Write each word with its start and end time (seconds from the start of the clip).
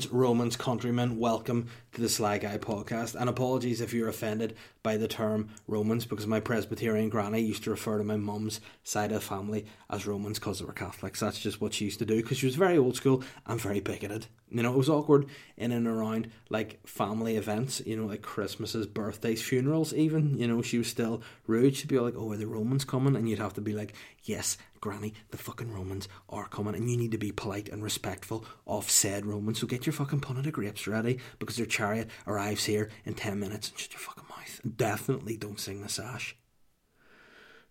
Friends, 0.00 0.12
Romans, 0.14 0.56
countrymen, 0.56 1.18
welcome 1.18 1.68
to 1.92 2.00
the 2.00 2.08
Sly 2.08 2.38
Guy 2.38 2.56
podcast. 2.56 3.14
And 3.14 3.28
apologies 3.28 3.82
if 3.82 3.92
you're 3.92 4.08
offended 4.08 4.56
by 4.82 4.96
the 4.96 5.06
term 5.06 5.50
Romans, 5.68 6.06
because 6.06 6.26
my 6.26 6.40
Presbyterian 6.40 7.10
granny 7.10 7.40
used 7.40 7.64
to 7.64 7.70
refer 7.70 7.98
to 7.98 8.04
my 8.04 8.16
mum's 8.16 8.62
side 8.82 9.12
of 9.12 9.20
the 9.20 9.26
family 9.26 9.66
as 9.90 10.06
Romans 10.06 10.38
because 10.38 10.58
they 10.58 10.64
were 10.64 10.72
Catholics. 10.72 11.20
That's 11.20 11.38
just 11.38 11.60
what 11.60 11.74
she 11.74 11.84
used 11.84 11.98
to 11.98 12.06
do 12.06 12.16
because 12.16 12.38
she 12.38 12.46
was 12.46 12.54
very 12.54 12.78
old 12.78 12.96
school 12.96 13.22
and 13.44 13.60
very 13.60 13.80
bigoted. 13.80 14.28
You 14.50 14.62
know, 14.62 14.72
it 14.72 14.76
was 14.76 14.88
awkward 14.88 15.26
in 15.56 15.72
and 15.72 15.86
around 15.86 16.30
like 16.48 16.84
family 16.86 17.36
events, 17.36 17.80
you 17.86 17.96
know, 17.96 18.06
like 18.06 18.22
Christmases, 18.22 18.86
birthdays, 18.86 19.42
funerals, 19.42 19.94
even. 19.94 20.38
You 20.38 20.48
know, 20.48 20.62
she 20.62 20.78
was 20.78 20.88
still 20.88 21.22
rude. 21.46 21.76
She'd 21.76 21.88
be 21.88 21.98
like, 21.98 22.14
oh, 22.16 22.32
are 22.32 22.36
the 22.36 22.46
Romans 22.46 22.84
coming? 22.84 23.16
And 23.16 23.28
you'd 23.28 23.38
have 23.38 23.54
to 23.54 23.60
be 23.60 23.72
like, 23.72 23.94
yes, 24.24 24.56
Granny, 24.80 25.14
the 25.30 25.38
fucking 25.38 25.72
Romans 25.72 26.08
are 26.28 26.48
coming, 26.48 26.74
and 26.74 26.90
you 26.90 26.96
need 26.96 27.12
to 27.12 27.18
be 27.18 27.32
polite 27.32 27.68
and 27.68 27.82
respectful 27.82 28.44
of 28.66 28.90
said 28.90 29.26
Romans. 29.26 29.60
So 29.60 29.66
get 29.66 29.86
your 29.86 29.92
fucking 29.92 30.20
punnet 30.20 30.46
of 30.46 30.52
grapes 30.52 30.86
ready 30.86 31.18
because 31.38 31.56
their 31.56 31.66
chariot 31.66 32.08
arrives 32.26 32.64
here 32.64 32.88
in 33.04 33.14
10 33.14 33.38
minutes. 33.38 33.68
And 33.68 33.78
shut 33.78 33.92
your 33.92 34.00
fucking 34.00 34.24
mouth. 34.28 34.60
Definitely 34.76 35.36
don't 35.36 35.60
sing 35.60 35.82
the 35.82 35.88
sash. 35.88 36.36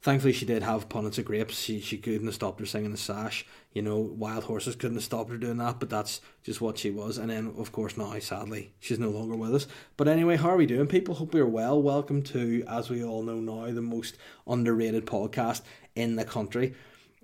Thankfully, 0.01 0.31
she 0.31 0.45
did 0.45 0.63
have 0.63 0.87
punnets 0.87 1.17
of 1.17 1.25
grapes. 1.25 1.59
She, 1.59 1.81
she 1.81 1.97
couldn't 1.97 2.25
have 2.25 2.35
stopped 2.35 2.61
her 2.61 2.65
singing 2.65 2.91
the 2.91 2.97
sash. 2.97 3.45
You 3.73 3.81
know, 3.81 3.97
wild 3.97 4.45
horses 4.45 4.75
couldn't 4.77 4.95
have 4.95 5.03
stopped 5.03 5.29
her 5.29 5.37
doing 5.37 5.57
that, 5.57 5.79
but 5.79 5.89
that's 5.89 6.21
just 6.41 6.61
what 6.61 6.77
she 6.77 6.89
was. 6.89 7.17
And 7.17 7.29
then, 7.29 7.53
of 7.57 7.73
course, 7.73 7.97
now, 7.97 8.17
sadly, 8.19 8.71
she's 8.79 8.97
no 8.97 9.09
longer 9.09 9.35
with 9.35 9.53
us. 9.53 9.67
But 9.97 10.07
anyway, 10.07 10.37
how 10.37 10.51
are 10.51 10.57
we 10.57 10.65
doing, 10.65 10.87
people? 10.87 11.15
Hope 11.15 11.33
we're 11.33 11.45
well. 11.45 11.81
Welcome 11.81 12.21
to, 12.23 12.63
as 12.65 12.89
we 12.89 13.03
all 13.03 13.23
know 13.23 13.41
now, 13.41 13.73
the 13.73 13.81
most 13.81 14.15
underrated 14.47 15.05
podcast 15.05 15.63
in 15.95 16.15
the 16.15 16.23
country. 16.23 16.75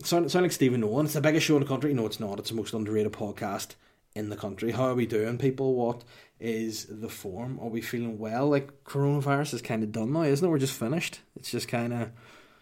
Sound, 0.03 0.29
sound 0.29 0.43
like 0.43 0.51
Stephen 0.51 0.81
Nolan. 0.81 1.05
It's 1.05 1.13
the 1.13 1.21
biggest 1.21 1.45
show 1.45 1.55
in 1.55 1.61
the 1.61 1.69
country. 1.69 1.93
No, 1.93 2.05
it's 2.05 2.19
not. 2.19 2.39
It's 2.39 2.49
the 2.49 2.57
most 2.57 2.73
underrated 2.73 3.13
podcast 3.13 3.75
in 4.15 4.29
the 4.29 4.35
country. 4.35 4.71
How 4.71 4.87
are 4.87 4.95
we 4.95 5.05
doing, 5.05 5.37
people? 5.37 5.75
What 5.75 6.03
is 6.41 6.87
the 6.89 7.07
form? 7.07 7.57
Are 7.61 7.69
we 7.69 7.79
feeling 7.79 8.19
well? 8.19 8.49
Like 8.49 8.83
coronavirus 8.83 9.53
is 9.53 9.61
kind 9.61 9.81
of 9.81 9.93
done 9.93 10.11
now, 10.11 10.23
isn't 10.23 10.45
it? 10.45 10.49
We're 10.49 10.57
just 10.57 10.77
finished. 10.77 11.21
It's 11.37 11.51
just 11.51 11.69
kind 11.69 11.93
of, 11.93 12.11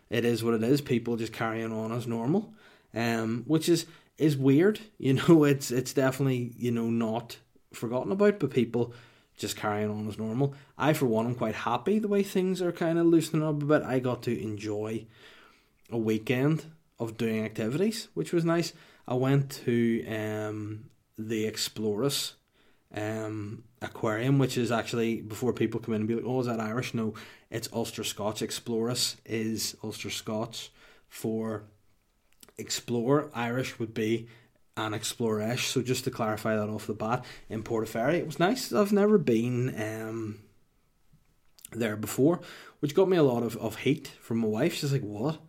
it 0.10 0.26
is 0.26 0.44
what 0.44 0.54
it 0.54 0.64
is. 0.64 0.82
People 0.82 1.18
just 1.18 1.34
carrying 1.34 1.72
on 1.72 1.92
as 1.92 2.08
normal, 2.08 2.54
um, 2.94 3.44
which 3.48 3.70
is 3.70 3.86
is 4.18 4.38
weird. 4.38 4.80
You 4.98 5.14
know, 5.14 5.44
it's 5.44 5.72
it's 5.72 5.94
definitely 5.94 6.54
you 6.58 6.72
know 6.72 6.90
not 6.90 7.38
forgotten 7.74 8.12
about, 8.12 8.40
but 8.40 8.52
people 8.52 8.94
just 9.36 9.56
carrying 9.56 9.90
on 9.90 10.08
as 10.08 10.18
normal. 10.18 10.54
I, 10.78 10.94
for 10.94 11.08
one, 11.08 11.26
am 11.26 11.36
quite 11.36 11.56
happy 11.56 12.00
the 12.00 12.08
way 12.08 12.24
things 12.24 12.62
are 12.62 12.72
kind 12.72 13.00
of 13.00 13.06
loosening 13.06 13.44
up 13.44 13.62
a 13.62 13.66
bit. 13.66 13.82
I 13.82 14.00
got 14.00 14.24
to 14.24 14.42
enjoy 14.42 15.08
a 15.90 15.98
weekend 15.98 16.66
of 17.00 17.18
doing 17.18 17.44
activities, 17.44 18.08
which 18.14 18.32
was 18.32 18.46
nice. 18.46 18.74
I 19.08 19.16
went 19.16 19.50
to 19.66 20.06
um, 20.08 20.86
the 21.18 21.46
Exploris 21.46 22.34
um, 22.94 23.64
aquarium, 23.82 24.40
which 24.40 24.58
is 24.58 24.72
actually 24.72 25.22
before 25.22 25.54
people 25.54 25.80
come 25.80 25.94
in 25.96 26.02
and 26.02 26.08
be 26.08 26.16
like, 26.16 26.26
"Oh, 26.26 26.40
is 26.40 26.48
that 26.48 26.60
Irish?" 26.60 26.94
No, 26.94 27.14
it's 27.50 27.70
Ulster 27.74 28.04
Scotch. 28.04 28.42
Exploris 28.42 29.16
is 29.26 29.76
Ulster 29.84 30.10
Scotch 30.10 30.72
for 31.08 31.64
explore. 32.58 33.32
Irish 33.34 33.80
would 33.80 33.94
be 33.94 34.28
an 34.78 34.94
exploresh. 34.94 35.72
So 35.72 35.82
just 35.82 36.04
to 36.06 36.12
clarify 36.12 36.56
that 36.56 36.70
off 36.70 36.88
the 36.88 36.94
bat, 36.94 37.26
in 37.50 37.64
Portaferry, 37.64 38.16
it 38.16 38.26
was 38.26 38.40
nice. 38.40 38.72
I've 38.74 38.94
never 38.94 39.18
been 39.18 39.70
um, 39.82 40.40
there 41.72 41.96
before, 41.96 42.42
which 42.80 42.96
got 42.96 43.10
me 43.10 43.18
a 43.18 43.24
lot 43.24 43.44
of, 43.44 43.58
of 43.58 43.78
hate 43.78 44.08
from 44.22 44.40
my 44.40 44.48
wife. 44.48 44.74
She's 44.76 44.92
like, 44.92 45.02
"What? 45.02 45.40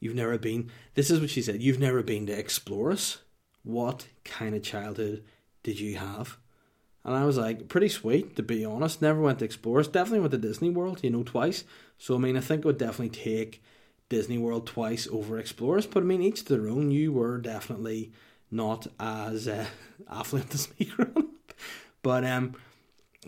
You've 0.00 0.14
never 0.14 0.38
been?" 0.38 0.70
This 0.94 1.10
is 1.10 1.20
what 1.20 1.30
she 1.30 1.42
said. 1.42 1.62
You've 1.62 1.80
never 1.80 2.02
been 2.02 2.26
to 2.26 2.42
Exploris. 2.42 3.18
What 3.62 4.08
kind 4.24 4.54
of 4.54 4.62
childhood 4.62 5.22
did 5.62 5.78
you 5.78 5.96
have? 5.98 6.38
And 7.04 7.16
I 7.16 7.24
was 7.24 7.38
like, 7.38 7.68
pretty 7.68 7.88
sweet, 7.88 8.36
to 8.36 8.42
be 8.42 8.64
honest. 8.64 9.00
Never 9.00 9.20
went 9.20 9.38
to 9.38 9.48
Exploris. 9.48 9.90
Definitely 9.90 10.20
went 10.20 10.32
to 10.32 10.38
Disney 10.38 10.70
World, 10.70 11.00
you 11.02 11.10
know, 11.10 11.22
twice. 11.22 11.64
So, 11.98 12.14
I 12.14 12.18
mean, 12.18 12.36
I 12.36 12.40
think 12.40 12.64
I 12.64 12.68
would 12.68 12.78
definitely 12.78 13.10
take 13.10 13.62
Disney 14.08 14.38
World 14.38 14.66
twice 14.66 15.08
over 15.10 15.40
Exploris. 15.40 15.90
But, 15.90 16.02
I 16.02 16.06
mean, 16.06 16.22
each 16.22 16.44
to 16.44 16.56
their 16.56 16.68
own. 16.68 16.90
You 16.90 17.12
were 17.12 17.38
definitely 17.38 18.12
not 18.50 18.86
as 18.98 19.48
uh, 19.48 19.66
affluent 20.10 20.54
as 20.54 20.68
me 20.78 20.86
growing 20.96 21.16
up. 21.16 21.54
But, 22.02 22.24
um, 22.24 22.54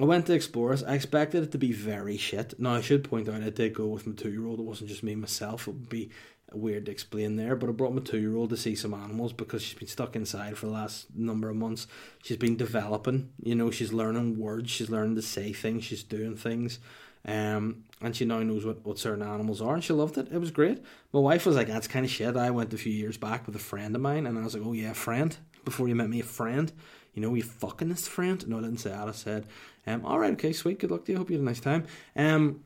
I 0.01 0.05
went 0.05 0.27
to 0.27 0.33
Exploris. 0.33 0.87
I 0.87 0.95
expected 0.95 1.43
it 1.43 1.53
to 1.53 1.59
be 1.59 1.73
very 1.73 2.17
shit. 2.17 2.59
Now, 2.59 2.75
I 2.75 2.81
should 2.81 3.05
point 3.05 3.29
out 3.29 3.43
I 3.43 3.51
did 3.51 3.75
go 3.75 3.89
with 3.89 4.07
my 4.07 4.15
two 4.15 4.31
year 4.31 4.47
old. 4.47 4.59
It 4.59 4.65
wasn't 4.65 4.89
just 4.89 5.03
me 5.03 5.15
myself. 5.15 5.69
It 5.69 5.73
would 5.73 5.89
be 5.89 6.11
weird 6.57 6.87
to 6.87 6.93
explain 6.93 7.37
there, 7.37 7.57
but 7.57 7.69
I 7.69 7.73
brought 7.73 7.95
my 7.95 8.03
two 8.03 8.19
year 8.19 8.37
old 8.37 8.51
to 8.51 8.57
see 8.57 8.75
some 8.75 8.95
animals 8.95 9.33
because 9.33 9.63
she's 9.63 9.79
been 9.79 9.89
stuck 9.89 10.17
inside 10.17 10.57
for 10.57 10.67
the 10.67 10.73
last 10.73 11.07
number 11.15 11.49
of 11.49 11.57
months. 11.57 11.87
She's 12.23 12.37
been 12.37 12.57
developing, 12.57 13.31
you 13.43 13.55
know, 13.55 13.71
she's 13.71 13.93
learning 13.93 14.39
words, 14.39 14.71
she's 14.71 14.91
learning 14.91 15.17
to 15.17 15.23
say 15.23 15.53
things, 15.53 15.85
she's 15.85 16.03
doing 16.03 16.37
things. 16.37 16.79
Um, 17.25 17.85
and 18.01 18.17
she 18.17 18.25
now 18.25 18.41
knows 18.41 18.65
what, 18.65 18.85
what 18.85 18.99
certain 18.99 19.23
animals 19.23 19.63
are, 19.63 19.75
and 19.75 19.85
she 19.85 19.93
loved 19.93 20.19
it. 20.19 20.33
It 20.33 20.39
was 20.39 20.51
great. 20.51 20.83
My 21.13 21.21
wife 21.21 21.47
was 21.47 21.55
like, 21.55 21.69
"That's 21.69 21.87
kind 21.87 22.05
of 22.05 22.11
shit." 22.11 22.37
I 22.37 22.51
went 22.51 22.75
a 22.75 22.79
few 22.79 22.93
years 22.93 23.17
back 23.17 23.47
with 23.47 23.55
a 23.55 23.61
friend 23.61 23.95
of 23.95 24.03
mine, 24.03 24.27
and 24.27 24.37
I 24.37 24.43
was 24.43 24.55
like, 24.55 24.67
"Oh 24.67 24.73
yeah, 24.73 24.93
friend." 24.93 25.37
Before 25.65 25.87
you 25.87 25.95
met 25.95 26.11
me, 26.11 26.19
a 26.19 26.25
friend. 26.25 26.73
You 27.15 27.23
know, 27.23 27.33
you 27.35 27.45
fucking 27.45 27.91
this 27.91 28.09
friend. 28.09 28.45
No, 28.49 28.59
I 28.59 28.63
didn't 28.63 28.79
say 28.79 28.91
that. 28.91 29.07
I 29.07 29.13
said, 29.13 29.47
um, 29.87 30.05
"All 30.05 30.19
right, 30.19 30.33
okay, 30.33 30.53
sweet. 30.53 30.81
Good 30.81 30.91
luck 30.91 31.05
to 31.05 31.13
you. 31.13 31.19
Hope 31.19 31.31
you 31.31 31.37
had 31.37 31.43
a 31.43 31.47
nice 31.47 31.61
time." 31.61 31.85
Um, 32.17 32.65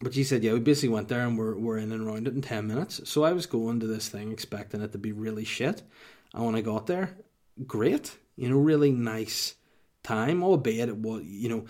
but 0.00 0.14
she 0.14 0.24
said, 0.24 0.44
yeah, 0.44 0.52
we 0.52 0.60
basically 0.60 0.90
went 0.90 1.08
there 1.08 1.20
and 1.26 1.38
we're, 1.38 1.56
we're 1.56 1.78
in 1.78 1.92
and 1.92 2.06
around 2.06 2.26
it 2.28 2.34
in 2.34 2.42
10 2.42 2.66
minutes. 2.66 3.00
So 3.08 3.24
I 3.24 3.32
was 3.32 3.46
going 3.46 3.80
to 3.80 3.86
this 3.86 4.08
thing 4.08 4.30
expecting 4.30 4.82
it 4.82 4.92
to 4.92 4.98
be 4.98 5.12
really 5.12 5.44
shit. 5.44 5.82
And 6.34 6.44
when 6.44 6.54
I 6.54 6.60
got 6.60 6.86
there, 6.86 7.16
great. 7.66 8.16
You 8.36 8.50
know, 8.50 8.58
really 8.58 8.90
nice 8.90 9.54
time, 10.02 10.42
albeit 10.42 10.90
it 10.90 10.98
was, 10.98 11.22
you 11.24 11.48
know, 11.48 11.64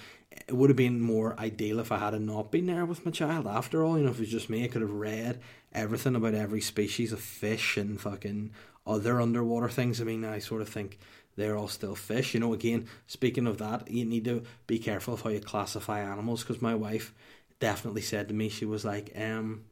it 0.49 0.54
would 0.54 0.71
have 0.71 0.77
been 0.77 1.00
more 1.00 1.38
ideal 1.38 1.78
if 1.78 1.93
I 1.93 1.99
had 1.99 2.21
not 2.21 2.50
been 2.50 2.66
there 2.66 2.84
with 2.84 3.04
my 3.04 3.12
child. 3.12 3.47
After 3.47 3.84
all, 3.84 3.97
you 3.97 4.04
know, 4.04 4.10
if 4.10 4.16
it 4.16 4.21
was 4.22 4.31
just 4.31 4.50
me, 4.50 4.65
I 4.65 4.69
could 4.69 4.83
have 4.83 4.91
read 4.91 5.41
everything 5.72 6.16
about 6.16 6.34
every 6.34 6.60
species 6.60 7.12
of 7.12 7.21
fish 7.21 7.77
and 7.77 8.00
fucking 8.00 8.50
other 8.87 9.21
underwater 9.21 9.69
things. 9.69 10.00
I 10.00 10.04
mean, 10.04 10.25
I 10.25 10.41
sort 10.41 10.62
of 10.62 10.69
think 10.69 10.98
they're 11.37 11.56
all 11.56 11.69
still 11.69 11.94
fish. 11.94 12.34
You 12.34 12.41
know, 12.41 12.53
again, 12.53 12.87
speaking 13.06 13.47
of 13.47 13.59
that, 13.59 13.91
you 13.91 14.04
need 14.04 14.25
to 14.25 14.43
be 14.66 14.78
careful 14.78 15.15
of 15.15 15.22
how 15.22 15.31
you 15.31 15.41
classify 15.41 16.00
animals 16.00 16.43
because 16.43 16.60
my 16.60 16.75
wife 16.75 17.15
definitely 17.60 18.02
said 18.02 18.28
to 18.28 18.34
me, 18.34 18.48
she 18.48 18.64
was 18.64 18.84
like, 18.84 19.12
um, 19.16 19.64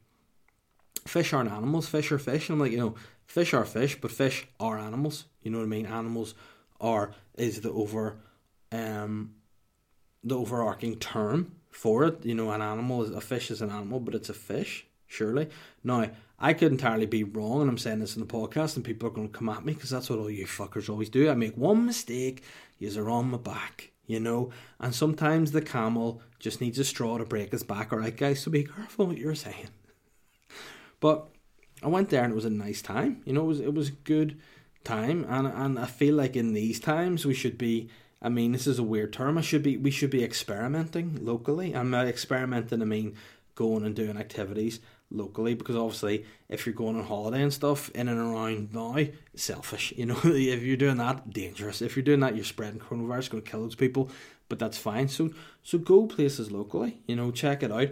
fish 1.06 1.32
aren't 1.32 1.50
animals, 1.50 1.88
fish 1.88 2.10
are 2.12 2.18
fish. 2.18 2.48
And 2.48 2.54
I'm 2.54 2.60
like, 2.60 2.72
you 2.72 2.78
know, 2.78 2.94
fish 3.26 3.54
are 3.54 3.64
fish, 3.64 4.00
but 4.00 4.10
fish 4.10 4.46
are 4.60 4.78
animals. 4.78 5.24
You 5.42 5.50
know 5.50 5.58
what 5.58 5.64
I 5.64 5.68
mean? 5.68 5.86
Animals 5.86 6.34
are 6.80 7.12
is 7.36 7.60
the 7.60 7.70
over 7.70 8.16
um 8.72 9.34
the 10.22 10.36
overarching 10.36 10.96
term 10.96 11.52
for 11.70 12.04
it. 12.04 12.24
You 12.24 12.34
know, 12.34 12.50
an 12.50 12.62
animal 12.62 13.02
is 13.02 13.10
a 13.10 13.20
fish 13.20 13.50
is 13.50 13.60
an 13.60 13.70
animal, 13.70 14.00
but 14.00 14.14
it's 14.14 14.28
a 14.28 14.34
fish, 14.34 14.86
surely. 15.06 15.48
Now, 15.82 16.10
I 16.38 16.52
could 16.52 16.72
entirely 16.72 17.06
be 17.06 17.24
wrong, 17.24 17.60
and 17.60 17.70
I'm 17.70 17.78
saying 17.78 18.00
this 18.00 18.16
in 18.16 18.20
the 18.20 18.26
podcast, 18.26 18.76
and 18.76 18.84
people 18.84 19.08
are 19.08 19.12
going 19.12 19.28
to 19.28 19.38
come 19.38 19.48
at 19.48 19.64
me 19.64 19.74
because 19.74 19.90
that's 19.90 20.10
what 20.10 20.18
all 20.18 20.30
you 20.30 20.46
fuckers 20.46 20.88
always 20.88 21.08
do. 21.08 21.30
I 21.30 21.34
make 21.34 21.56
one 21.56 21.86
mistake, 21.86 22.42
you're 22.78 23.10
on 23.10 23.30
my 23.30 23.38
back 23.38 23.93
you 24.06 24.20
know. 24.20 24.50
And 24.80 24.94
sometimes 24.94 25.52
the 25.52 25.62
camel 25.62 26.20
just 26.38 26.60
needs 26.60 26.78
a 26.78 26.84
straw 26.84 27.18
to 27.18 27.24
break 27.24 27.52
his 27.52 27.62
back. 27.62 27.92
All 27.92 27.98
right, 27.98 28.16
guys, 28.16 28.40
so 28.40 28.50
be 28.50 28.64
careful 28.64 29.06
what 29.06 29.18
you're 29.18 29.34
saying. 29.34 29.68
But 31.00 31.28
I 31.82 31.88
went 31.88 32.10
there 32.10 32.24
and 32.24 32.32
it 32.32 32.36
was 32.36 32.44
a 32.44 32.50
nice 32.50 32.82
time. 32.82 33.22
You 33.24 33.32
know, 33.32 33.42
it 33.42 33.48
was 33.48 33.60
it 33.60 33.74
was 33.74 33.88
a 33.88 33.92
good 33.92 34.40
time, 34.84 35.24
and 35.28 35.46
and 35.46 35.78
I 35.78 35.86
feel 35.86 36.14
like 36.14 36.36
in 36.36 36.52
these 36.54 36.80
times 36.80 37.26
we 37.26 37.34
should 37.34 37.58
be. 37.58 37.88
I 38.22 38.30
mean, 38.30 38.52
this 38.52 38.66
is 38.66 38.78
a 38.78 38.82
weird 38.82 39.12
term. 39.12 39.36
I 39.36 39.42
should 39.42 39.62
be 39.62 39.76
we 39.76 39.90
should 39.90 40.10
be 40.10 40.24
experimenting 40.24 41.18
locally. 41.24 41.74
I'm 41.74 41.92
experimenting. 41.92 42.80
I 42.80 42.86
mean, 42.86 43.16
going 43.54 43.84
and 43.84 43.94
doing 43.94 44.16
activities 44.16 44.80
locally 45.10 45.54
because 45.54 45.76
obviously 45.76 46.24
if 46.48 46.66
you're 46.66 46.74
going 46.74 46.96
on 46.96 47.04
holiday 47.04 47.42
and 47.42 47.52
stuff 47.52 47.90
in 47.90 48.08
and 48.08 48.18
around 48.18 48.72
now 48.72 48.96
selfish 49.34 49.92
you 49.96 50.06
know? 50.06 50.18
If 50.24 50.62
you're 50.62 50.76
doing 50.76 50.96
that 50.96 51.30
dangerous. 51.30 51.82
If 51.82 51.96
you're 51.96 52.04
doing 52.04 52.20
that 52.20 52.36
you're 52.36 52.44
spreading 52.44 52.80
coronavirus 52.80 53.30
going 53.30 53.42
to 53.42 53.50
kill 53.50 53.62
those 53.62 53.74
people 53.74 54.10
but 54.48 54.58
that's 54.58 54.78
fine. 54.78 55.08
So 55.08 55.30
so 55.62 55.78
go 55.78 56.06
places 56.06 56.50
locally 56.50 56.98
you 57.06 57.16
know 57.16 57.30
check 57.30 57.62
it 57.62 57.72
out 57.72 57.88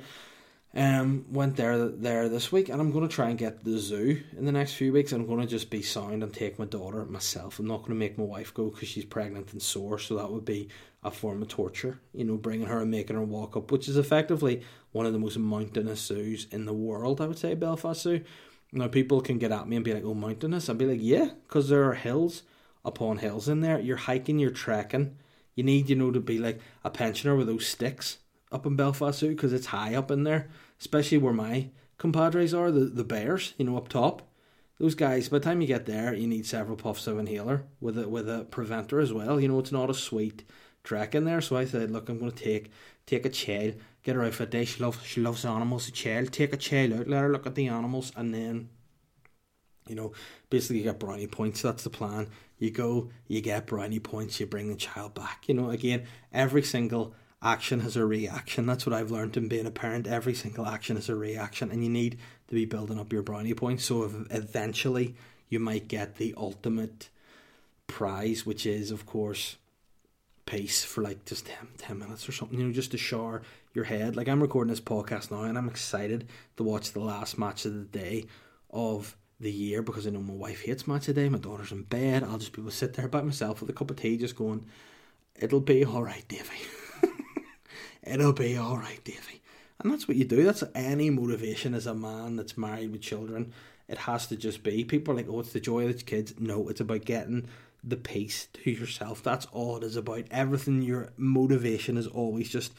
um 0.74 1.26
went 1.30 1.56
there 1.56 1.86
there 1.86 2.30
this 2.30 2.50
week 2.50 2.70
and 2.70 2.80
I'm 2.80 2.92
going 2.92 3.06
to 3.06 3.14
try 3.14 3.28
and 3.28 3.38
get 3.38 3.62
the 3.62 3.76
zoo 3.76 4.22
in 4.36 4.46
the 4.46 4.52
next 4.52 4.72
few 4.72 4.90
weeks 4.90 5.12
I'm 5.12 5.26
going 5.26 5.40
to 5.40 5.46
just 5.46 5.69
be 5.69 5.82
sound 5.82 6.22
and 6.22 6.32
take 6.32 6.58
my 6.58 6.64
daughter 6.64 7.04
myself 7.04 7.58
I'm 7.58 7.66
not 7.66 7.80
going 7.80 7.90
to 7.90 7.94
make 7.94 8.16
my 8.16 8.24
wife 8.24 8.54
go 8.54 8.70
because 8.70 8.88
she's 8.88 9.04
pregnant 9.04 9.52
and 9.52 9.60
sore 9.60 9.98
so 9.98 10.16
that 10.16 10.30
would 10.30 10.46
be 10.46 10.69
a 11.04 11.10
form 11.10 11.42
of 11.42 11.48
torture 11.48 12.00
you 12.14 12.24
know 12.24 12.36
bringing 12.36 12.69
her 12.69 12.80
and 12.80 12.90
making 12.90 13.16
her 13.16 13.22
walk 13.22 13.54
up 13.54 13.70
which 13.70 13.86
is 13.86 13.98
effectively 13.98 14.62
one 14.92 15.06
of 15.06 15.12
the 15.12 15.19
most 15.19 15.38
mountainous 15.38 16.00
zoos 16.00 16.46
in 16.50 16.66
the 16.66 16.72
world, 16.72 17.20
I 17.20 17.26
would 17.26 17.38
say, 17.38 17.54
Belfast 17.54 18.00
Zoo. 18.00 18.22
Now, 18.72 18.88
people 18.88 19.20
can 19.20 19.38
get 19.38 19.52
at 19.52 19.69
me 19.69 19.76
and 19.76 19.84
be 19.84 19.92
like, 19.92 20.04
oh, 20.04 20.14
mountainous. 20.14 20.69
I'd 20.69 20.78
be 20.78 20.86
like, 20.86 21.00
yeah, 21.02 21.30
because 21.46 21.69
there 21.69 21.84
are 21.84 21.94
hills 21.94 22.42
upon 22.84 23.19
hills 23.19 23.48
in 23.48 23.60
there. 23.60 23.80
You're 23.80 23.96
hiking, 23.96 24.38
you're 24.38 24.50
trekking. 24.50 25.16
You 25.54 25.64
need, 25.64 25.90
you 25.90 25.96
know, 25.96 26.10
to 26.10 26.20
be 26.20 26.38
like 26.38 26.60
a 26.84 26.90
pensioner 26.90 27.36
with 27.36 27.46
those 27.46 27.66
sticks 27.66 28.19
up 28.50 28.64
in 28.64 28.76
Belfast 28.76 29.19
Zoo 29.19 29.30
because 29.30 29.52
it's 29.52 29.66
high 29.66 29.94
up 29.94 30.10
in 30.10 30.24
there, 30.24 30.48
especially 30.82 31.19
where 31.19 31.32
my 31.32 31.69
compadres 31.96 32.52
are, 32.52 32.73
the, 32.73 32.87
the 32.87 33.05
bears, 33.05 33.55
you 33.56 33.64
know, 33.64 33.76
up 33.76 33.87
top. 33.88 34.20
those 34.81 34.96
guys. 34.96 35.29
By 35.29 35.38
the 35.38 35.44
time 35.44 35.61
you 35.61 35.69
get 35.69 35.87
there, 35.87 36.12
you 36.12 36.26
need 36.26 36.44
several 36.44 36.76
puffs 36.76 37.06
of 37.06 37.20
inhaler 37.20 37.62
with 37.81 37.96
a 37.96 38.08
with 38.08 38.29
a 38.29 38.44
preventer 38.50 38.99
as 38.99 39.12
well. 39.12 39.40
You 39.40 39.46
know, 39.46 39.61
it's 39.61 39.70
not 39.70 39.90
a 39.90 39.94
sweet 39.94 40.43
trek 40.82 41.14
in 41.14 41.25
there. 41.25 41.40
So 41.40 41.56
I 41.56 41.67
said, 41.67 41.93
look, 41.93 42.08
I'm 42.08 42.19
going 42.19 42.32
to 42.32 42.44
take 42.44 42.73
take 43.06 43.25
a 43.25 43.31
child, 43.31 43.75
get 44.02 44.17
her 44.17 44.25
out 44.25 44.34
for 44.34 44.43
a 44.43 44.46
day. 44.46 44.64
She 44.64 44.82
loves 44.82 45.00
she 45.05 45.20
loves 45.20 45.44
animals. 45.44 45.87
A 45.87 45.93
child, 45.93 46.32
take 46.32 46.52
a 46.52 46.56
child 46.56 46.93
out, 46.94 47.06
let 47.08 47.23
her 47.23 47.32
look 47.32 47.46
at 47.46 47.55
the 47.55 47.69
animals, 47.69 48.11
and 48.17 48.34
then 48.34 48.69
you 49.88 49.94
know, 49.94 50.12
basically 50.50 50.79
you 50.79 50.84
get 50.84 50.99
brownie 50.99 51.26
points. 51.29 51.62
That's 51.62 51.84
the 51.84 51.90
plan. 51.90 52.29
You 52.58 52.70
go, 52.73 53.11
you 53.26 53.40
get 53.40 53.67
brownie 53.67 54.00
points, 54.00 54.38
you 54.40 54.46
bring 54.46 54.69
the 54.69 54.76
child 54.76 55.14
back. 55.14 55.49
You 55.49 55.55
know, 55.55 55.70
again, 55.70 56.06
every 56.32 56.62
single 56.62 57.14
action 57.42 57.80
has 57.80 57.96
a 57.96 58.06
reaction. 58.06 58.66
That's 58.66 58.86
what 58.86 58.94
I've 58.94 59.10
learned 59.10 59.36
in 59.36 59.48
being 59.48 59.66
a 59.66 59.70
parent. 59.70 60.06
Every 60.06 60.34
single 60.34 60.66
action 60.66 60.96
is 60.96 61.08
a 61.08 61.16
reaction, 61.16 61.70
and 61.70 61.82
you 61.82 61.90
need 61.90 62.18
to 62.48 62.54
be 62.54 62.64
building 62.64 62.98
up 62.98 63.12
your 63.12 63.22
brownie 63.22 63.54
points. 63.54 63.84
So 63.84 64.04
eventually, 64.30 65.16
you 65.48 65.58
might 65.58 65.88
get 65.88 66.16
the 66.16 66.34
ultimate 66.36 67.08
prize, 67.86 68.46
which 68.46 68.64
is, 68.64 68.90
of 68.90 69.06
course, 69.06 69.56
pace 70.46 70.84
for 70.84 71.02
like 71.02 71.24
just 71.24 71.46
10, 71.46 71.56
10 71.78 71.98
minutes 71.98 72.28
or 72.28 72.32
something, 72.32 72.58
you 72.58 72.66
know, 72.66 72.72
just 72.72 72.92
to 72.92 72.98
shower 72.98 73.42
your 73.74 73.84
head. 73.84 74.16
Like, 74.16 74.28
I'm 74.28 74.40
recording 74.40 74.70
this 74.70 74.80
podcast 74.80 75.30
now, 75.30 75.42
and 75.42 75.58
I'm 75.58 75.68
excited 75.68 76.28
to 76.56 76.62
watch 76.62 76.92
the 76.92 77.00
last 77.00 77.38
match 77.38 77.64
of 77.64 77.74
the 77.74 77.98
day 77.98 78.26
of 78.70 79.16
the 79.40 79.52
year 79.52 79.82
because 79.82 80.06
I 80.06 80.10
know 80.10 80.20
my 80.20 80.34
wife 80.34 80.62
hates 80.62 80.86
match 80.86 81.08
of 81.08 81.16
day. 81.16 81.28
My 81.28 81.38
daughter's 81.38 81.72
in 81.72 81.82
bed. 81.82 82.22
I'll 82.22 82.38
just 82.38 82.52
be 82.52 82.62
able 82.62 82.70
to 82.70 82.76
sit 82.76 82.94
there 82.94 83.08
by 83.08 83.22
myself 83.22 83.60
with 83.60 83.70
a 83.70 83.72
cup 83.72 83.90
of 83.90 83.96
tea, 83.96 84.16
just 84.16 84.36
going, 84.36 84.64
"It'll 85.34 85.60
be 85.60 85.84
all 85.84 86.02
right, 86.02 86.26
Davy." 86.28 86.60
it'll 88.02 88.32
be 88.32 88.56
all 88.56 88.76
right, 88.76 89.02
Davy. 89.04 89.43
And 89.81 89.93
that's 89.93 90.06
what 90.06 90.16
you 90.16 90.25
do. 90.25 90.44
That's 90.44 90.64
any 90.75 91.10
motivation 91.10 91.75
as 91.75 91.87
a 91.87 91.94
man 91.94 92.37
that's 92.37 92.56
married 92.56 92.93
with 92.93 93.02
children. 93.02 93.52
It 93.88 93.99
has 93.99 94.26
to 94.28 94.37
just 94.37 94.62
be. 94.62 94.84
People 94.84 95.12
are 95.12 95.16
like, 95.16 95.28
oh, 95.28 95.40
it's 95.40 95.52
the 95.52 95.60
joy 95.60 95.87
of 95.88 95.96
the 95.96 96.04
kids. 96.04 96.34
No, 96.38 96.69
it's 96.69 96.81
about 96.81 97.04
getting 97.04 97.49
the 97.82 97.96
peace 97.96 98.49
to 98.52 98.70
yourself. 98.70 99.22
That's 99.22 99.46
all 99.46 99.78
it 99.78 99.82
is 99.82 99.96
about. 99.96 100.25
Everything, 100.31 100.82
your 100.82 101.12
motivation 101.16 101.96
is 101.96 102.06
always 102.06 102.49
just 102.49 102.72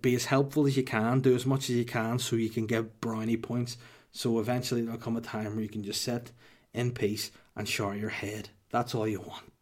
be 0.00 0.14
as 0.14 0.24
helpful 0.24 0.66
as 0.66 0.76
you 0.76 0.82
can, 0.82 1.20
do 1.20 1.34
as 1.34 1.46
much 1.46 1.70
as 1.70 1.76
you 1.76 1.84
can 1.84 2.18
so 2.18 2.34
you 2.34 2.48
can 2.48 2.66
get 2.66 3.00
brownie 3.00 3.36
points. 3.36 3.76
So 4.10 4.40
eventually 4.40 4.80
there'll 4.82 4.98
come 4.98 5.16
a 5.16 5.20
time 5.20 5.54
where 5.54 5.62
you 5.62 5.68
can 5.68 5.84
just 5.84 6.02
sit 6.02 6.32
in 6.72 6.92
peace 6.92 7.30
and 7.54 7.68
shower 7.68 7.94
your 7.94 8.08
head. 8.08 8.48
That's 8.70 8.94
all 8.94 9.06
you 9.06 9.20
want. 9.20 9.52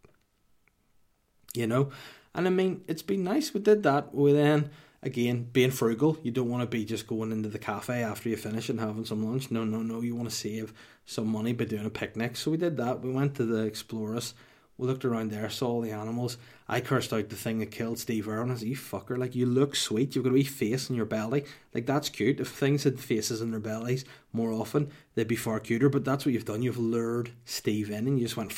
You 1.52 1.66
know? 1.66 1.90
And 2.34 2.46
I 2.46 2.50
mean, 2.50 2.82
it's 2.86 3.02
been 3.02 3.24
nice. 3.24 3.52
We 3.52 3.60
did 3.60 3.82
that. 3.82 4.14
We 4.14 4.32
then 4.32 4.70
again, 5.06 5.48
being 5.52 5.70
frugal, 5.70 6.18
you 6.22 6.32
don't 6.32 6.50
want 6.50 6.62
to 6.62 6.66
be 6.66 6.84
just 6.84 7.06
going 7.06 7.30
into 7.30 7.48
the 7.48 7.58
cafe 7.58 8.02
after 8.02 8.28
you 8.28 8.36
finish 8.36 8.68
and 8.68 8.80
having 8.80 9.04
some 9.04 9.24
lunch. 9.24 9.50
No, 9.50 9.64
no, 9.64 9.78
no. 9.78 10.00
You 10.00 10.16
want 10.16 10.28
to 10.28 10.34
save 10.34 10.74
some 11.06 11.28
money 11.28 11.52
by 11.52 11.64
doing 11.64 11.86
a 11.86 11.90
picnic. 11.90 12.36
So 12.36 12.50
we 12.50 12.56
did 12.56 12.76
that. 12.76 13.00
We 13.00 13.12
went 13.12 13.36
to 13.36 13.46
the 13.46 13.70
Exploris. 13.70 14.34
We 14.76 14.86
looked 14.86 15.06
around 15.06 15.30
there, 15.30 15.48
saw 15.48 15.68
all 15.68 15.80
the 15.80 15.92
animals. 15.92 16.36
I 16.68 16.80
cursed 16.80 17.12
out 17.12 17.30
the 17.30 17.36
thing 17.36 17.60
that 17.60 17.70
killed 17.70 17.98
Steve 17.98 18.28
Irwin. 18.28 18.50
I 18.50 18.56
said, 18.56 18.68
You 18.68 18.76
fucker, 18.76 19.16
like, 19.16 19.34
you 19.34 19.46
look 19.46 19.74
sweet. 19.74 20.14
You've 20.14 20.24
got 20.24 20.30
a 20.30 20.34
wee 20.34 20.44
face 20.44 20.90
in 20.90 20.96
your 20.96 21.06
belly. 21.06 21.44
Like, 21.72 21.86
that's 21.86 22.10
cute. 22.10 22.40
If 22.40 22.48
things 22.48 22.82
had 22.82 23.00
faces 23.00 23.40
in 23.40 23.52
their 23.52 23.60
bellies 23.60 24.04
more 24.34 24.52
often, 24.52 24.90
they'd 25.14 25.28
be 25.28 25.36
far 25.36 25.60
cuter. 25.60 25.88
But 25.88 26.04
that's 26.04 26.26
what 26.26 26.34
you've 26.34 26.44
done. 26.44 26.62
You've 26.62 26.78
lured 26.78 27.30
Steve 27.46 27.90
in 27.90 28.06
and 28.06 28.18
you 28.18 28.26
just 28.26 28.36
went 28.36 28.52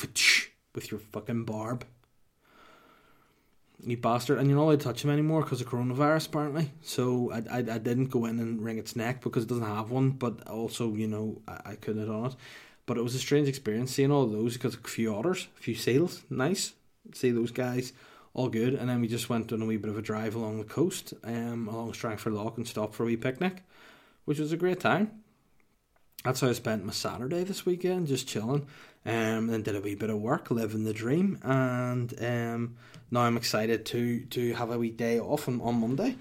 with 0.75 0.91
your 0.91 0.99
fucking 0.99 1.45
barb 1.45 1.85
you 3.83 3.97
bastard, 3.97 4.39
and 4.39 4.49
you're 4.49 4.57
not 4.57 4.65
allowed 4.65 4.79
to 4.79 4.85
touch 4.85 5.03
him 5.03 5.09
anymore 5.09 5.41
because 5.41 5.61
of 5.61 5.67
coronavirus, 5.67 6.27
apparently. 6.27 6.71
So 6.81 7.31
I, 7.31 7.37
I, 7.37 7.57
I 7.57 7.77
didn't 7.77 8.07
go 8.07 8.25
in 8.25 8.39
and 8.39 8.63
wring 8.63 8.77
its 8.77 8.95
neck 8.95 9.21
because 9.21 9.43
it 9.43 9.49
doesn't 9.49 9.63
have 9.63 9.91
one, 9.91 10.11
but 10.11 10.47
also, 10.47 10.93
you 10.95 11.07
know, 11.07 11.41
I, 11.47 11.71
I 11.71 11.75
couldn't 11.75 12.01
have 12.01 12.09
done 12.09 12.25
it. 12.25 12.35
But 12.85 12.97
it 12.97 13.03
was 13.03 13.15
a 13.15 13.19
strange 13.19 13.47
experience 13.47 13.91
seeing 13.91 14.11
all 14.11 14.25
those 14.25 14.53
because 14.53 14.75
a 14.75 14.79
few 14.79 15.13
otters, 15.13 15.47
a 15.57 15.61
few 15.61 15.75
seals, 15.75 16.23
nice. 16.29 16.73
See 17.13 17.31
those 17.31 17.51
guys, 17.51 17.93
all 18.33 18.49
good. 18.49 18.73
And 18.73 18.89
then 18.89 18.99
we 19.01 19.07
just 19.07 19.29
went 19.29 19.51
on 19.53 19.61
a 19.61 19.65
wee 19.65 19.77
bit 19.77 19.91
of 19.91 19.97
a 19.97 20.01
drive 20.01 20.35
along 20.35 20.57
the 20.57 20.65
coast, 20.65 21.13
um, 21.23 21.67
along 21.67 21.93
Strangford 21.93 22.33
Lough, 22.33 22.53
and 22.57 22.67
stopped 22.67 22.95
for 22.95 23.03
a 23.03 23.05
wee 23.05 23.17
picnic, 23.17 23.63
which 24.25 24.39
was 24.39 24.51
a 24.51 24.57
great 24.57 24.79
time. 24.79 25.11
That's 26.25 26.41
how 26.41 26.49
I 26.49 26.53
spent 26.53 26.83
my 26.83 26.91
Saturday 26.91 27.43
this 27.43 27.65
weekend, 27.65 28.07
just 28.07 28.27
chilling. 28.27 28.67
Um, 29.05 29.47
then 29.47 29.63
did 29.63 29.75
a 29.75 29.81
wee 29.81 29.95
bit 29.95 30.09
of 30.09 30.19
work, 30.19 30.51
living 30.51 30.83
the 30.83 30.93
dream, 30.93 31.39
and 31.41 32.13
um, 32.21 32.75
now 33.09 33.21
I'm 33.21 33.37
excited 33.37 33.85
to 33.87 34.25
to 34.25 34.53
have 34.53 34.71
a 34.71 34.77
wee 34.77 34.91
day 34.91 35.19
off 35.19 35.47
on, 35.47 35.61
on 35.61 35.79
Monday. 35.79 36.15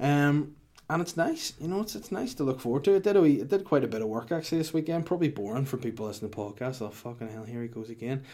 Um, 0.00 0.56
and 0.90 1.00
it's 1.00 1.16
nice, 1.16 1.54
you 1.60 1.68
know, 1.68 1.80
it's 1.80 1.94
it's 1.94 2.12
nice 2.12 2.34
to 2.34 2.44
look 2.44 2.60
forward 2.60 2.84
to. 2.84 2.94
It 2.94 3.04
did 3.04 3.16
a 3.16 3.20
wee, 3.22 3.40
it 3.40 3.48
did 3.48 3.64
quite 3.64 3.84
a 3.84 3.88
bit 3.88 4.02
of 4.02 4.08
work 4.08 4.32
actually 4.32 4.58
this 4.58 4.74
weekend. 4.74 5.06
Probably 5.06 5.28
boring 5.28 5.64
for 5.64 5.76
people 5.76 6.06
listening 6.06 6.30
to 6.30 6.36
podcasts. 6.36 6.82
Oh 6.82 6.90
fucking 6.90 7.28
hell, 7.28 7.44
here 7.44 7.62
he 7.62 7.68
goes 7.68 7.88
again. 7.88 8.24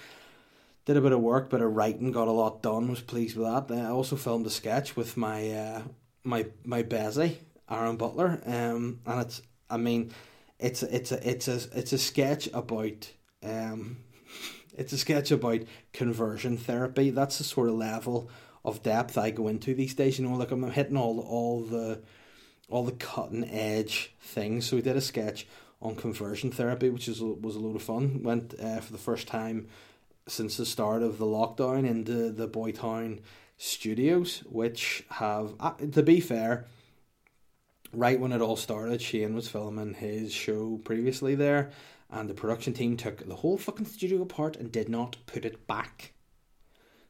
Did 0.86 0.96
a 0.96 1.00
bit 1.00 1.12
of 1.12 1.20
work, 1.20 1.50
bit 1.50 1.60
of 1.60 1.76
writing, 1.76 2.10
got 2.10 2.26
a 2.26 2.32
lot 2.32 2.62
done. 2.62 2.88
Was 2.88 3.02
pleased 3.02 3.36
with 3.36 3.46
that. 3.46 3.72
I 3.72 3.90
also 3.90 4.16
filmed 4.16 4.46
a 4.46 4.50
sketch 4.50 4.96
with 4.96 5.16
my 5.16 5.50
uh, 5.50 5.82
my 6.24 6.46
my 6.64 6.82
Bezzy, 6.82 7.36
Aaron 7.70 7.96
Butler. 7.96 8.42
Um, 8.46 9.00
and 9.06 9.20
it's 9.20 9.42
I 9.68 9.76
mean, 9.76 10.10
it's 10.58 10.82
it's 10.82 11.12
a 11.12 11.28
it's 11.28 11.46
a 11.46 11.60
it's 11.72 11.92
a 11.92 11.98
sketch 11.98 12.48
about 12.52 13.10
um 13.42 13.98
it's 14.76 14.92
a 14.92 14.98
sketch 14.98 15.30
about 15.30 15.60
conversion 15.92 16.56
therapy. 16.56 17.10
That's 17.10 17.38
the 17.38 17.44
sort 17.44 17.68
of 17.68 17.74
level 17.74 18.30
of 18.64 18.82
depth 18.82 19.16
I 19.16 19.30
go 19.30 19.48
into 19.48 19.74
these 19.74 19.94
days. 19.94 20.18
You 20.18 20.26
know, 20.26 20.36
like 20.36 20.50
I'm 20.50 20.70
hitting 20.70 20.96
all 20.96 21.20
all 21.20 21.62
the 21.62 22.00
all 22.68 22.84
the 22.84 22.92
cutting 22.92 23.48
edge 23.48 24.14
things. 24.20 24.66
So 24.66 24.76
we 24.76 24.82
did 24.82 24.96
a 24.96 25.00
sketch 25.00 25.46
on 25.82 25.96
conversion 25.96 26.50
therapy, 26.50 26.90
which 26.90 27.08
is 27.08 27.20
was 27.20 27.56
a 27.56 27.60
load 27.60 27.76
of 27.76 27.82
fun. 27.82 28.22
Went 28.22 28.54
uh, 28.60 28.80
for 28.80 28.92
the 28.92 28.98
first 28.98 29.26
time 29.26 29.68
since 30.28 30.56
the 30.56 30.66
start 30.66 31.02
of 31.02 31.18
the 31.18 31.26
lockdown 31.26 31.88
into 31.88 32.30
the 32.30 32.48
Boytown 32.48 33.20
studios, 33.56 34.42
which 34.48 35.04
have, 35.10 35.54
uh, 35.60 35.72
to 35.92 36.02
be 36.02 36.20
fair, 36.20 36.66
right 37.92 38.20
when 38.20 38.32
it 38.32 38.40
all 38.40 38.56
started, 38.56 39.02
Shane 39.02 39.34
was 39.34 39.48
filming 39.48 39.94
his 39.94 40.32
show 40.32 40.80
previously 40.84 41.34
there, 41.34 41.70
and 42.10 42.28
the 42.28 42.34
production 42.34 42.72
team 42.72 42.96
took 42.96 43.26
the 43.26 43.36
whole 43.36 43.58
fucking 43.58 43.86
studio 43.86 44.22
apart 44.22 44.56
and 44.56 44.72
did 44.72 44.88
not 44.88 45.16
put 45.26 45.44
it 45.44 45.66
back. 45.66 46.12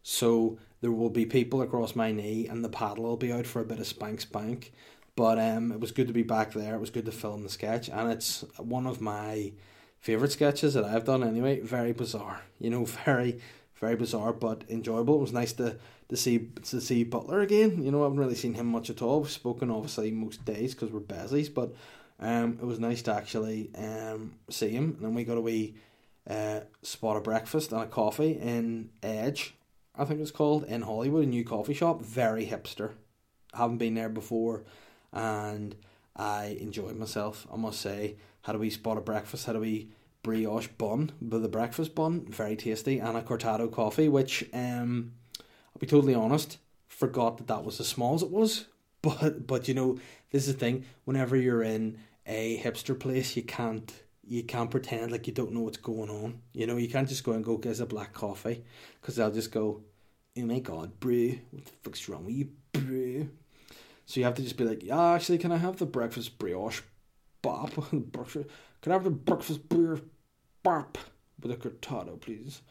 So 0.02 0.58
there 0.80 0.92
will 0.92 1.10
be 1.10 1.26
people 1.26 1.62
across 1.62 1.94
my 1.94 2.12
knee, 2.12 2.46
and 2.46 2.64
the 2.64 2.68
paddle 2.68 3.04
will 3.04 3.16
be 3.16 3.32
out 3.32 3.46
for 3.46 3.60
a 3.60 3.66
bit 3.66 3.80
of 3.80 3.86
spank 3.86 4.20
spank. 4.20 4.72
But 5.16 5.38
um, 5.38 5.72
it 5.72 5.80
was 5.80 5.92
good 5.92 6.06
to 6.06 6.14
be 6.14 6.22
back 6.22 6.52
there. 6.52 6.74
It 6.74 6.80
was 6.80 6.90
good 6.90 7.04
to 7.06 7.12
film 7.12 7.42
the 7.42 7.50
sketch, 7.50 7.88
and 7.88 8.10
it's 8.10 8.44
one 8.56 8.86
of 8.86 9.00
my 9.00 9.52
favorite 9.98 10.32
sketches 10.32 10.74
that 10.74 10.84
I've 10.84 11.04
done. 11.04 11.22
Anyway, 11.22 11.60
very 11.60 11.92
bizarre, 11.92 12.42
you 12.58 12.70
know, 12.70 12.84
very 13.04 13.40
very 13.80 13.96
bizarre 13.96 14.32
but 14.32 14.62
enjoyable. 14.68 15.16
It 15.16 15.22
was 15.22 15.32
nice 15.32 15.52
to 15.54 15.76
to 16.10 16.16
see 16.16 16.50
to 16.64 16.80
see 16.80 17.02
Butler 17.02 17.40
again. 17.40 17.82
You 17.82 17.90
know, 17.90 18.00
I 18.00 18.04
haven't 18.04 18.20
really 18.20 18.34
seen 18.34 18.54
him 18.54 18.66
much 18.66 18.90
at 18.90 19.02
all. 19.02 19.20
We've 19.20 19.30
spoken 19.30 19.70
obviously 19.70 20.10
most 20.10 20.44
days 20.44 20.74
because 20.74 20.90
we're 20.90 21.00
busy, 21.00 21.48
but 21.48 21.74
um, 22.20 22.58
it 22.60 22.66
was 22.66 22.78
nice 22.78 23.02
to 23.02 23.14
actually 23.14 23.70
um, 23.76 24.34
see 24.50 24.68
him. 24.68 24.94
And 24.96 25.06
then 25.06 25.14
we 25.14 25.24
got 25.24 25.38
a 25.38 25.40
wee 25.40 25.74
uh, 26.28 26.60
spot 26.82 27.16
of 27.16 27.24
breakfast 27.24 27.72
and 27.72 27.82
a 27.82 27.86
coffee 27.86 28.32
in 28.32 28.90
Edge, 29.02 29.54
I 29.96 30.04
think 30.04 30.20
it's 30.20 30.30
called, 30.30 30.64
in 30.64 30.82
Holywood, 30.82 31.24
a 31.24 31.26
new 31.26 31.44
coffee 31.44 31.74
shop. 31.74 32.02
Very 32.02 32.46
hipster. 32.46 32.92
Haven't 33.54 33.78
been 33.78 33.94
there 33.94 34.08
before, 34.08 34.64
and 35.12 35.74
I 36.14 36.58
enjoyed 36.60 36.96
myself, 36.96 37.46
I 37.52 37.56
must 37.56 37.80
say. 37.80 38.16
Had 38.42 38.54
a 38.54 38.58
wee 38.58 38.70
spot 38.70 38.96
of 38.96 39.04
breakfast, 39.04 39.46
had 39.46 39.56
a 39.56 39.60
wee 39.60 39.90
brioche 40.22 40.68
bun 40.78 41.12
with 41.20 41.44
a 41.44 41.48
breakfast 41.48 41.94
bun, 41.94 42.26
very 42.28 42.54
tasty, 42.54 42.98
and 42.98 43.16
a 43.16 43.22
cortado 43.22 43.70
coffee, 43.70 44.08
which, 44.08 44.44
um, 44.52 45.12
I'll 45.40 45.80
be 45.80 45.86
totally 45.86 46.14
honest, 46.14 46.58
forgot 46.86 47.38
that 47.38 47.48
that 47.48 47.64
was 47.64 47.80
as 47.80 47.88
small 47.88 48.14
as 48.14 48.22
it 48.22 48.30
was. 48.30 48.66
But, 49.02 49.46
but 49.46 49.66
you 49.66 49.72
know, 49.72 49.98
this 50.30 50.46
is 50.46 50.52
the 50.52 50.60
thing, 50.60 50.84
whenever 51.06 51.34
you're 51.34 51.62
in 51.62 51.96
a 52.30 52.60
hipster 52.62 52.98
place, 52.98 53.36
you 53.36 53.42
can't 53.42 53.92
you 54.22 54.44
can't 54.44 54.70
pretend 54.70 55.10
like 55.10 55.26
you 55.26 55.32
don't 55.32 55.52
know 55.52 55.62
what's 55.62 55.76
going 55.76 56.08
on. 56.08 56.40
You 56.52 56.68
know, 56.68 56.76
you 56.76 56.88
can't 56.88 57.08
just 57.08 57.24
go 57.24 57.32
and 57.32 57.44
go 57.44 57.56
get 57.56 57.80
a 57.80 57.86
black 57.86 58.12
coffee 58.12 58.62
because 59.00 59.16
they'll 59.16 59.32
just 59.32 59.50
go, 59.50 59.82
"Oh 60.38 60.42
my 60.42 60.60
god, 60.60 61.00
brew! 61.00 61.40
What 61.50 61.64
the 61.64 61.72
fuck's 61.82 62.08
wrong 62.08 62.24
with 62.24 62.36
you, 62.36 62.48
brew?" 62.72 63.30
So 64.06 64.20
you 64.20 64.26
have 64.26 64.36
to 64.36 64.42
just 64.42 64.56
be 64.56 64.64
like, 64.64 64.84
"Yeah, 64.84 65.14
actually, 65.14 65.38
can 65.38 65.50
I 65.50 65.56
have 65.56 65.78
the 65.78 65.86
breakfast 65.86 66.38
brioche 66.38 66.82
bop? 67.42 67.72
can 67.90 68.46
I 68.86 68.92
have 68.92 69.04
the 69.04 69.10
breakfast 69.10 69.68
brioche 69.68 70.02
bop 70.62 70.98
with 71.42 71.50
a 71.50 71.56
cortado, 71.56 72.20
please?" 72.20 72.62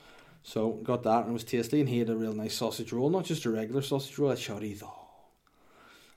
So 0.41 0.71
got 0.83 1.03
that 1.03 1.23
and 1.23 1.31
it 1.31 1.33
was 1.33 1.43
tasty, 1.43 1.81
and 1.81 1.89
he 1.89 1.99
had 1.99 2.09
a 2.09 2.15
real 2.15 2.33
nice 2.33 2.55
sausage 2.55 2.93
roll, 2.93 3.09
not 3.09 3.25
just 3.25 3.43
a 3.43 3.49
regular 3.49 3.81
sausage 3.81 4.17
roll, 4.17 4.31
a 4.31 4.35
chorizo 4.35 4.98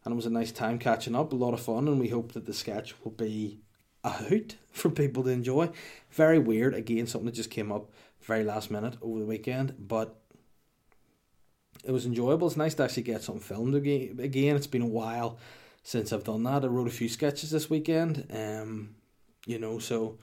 and 0.05 0.13
it 0.13 0.17
was 0.17 0.27
a 0.27 0.31
nice 0.31 0.53
time 0.53 0.79
catching 0.79 1.15
up, 1.15 1.33
a 1.33 1.37
lot 1.37 1.55
of 1.55 1.61
fun, 1.61 1.89
and 1.89 2.01
we 2.01 2.09
hope 2.09 2.33
that 2.33 2.47
the 2.47 2.55
sketch 2.55 2.95
will 3.03 3.13
be 3.13 3.61
a 4.05 4.11
hoot 4.11 4.57
for 4.71 4.91
people 4.91 5.23
to 5.25 5.31
enjoy. 5.31 5.71
Very 6.11 6.39
weird, 6.39 6.75
again, 6.75 7.07
something 7.07 7.27
that 7.27 7.35
just 7.35 7.51
came 7.51 7.71
up 7.71 7.91
very 8.23 8.45
last 8.45 8.71
minute 8.71 8.97
over 9.03 9.19
the 9.19 9.27
weekend, 9.27 9.75
but 9.79 10.21
it 11.85 11.91
was 11.91 12.07
enjoyable. 12.07 12.47
It's 12.47 12.57
nice 12.57 12.75
to 12.75 12.85
actually 12.85 13.03
get 13.05 13.23
something 13.23 13.43
filmed 13.43 13.75
again. 13.75 14.57
It's 14.57 14.67
been 14.67 14.83
a 14.83 14.87
while 14.87 15.39
since 15.83 16.13
I've 16.13 16.25
done 16.25 16.45
that. 16.45 16.65
I 16.65 16.69
wrote 16.69 16.87
a 16.87 16.91
few 16.91 17.09
sketches 17.09 17.51
this 17.51 17.69
weekend, 17.69 18.27
um, 18.33 18.95
you 19.47 19.59
know, 19.59 19.79
so 19.79 20.19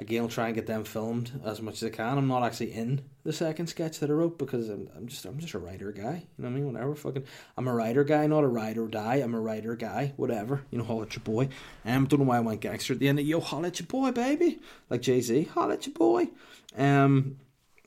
again, 0.00 0.22
I'll 0.22 0.28
try 0.28 0.46
and 0.46 0.54
get 0.54 0.66
them 0.66 0.82
filmed 0.82 1.40
as 1.44 1.60
much 1.60 1.82
as 1.82 1.84
I 1.84 1.90
can. 1.90 2.16
I'm 2.16 2.26
not 2.26 2.42
actually 2.42 2.72
in 2.72 3.02
the 3.22 3.32
second 3.32 3.66
sketch 3.66 4.00
that 4.00 4.08
I 4.08 4.14
wrote 4.14 4.38
because 4.38 4.70
I'm, 4.70 4.88
I'm 4.96 5.06
just 5.06 5.24
I'm 5.26 5.38
just 5.38 5.52
a 5.52 5.58
writer 5.58 5.92
guy. 5.92 6.24
You 6.38 6.42
know 6.42 6.48
what 6.48 6.48
I 6.48 6.50
mean? 6.50 6.72
Whatever, 6.72 6.94
fucking, 6.94 7.24
I'm 7.56 7.68
a 7.68 7.74
writer 7.74 8.02
guy, 8.02 8.26
not 8.26 8.42
a 8.42 8.48
ride 8.48 8.78
or 8.78 8.88
die. 8.88 9.16
I'm 9.16 9.34
a 9.34 9.40
writer 9.40 9.76
guy. 9.76 10.14
Whatever, 10.16 10.62
you 10.70 10.78
know, 10.78 10.84
holla 10.84 11.02
at 11.02 11.14
your 11.14 11.22
boy. 11.22 11.50
Um, 11.84 12.06
don't 12.06 12.20
know 12.20 12.26
why 12.26 12.38
I 12.38 12.40
went 12.40 12.62
gangster 12.62 12.94
at 12.94 12.98
the 12.98 13.08
end. 13.08 13.18
Of, 13.18 13.26
Yo, 13.26 13.40
holla 13.40 13.68
at 13.68 13.78
your 13.78 13.86
boy, 13.86 14.10
baby, 14.10 14.58
like 14.88 15.02
Jay 15.02 15.20
Z. 15.20 15.44
Holla 15.54 15.74
at 15.74 15.86
your 15.86 15.94
boy. 15.94 16.28
Um, 16.76 17.36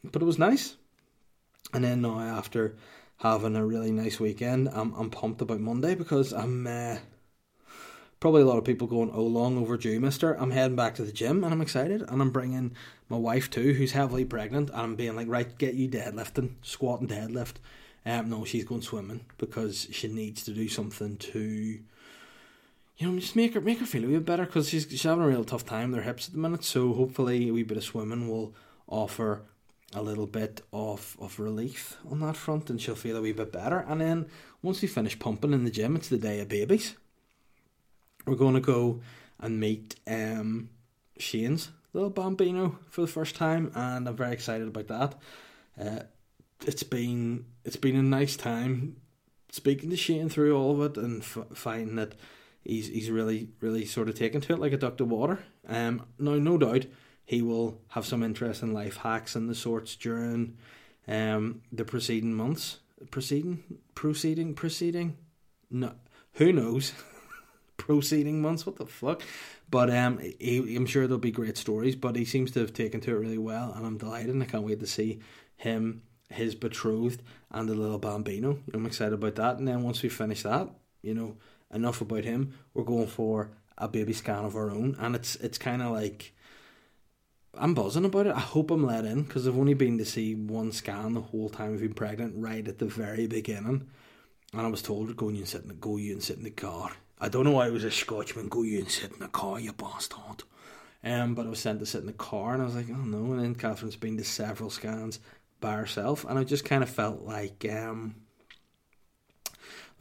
but 0.03 0.22
it 0.22 0.25
was 0.25 0.38
nice. 0.38 0.75
And 1.74 1.84
then 1.84 2.01
now 2.01 2.20
after 2.20 2.75
having 3.17 3.55
a 3.55 3.65
really 3.65 3.91
nice 3.91 4.20
weekend, 4.20 4.70
I'm 4.70 4.93
I'm 4.93 5.10
pumped 5.10 5.41
about 5.41 5.60
Monday 5.60 5.96
because 5.96 6.32
I'm. 6.32 6.67
Uh, 6.67 6.98
probably 8.24 8.42
a 8.42 8.46
lot 8.46 8.58
of 8.58 8.63
people 8.63 8.88
going, 8.88 9.12
oh, 9.13 9.24
long 9.24 9.58
overdue, 9.58 10.00
mister. 10.00 10.32
I'm 10.36 10.51
heading 10.51 10.77
back 10.77 10.96
to 10.96 11.03
the 11.03 11.12
gym 11.12 11.44
and 11.44 11.53
I'm 11.53 11.60
excited. 11.60 12.03
And 12.03 12.22
I'm 12.22 12.32
bringing 12.32 12.74
my 13.10 13.18
wife 13.18 13.50
too, 13.50 13.74
who's 13.74 13.92
heavily 13.92 14.24
pregnant. 14.24 14.70
And 14.70 14.80
I'm 14.80 14.96
being 14.96 15.18
like, 15.18 15.27
right, 15.27 15.58
get 15.58 15.74
you 15.74 15.89
deadlifting, 15.89 16.53
squat 16.62 17.01
and 17.01 17.10
deadlift. 17.10 17.56
Um, 18.06 18.30
no, 18.30 18.46
she's 18.46 18.63
going 18.63 18.82
swimming 18.82 19.25
because 19.38 19.89
she 19.92 20.08
needs 20.08 20.42
to 20.46 20.51
do 20.51 20.70
something 20.70 21.18
to, 21.18 21.42
you 21.42 21.82
know, 23.01 23.20
just 23.20 23.36
make 23.36 23.56
her 23.56 23.60
make 23.60 23.80
her 23.80 23.86
feel 23.86 24.06
a 24.06 24.08
bit 24.08 24.25
better 24.25 24.46
because 24.46 24.70
she's, 24.70 24.88
she's 24.89 25.03
having 25.03 25.25
a 25.25 25.27
real 25.27 25.44
tough 25.44 25.65
time 25.65 25.92
her 25.92 26.01
hips 26.01 26.30
at 26.30 26.34
the 26.34 26.39
minute. 26.39 26.63
So 26.63 26.94
hopefully, 26.94 27.50
a 27.50 27.51
wee 27.51 27.63
bit 27.63 27.75
of 27.75 27.84
swimming 27.84 28.30
will 28.30 28.56
offer 28.88 29.42
a 29.94 30.01
little 30.01 30.27
bit 30.27 30.62
of, 30.72 31.18
of 31.20 31.42
relief 31.42 31.98
on 32.10 32.22
that 32.22 32.38
front 32.38 32.70
and 32.70 32.82
she'll 32.82 32.96
feel 32.96 33.18
a 33.18 33.22
wee 33.22 33.34
bit 33.34 33.51
better. 33.51 33.80
And 33.80 34.00
then 34.00 34.27
once 34.62 34.82
we 34.82 34.88
finish 34.88 35.20
pumping 35.20 35.51
in 35.51 35.65
the 35.65 35.70
gym, 35.70 35.98
it's 35.98 36.08
the 36.08 36.18
day 36.18 36.39
of 36.39 36.48
babies 36.48 36.96
we're 38.25 38.36
going 38.36 38.56
to 38.56 38.62
go 38.62 39.01
and 39.39 39.60
meet 39.60 39.96
um, 40.08 40.70
Shane's 41.18 41.70
little 41.94 42.10
bambino 42.10 42.80
for 42.89 43.01
the 43.01 43.08
first 43.08 43.36
time, 43.36 43.72
and 43.75 44.08
I'm 44.08 44.15
very 44.15 44.34
excited 44.34 44.68
about 44.68 44.88
that. 44.88 45.15
Uh, 45.80 46.03
it's 46.65 46.84
been 46.84 47.46
it's 47.63 47.75
been 47.75 47.96
a 47.96 48.03
nice 48.03 48.36
time 48.36 48.98
speaking 49.51 49.89
to 49.89 49.98
Shane 49.98 50.30
through 50.30 50.58
all 50.58 50.72
of 50.72 50.98
it 50.98 51.03
and 51.03 51.22
f- 51.22 51.46
finding 51.53 51.96
that 51.96 52.15
he's 52.63 52.88
he's 52.88 53.10
really 53.10 53.50
really 53.60 53.86
sort 53.86 54.10
of 54.10 54.15
taken 54.15 54.42
to 54.42 54.53
it 54.53 54.60
like 54.60 54.74
a 54.74 54.77
duck 54.77 54.98
to 54.98 55.06
water. 55.06 55.39
Um, 55.68 56.06
now 56.18 56.36
no 56.36 56.58
doubt 56.58 56.86
he 57.25 57.42
will 57.42 57.80
have 57.89 58.06
some 58.06 58.24
interest 58.24 58.63
in 58.63 58.74
life 58.74 58.98
hacks 58.98 59.36
and 59.36 59.50
the 59.50 59.56
sorts 59.56 59.96
during 59.96 60.58
um 61.08 61.62
the 61.72 61.86
preceding 61.86 62.34
months. 62.34 62.80
Proceeding, 63.12 63.63
proceeding, 63.96 64.53
proceeding. 64.53 65.18
No, 65.70 65.94
who 66.34 66.53
knows. 66.53 66.94
proceeding 67.86 68.42
months. 68.42 68.66
What 68.66 68.78
the 68.78 68.86
fuck? 68.86 69.22
But 69.70 69.90
um, 69.90 70.20
he, 70.40 70.75
I'm 70.75 70.86
sure 70.86 71.06
there'll 71.06 71.20
be 71.20 71.32
great 71.32 71.58
stories. 71.58 71.96
But 71.96 72.16
he 72.16 72.25
seems 72.25 72.52
to 72.52 72.62
have 72.62 72.74
taken 72.74 73.02
to 73.02 73.12
it 73.12 73.20
really 73.20 73.38
well, 73.38 73.74
and 73.75 73.86
I'm 73.86 73.98
delighted. 73.98 74.30
And 74.30 74.42
I 74.42 74.46
can't 74.46 74.63
wait 74.63 74.80
to 74.80 74.88
see 74.88 75.20
him, 75.58 76.04
his 76.30 76.56
betrothed, 76.56 77.22
and 77.52 77.68
the 77.68 77.75
little 77.75 78.00
bambino. 78.00 78.60
I'm 78.74 78.86
excited 78.86 79.13
about 79.13 79.36
that. 79.36 79.58
And 79.58 79.68
then 79.68 79.84
once 79.84 80.02
we 80.02 80.10
finish 80.10 80.44
that, 80.44 80.70
you 81.02 81.13
know, 81.13 81.36
enough 81.74 82.02
about 82.02 82.24
him. 82.24 82.54
We're 82.74 82.84
going 82.84 83.08
for 83.08 83.52
a 83.78 83.88
baby 83.88 84.13
scan 84.13 84.46
of 84.46 84.56
our 84.56 84.72
own, 84.72 84.96
and 85.00 85.16
it's 85.16 85.36
it's 85.38 85.58
kind 85.58 85.82
of 85.82 85.92
like. 85.92 86.34
I'm 87.56 87.75
buzzing 87.75 88.06
about 88.06 88.25
it. 88.25 88.36
I 88.36 88.40
hope 88.40 88.72
I'm 88.72 88.84
let 88.84 89.06
in 89.06 89.22
because 89.22 89.48
I've 89.48 89.60
only 89.60 89.75
been 89.75 90.00
to 90.00 90.06
see 90.06 90.34
one 90.34 90.72
scan 90.72 91.13
the 91.13 91.22
whole 91.22 91.50
time 91.50 91.74
I've 91.74 91.82
been 91.82 91.94
pregnant, 91.94 92.34
right 92.36 92.68
at 92.68 92.80
the 92.80 92.88
very 92.88 93.28
beginning. 93.28 93.88
And 94.54 94.62
I 94.62 94.68
was 94.68 94.82
told 94.82 95.10
to 95.10 95.13
go 95.13 95.30
and 95.30 95.48
sit 95.48 95.62
in 95.62 95.68
the 95.68 95.75
go 95.75 95.98
you 95.98 96.13
and 96.13 96.24
sit 96.24 96.38
in 96.38 96.44
the 96.44 96.50
car. 96.50 96.94
I 97.24 97.30
don't 97.30 97.46
know 97.46 97.51
why 97.51 97.68
I 97.68 97.70
was 97.70 97.86
a 97.86 97.89
Scotchman. 97.89 98.50
Go 98.50 98.63
you 98.63 98.80
and 98.80 98.92
sit 98.92 99.13
in 99.13 99.20
the 99.20 99.30
car, 99.30 99.58
you 99.58 99.72
bastard. 99.72 100.44
Um, 101.06 101.36
but 101.36 101.46
I 101.46 101.50
was 101.50 101.60
sent 101.60 101.80
to 101.80 101.86
sit 101.86 102.01
in 102.01 102.08
the 102.08 102.12
car, 102.12 102.51
and 102.51 102.62
I 102.62 102.65
was 102.65 102.75
like, 102.75 102.89
oh 102.89 102.96
no. 102.96 103.32
And 103.32 103.39
then 103.39 103.56
Catherine's 103.56 103.96
been 103.96 104.18
to 104.18 104.25
several 104.25 104.70
scans 104.70 105.22
by 105.62 105.75
herself, 105.75 106.25
and 106.25 106.38
I 106.38 106.44
just 106.44 106.65
kind 106.65 106.84
of 106.84 106.89
felt 106.89 107.22
like 107.22 107.65
um, 107.72 108.15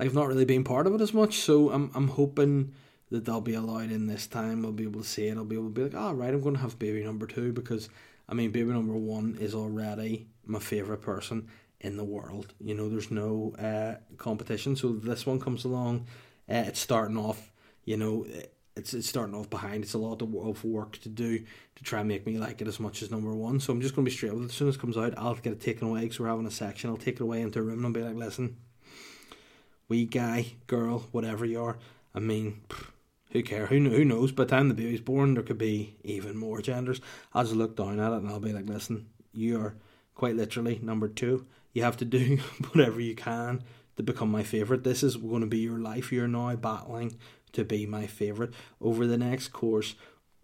like 0.00 0.08
I've 0.08 0.14
not 0.14 0.26
really 0.26 0.44
been 0.44 0.64
part 0.64 0.88
of 0.88 0.96
it 0.96 1.00
as 1.00 1.14
much. 1.14 1.38
So 1.38 1.70
I'm 1.70 1.92
I'm 1.94 2.08
hoping 2.08 2.74
that 3.12 3.24
they'll 3.24 3.40
be 3.40 3.54
allowed 3.54 3.92
in 3.92 4.08
this 4.08 4.26
time. 4.26 4.66
I'll 4.66 4.72
be 4.72 4.82
able 4.82 5.02
to 5.02 5.06
see 5.06 5.28
it. 5.28 5.36
I'll 5.36 5.44
be 5.44 5.54
able 5.54 5.68
to 5.68 5.74
be 5.74 5.84
like, 5.84 5.94
oh 5.94 6.12
right, 6.14 6.34
I'm 6.34 6.42
going 6.42 6.56
to 6.56 6.60
have 6.60 6.76
baby 6.80 7.04
number 7.04 7.28
two 7.28 7.52
because 7.52 7.88
I 8.28 8.34
mean, 8.34 8.50
baby 8.50 8.72
number 8.72 8.94
one 8.94 9.38
is 9.40 9.54
already 9.54 10.26
my 10.44 10.58
favorite 10.58 11.02
person 11.02 11.46
in 11.80 11.96
the 11.96 12.04
world. 12.04 12.52
You 12.60 12.74
know, 12.74 12.88
there's 12.88 13.12
no 13.12 13.54
uh, 13.60 14.00
competition. 14.16 14.74
So 14.74 14.92
this 14.92 15.24
one 15.24 15.38
comes 15.38 15.64
along 15.64 16.08
uh, 16.52 16.64
it's 16.66 16.80
starting 16.80 17.16
off, 17.16 17.50
you 17.84 17.96
know, 17.96 18.26
it's 18.76 18.94
it's 18.94 19.08
starting 19.08 19.34
off 19.34 19.48
behind. 19.48 19.84
It's 19.84 19.94
a 19.94 19.98
lot 19.98 20.22
of 20.22 20.64
work 20.64 20.98
to 20.98 21.08
do 21.08 21.38
to 21.38 21.84
try 21.84 22.00
and 22.00 22.08
make 22.08 22.26
me 22.26 22.38
like 22.38 22.60
it 22.60 22.68
as 22.68 22.78
much 22.78 23.02
as 23.02 23.10
number 23.10 23.32
one. 23.32 23.60
So 23.60 23.72
I'm 23.72 23.80
just 23.80 23.94
going 23.94 24.04
to 24.04 24.10
be 24.10 24.14
straight 24.14 24.34
with 24.34 24.44
it. 24.44 24.50
As 24.50 24.54
soon 24.54 24.68
as 24.68 24.76
it 24.76 24.80
comes 24.80 24.96
out, 24.96 25.14
I'll 25.16 25.34
get 25.34 25.52
it 25.52 25.60
taken 25.60 25.88
away 25.88 26.02
because 26.02 26.20
we're 26.20 26.28
having 26.28 26.46
a 26.46 26.50
section. 26.50 26.90
I'll 26.90 26.96
take 26.96 27.16
it 27.16 27.22
away 27.22 27.40
into 27.40 27.58
a 27.58 27.62
room 27.62 27.84
and 27.84 27.86
I'll 27.86 27.92
be 27.92 28.02
like, 28.02 28.16
listen, 28.16 28.56
we 29.88 30.04
guy, 30.04 30.52
girl, 30.66 31.06
whatever 31.12 31.44
you 31.44 31.62
are. 31.62 31.78
I 32.14 32.20
mean, 32.20 32.60
who 33.30 33.42
care? 33.42 33.66
Who 33.66 33.88
who 33.88 34.04
knows? 34.04 34.32
By 34.32 34.44
the 34.44 34.50
time 34.50 34.68
the 34.68 34.74
baby's 34.74 35.00
born, 35.00 35.34
there 35.34 35.42
could 35.42 35.58
be 35.58 35.96
even 36.04 36.36
more 36.36 36.60
genders. 36.60 37.00
I'll 37.32 37.44
just 37.44 37.56
look 37.56 37.76
down 37.76 37.98
at 37.98 38.12
it 38.12 38.16
and 38.16 38.28
I'll 38.28 38.40
be 38.40 38.52
like, 38.52 38.68
listen, 38.68 39.06
you 39.32 39.58
are 39.60 39.74
quite 40.14 40.36
literally 40.36 40.78
number 40.82 41.08
two. 41.08 41.46
You 41.72 41.84
have 41.84 41.96
to 41.98 42.04
do 42.04 42.36
whatever 42.72 43.00
you 43.00 43.14
can 43.14 43.62
to 43.96 44.02
become 44.02 44.30
my 44.30 44.42
favourite. 44.42 44.84
This 44.84 45.02
is 45.02 45.16
going 45.16 45.40
to 45.40 45.46
be 45.46 45.58
your 45.58 45.78
life. 45.78 46.12
You're 46.12 46.28
now 46.28 46.54
battling 46.56 47.18
to 47.52 47.64
be 47.64 47.86
my 47.86 48.06
favourite. 48.06 48.52
Over 48.80 49.06
the 49.06 49.18
next 49.18 49.48
course 49.48 49.94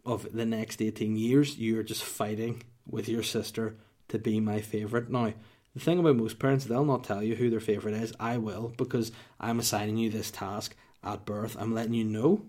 of 0.04 0.32
the 0.32 0.46
next 0.46 0.80
18 0.80 1.16
years, 1.16 1.58
you're 1.58 1.82
just 1.82 2.02
fighting 2.02 2.62
with 2.86 3.08
your 3.08 3.22
sister 3.22 3.76
to 4.08 4.18
be 4.18 4.40
my 4.40 4.60
favourite. 4.60 5.10
Now, 5.10 5.32
the 5.74 5.80
thing 5.80 5.98
about 5.98 6.16
most 6.16 6.38
parents, 6.38 6.64
they'll 6.64 6.84
not 6.84 7.04
tell 7.04 7.22
you 7.22 7.34
who 7.36 7.50
their 7.50 7.60
favourite 7.60 7.96
is. 7.96 8.12
I 8.18 8.38
will, 8.38 8.72
because 8.76 9.12
I'm 9.38 9.58
assigning 9.58 9.96
you 9.96 10.10
this 10.10 10.30
task 10.30 10.74
at 11.04 11.24
birth. 11.24 11.56
I'm 11.58 11.74
letting 11.74 11.94
you 11.94 12.04
know 12.04 12.42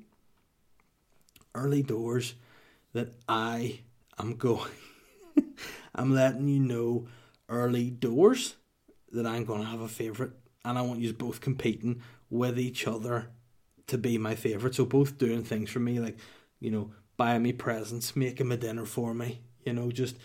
early 1.53 1.83
doors 1.83 2.35
that 2.93 3.13
I 3.27 3.81
am 4.17 4.35
going. 4.35 4.71
I'm 5.95 6.13
letting 6.13 6.47
you 6.47 6.59
know 6.59 7.07
early 7.49 7.89
doors 7.89 8.55
that 9.11 9.25
I'm 9.25 9.45
going 9.45 9.61
to 9.61 9.67
have 9.67 9.81
a 9.81 9.87
favourite 9.87 10.31
and 10.65 10.77
I 10.77 10.81
want 10.81 10.99
you 10.99 11.13
both 11.13 11.41
competing 11.41 12.01
with 12.29 12.59
each 12.59 12.87
other 12.87 13.29
to 13.87 13.97
be 13.97 14.17
my 14.17 14.35
favourite. 14.35 14.75
So 14.75 14.85
both 14.85 15.17
doing 15.17 15.43
things 15.43 15.69
for 15.69 15.79
me, 15.79 15.99
like 15.99 16.17
you 16.59 16.71
know, 16.71 16.91
buying 17.17 17.43
me 17.43 17.53
presents, 17.53 18.15
making 18.15 18.47
me 18.47 18.57
dinner 18.57 18.85
for 18.85 19.13
me, 19.13 19.41
you 19.65 19.73
know, 19.73 19.91
just 19.91 20.15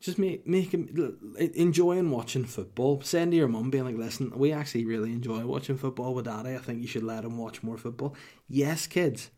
just 0.00 0.18
make 0.18 0.46
making 0.46 1.14
enjoying 1.54 2.10
watching 2.10 2.44
football. 2.44 3.00
Send 3.00 3.32
to 3.32 3.36
your 3.36 3.48
mum, 3.48 3.70
being 3.70 3.84
like, 3.84 3.96
"Listen, 3.96 4.30
we 4.36 4.52
actually 4.52 4.84
really 4.84 5.12
enjoy 5.12 5.46
watching 5.46 5.78
football 5.78 6.14
with 6.14 6.26
Daddy. 6.26 6.54
I 6.54 6.58
think 6.58 6.82
you 6.82 6.86
should 6.86 7.04
let 7.04 7.24
him 7.24 7.38
watch 7.38 7.62
more 7.62 7.78
football." 7.78 8.14
Yes, 8.46 8.86
kids. 8.86 9.30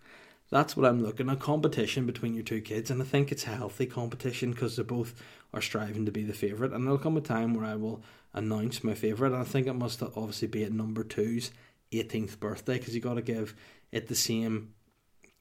That's 0.48 0.76
what 0.76 0.86
I'm 0.86 1.02
looking 1.02 1.28
at 1.28 1.40
competition 1.40 2.06
between 2.06 2.34
your 2.34 2.44
two 2.44 2.60
kids, 2.60 2.90
and 2.90 3.02
I 3.02 3.04
think 3.04 3.32
it's 3.32 3.46
a 3.46 3.50
healthy 3.50 3.86
competition 3.86 4.52
because 4.52 4.76
they 4.76 4.84
both 4.84 5.14
are 5.52 5.60
striving 5.60 6.06
to 6.06 6.12
be 6.12 6.22
the 6.22 6.32
favourite. 6.32 6.72
And 6.72 6.84
there'll 6.84 6.98
come 6.98 7.16
a 7.16 7.20
time 7.20 7.54
where 7.54 7.64
I 7.64 7.74
will 7.74 8.02
announce 8.32 8.84
my 8.84 8.94
favourite. 8.94 9.32
And 9.32 9.40
I 9.40 9.44
think 9.44 9.66
it 9.66 9.72
must 9.72 10.02
obviously 10.02 10.48
be 10.48 10.62
at 10.62 10.72
number 10.72 11.02
two's 11.02 11.50
18th 11.92 12.38
birthday 12.38 12.78
because 12.78 12.94
you 12.94 13.00
got 13.00 13.14
to 13.14 13.22
give 13.22 13.54
it 13.90 14.06
the 14.08 14.14
same, 14.14 14.74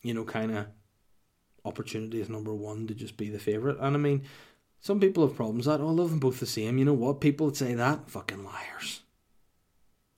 you 0.01 0.13
know, 0.13 0.23
kind 0.23 0.55
of 0.55 0.67
opportunity 1.65 2.21
as 2.21 2.29
number 2.29 2.53
one 2.53 2.87
to 2.87 2.95
just 2.95 3.17
be 3.17 3.29
the 3.29 3.39
favourite. 3.39 3.77
And 3.79 3.95
I 3.95 3.99
mean, 3.99 4.23
some 4.79 4.99
people 4.99 5.27
have 5.27 5.35
problems 5.35 5.65
that, 5.65 5.81
oh, 5.81 5.87
I 5.87 5.91
love 5.91 6.11
them 6.11 6.19
both 6.19 6.39
the 6.39 6.45
same. 6.45 6.77
You 6.77 6.85
know 6.85 6.93
what? 6.93 7.21
People 7.21 7.47
that 7.47 7.57
say 7.57 7.73
that, 7.73 8.09
fucking 8.09 8.43
liars. 8.43 9.01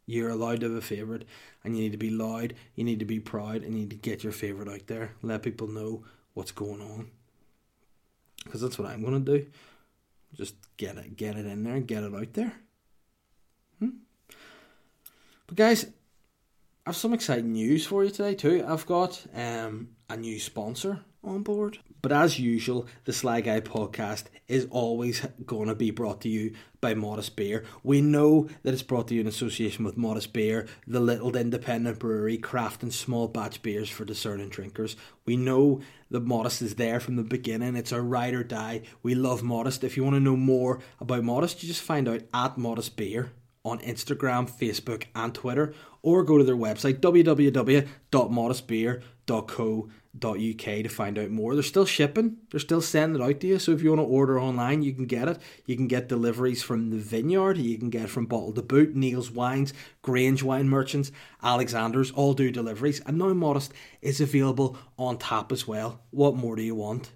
You're 0.08 0.30
allowed 0.30 0.62
to 0.62 0.70
have 0.70 0.78
a 0.78 0.82
favourite 0.82 1.26
and 1.64 1.76
you 1.76 1.84
need 1.84 1.92
to 1.92 1.98
be 1.98 2.10
loud, 2.10 2.56
you 2.74 2.84
need 2.84 3.00
to 3.00 3.06
be 3.06 3.20
proud, 3.20 3.58
and 3.62 3.74
you 3.74 3.82
need 3.82 3.90
to 3.92 3.96
get 3.98 4.24
your 4.24 4.32
favourite 4.32 4.74
out 4.74 4.88
there. 4.88 5.12
Let 5.22 5.44
people 5.44 5.68
know 5.68 6.04
what's 6.34 6.52
going 6.52 6.82
on. 6.82 7.12
Because 8.44 8.62
that's 8.62 8.80
what 8.80 8.88
I'm 8.88 9.02
going 9.02 9.24
to 9.24 9.40
do. 9.40 9.46
Just 10.34 10.56
get 10.78 10.98
it, 10.98 11.16
get 11.16 11.38
it 11.38 11.46
in 11.46 11.64
there 11.64 11.80
get 11.82 12.04
it 12.04 12.16
out 12.16 12.34
there. 12.34 12.54
But 15.48 15.56
guys, 15.56 15.86
I 15.86 16.90
have 16.90 16.96
some 16.98 17.14
exciting 17.14 17.54
news 17.54 17.86
for 17.86 18.04
you 18.04 18.12
today 18.12 18.36
too. 18.36 18.64
I've 18.68 18.86
got 18.86 19.26
um, 19.34 19.90
a 20.10 20.18
new 20.18 20.40
sponsor 20.40 21.00
on 21.24 21.44
board. 21.44 21.80
But 22.02 22.12
as 22.12 22.40
usual, 22.40 22.88
the 23.06 23.14
Sly 23.14 23.42
Guy 23.42 23.60
podcast 23.60 24.24
is 24.48 24.68
always 24.70 25.26
going 25.46 25.68
to 25.68 25.76
be 25.76 25.92
brought 25.92 26.22
to 26.22 26.30
you 26.30 26.54
by 26.80 26.94
Modest 26.94 27.36
Beer. 27.36 27.66
We 27.84 28.00
know 28.02 28.48
that 28.64 28.74
it's 28.74 28.84
brought 28.84 29.10
to 29.10 29.16
you 29.16 29.22
in 29.22 29.28
association 29.28 29.84
with 29.84 29.98
Modest 29.98 30.32
Beer, 30.32 30.68
the 30.86 31.00
little 31.00 31.36
independent 31.36 31.98
brewery 32.00 32.38
crafting 32.38 32.94
small 32.94 33.28
batch 33.28 33.64
beers 33.64 33.90
for 33.90 34.06
discerning 34.06 34.50
drinkers. 34.50 34.96
We 35.26 35.38
know 35.38 35.82
that 36.12 36.24
Modest 36.24 36.62
is 36.62 36.76
there 36.76 37.00
from 37.00 37.16
the 37.16 37.24
beginning. 37.24 37.76
It's 37.76 37.92
a 37.92 38.00
ride 38.02 38.36
or 38.36 38.44
die. 38.44 38.84
We 39.02 39.16
love 39.16 39.42
Modest. 39.44 39.84
If 39.84 39.98
you 39.98 40.04
want 40.04 40.16
to 40.16 40.22
know 40.22 40.38
more 40.38 40.80
about 41.00 41.24
Modest, 41.24 41.64
you 41.64 41.68
just 41.68 41.82
find 41.82 42.08
out 42.08 42.22
at 42.34 42.58
Modest 42.58 42.96
Beer 42.96 43.32
on 43.66 43.80
Instagram, 43.80 44.50
Facebook, 44.50 45.06
and 45.14 45.34
Twitter, 45.34 45.74
or 46.02 46.24
go 46.24 46.38
to 46.38 46.44
their 46.44 46.56
website 46.56 47.00
www.modestbeer.co.uk 47.00 49.90
to 50.20 50.90
find 50.90 51.18
out 51.18 51.30
more. 51.30 51.54
They're 51.54 51.64
still 51.64 51.86
shipping, 51.86 52.38
they're 52.52 52.60
still 52.60 52.82
sending 52.82 53.22
it 53.22 53.26
out 53.26 53.40
to 53.40 53.48
you. 53.48 53.60
So 53.60 53.72
if 53.72 53.82
you 53.82 53.90
want 53.90 54.02
to 54.02 54.06
order 54.06 54.40
online, 54.40 54.82
you 54.82 54.94
can 54.94 55.06
get 55.06 55.28
it. 55.28 55.40
You 55.66 55.76
can 55.76 55.88
get 55.88 56.08
deliveries 56.10 56.64
from 56.64 56.90
the 56.90 56.98
vineyard, 56.98 57.58
you 57.58 57.78
can 57.78 57.90
get 57.90 58.10
from 58.10 58.26
Bottle 58.26 58.54
to 58.54 58.62
Boot, 58.62 58.96
Neil's 58.96 59.32
Wines, 59.32 59.74
Grange 60.02 60.44
Wine 60.44 60.70
Merchants, 60.70 61.12
Alexander's, 61.44 62.12
all 62.12 62.34
do 62.34 62.52
deliveries. 62.52 63.02
And 63.06 63.18
now 63.18 63.34
Modest 63.34 63.74
is 64.02 64.22
available 64.22 64.78
on 64.98 65.18
tap 65.18 65.52
as 65.52 65.68
well. 65.68 66.02
What 66.12 66.36
more 66.36 66.56
do 66.56 66.64
you 66.64 66.76
want? 66.76 67.12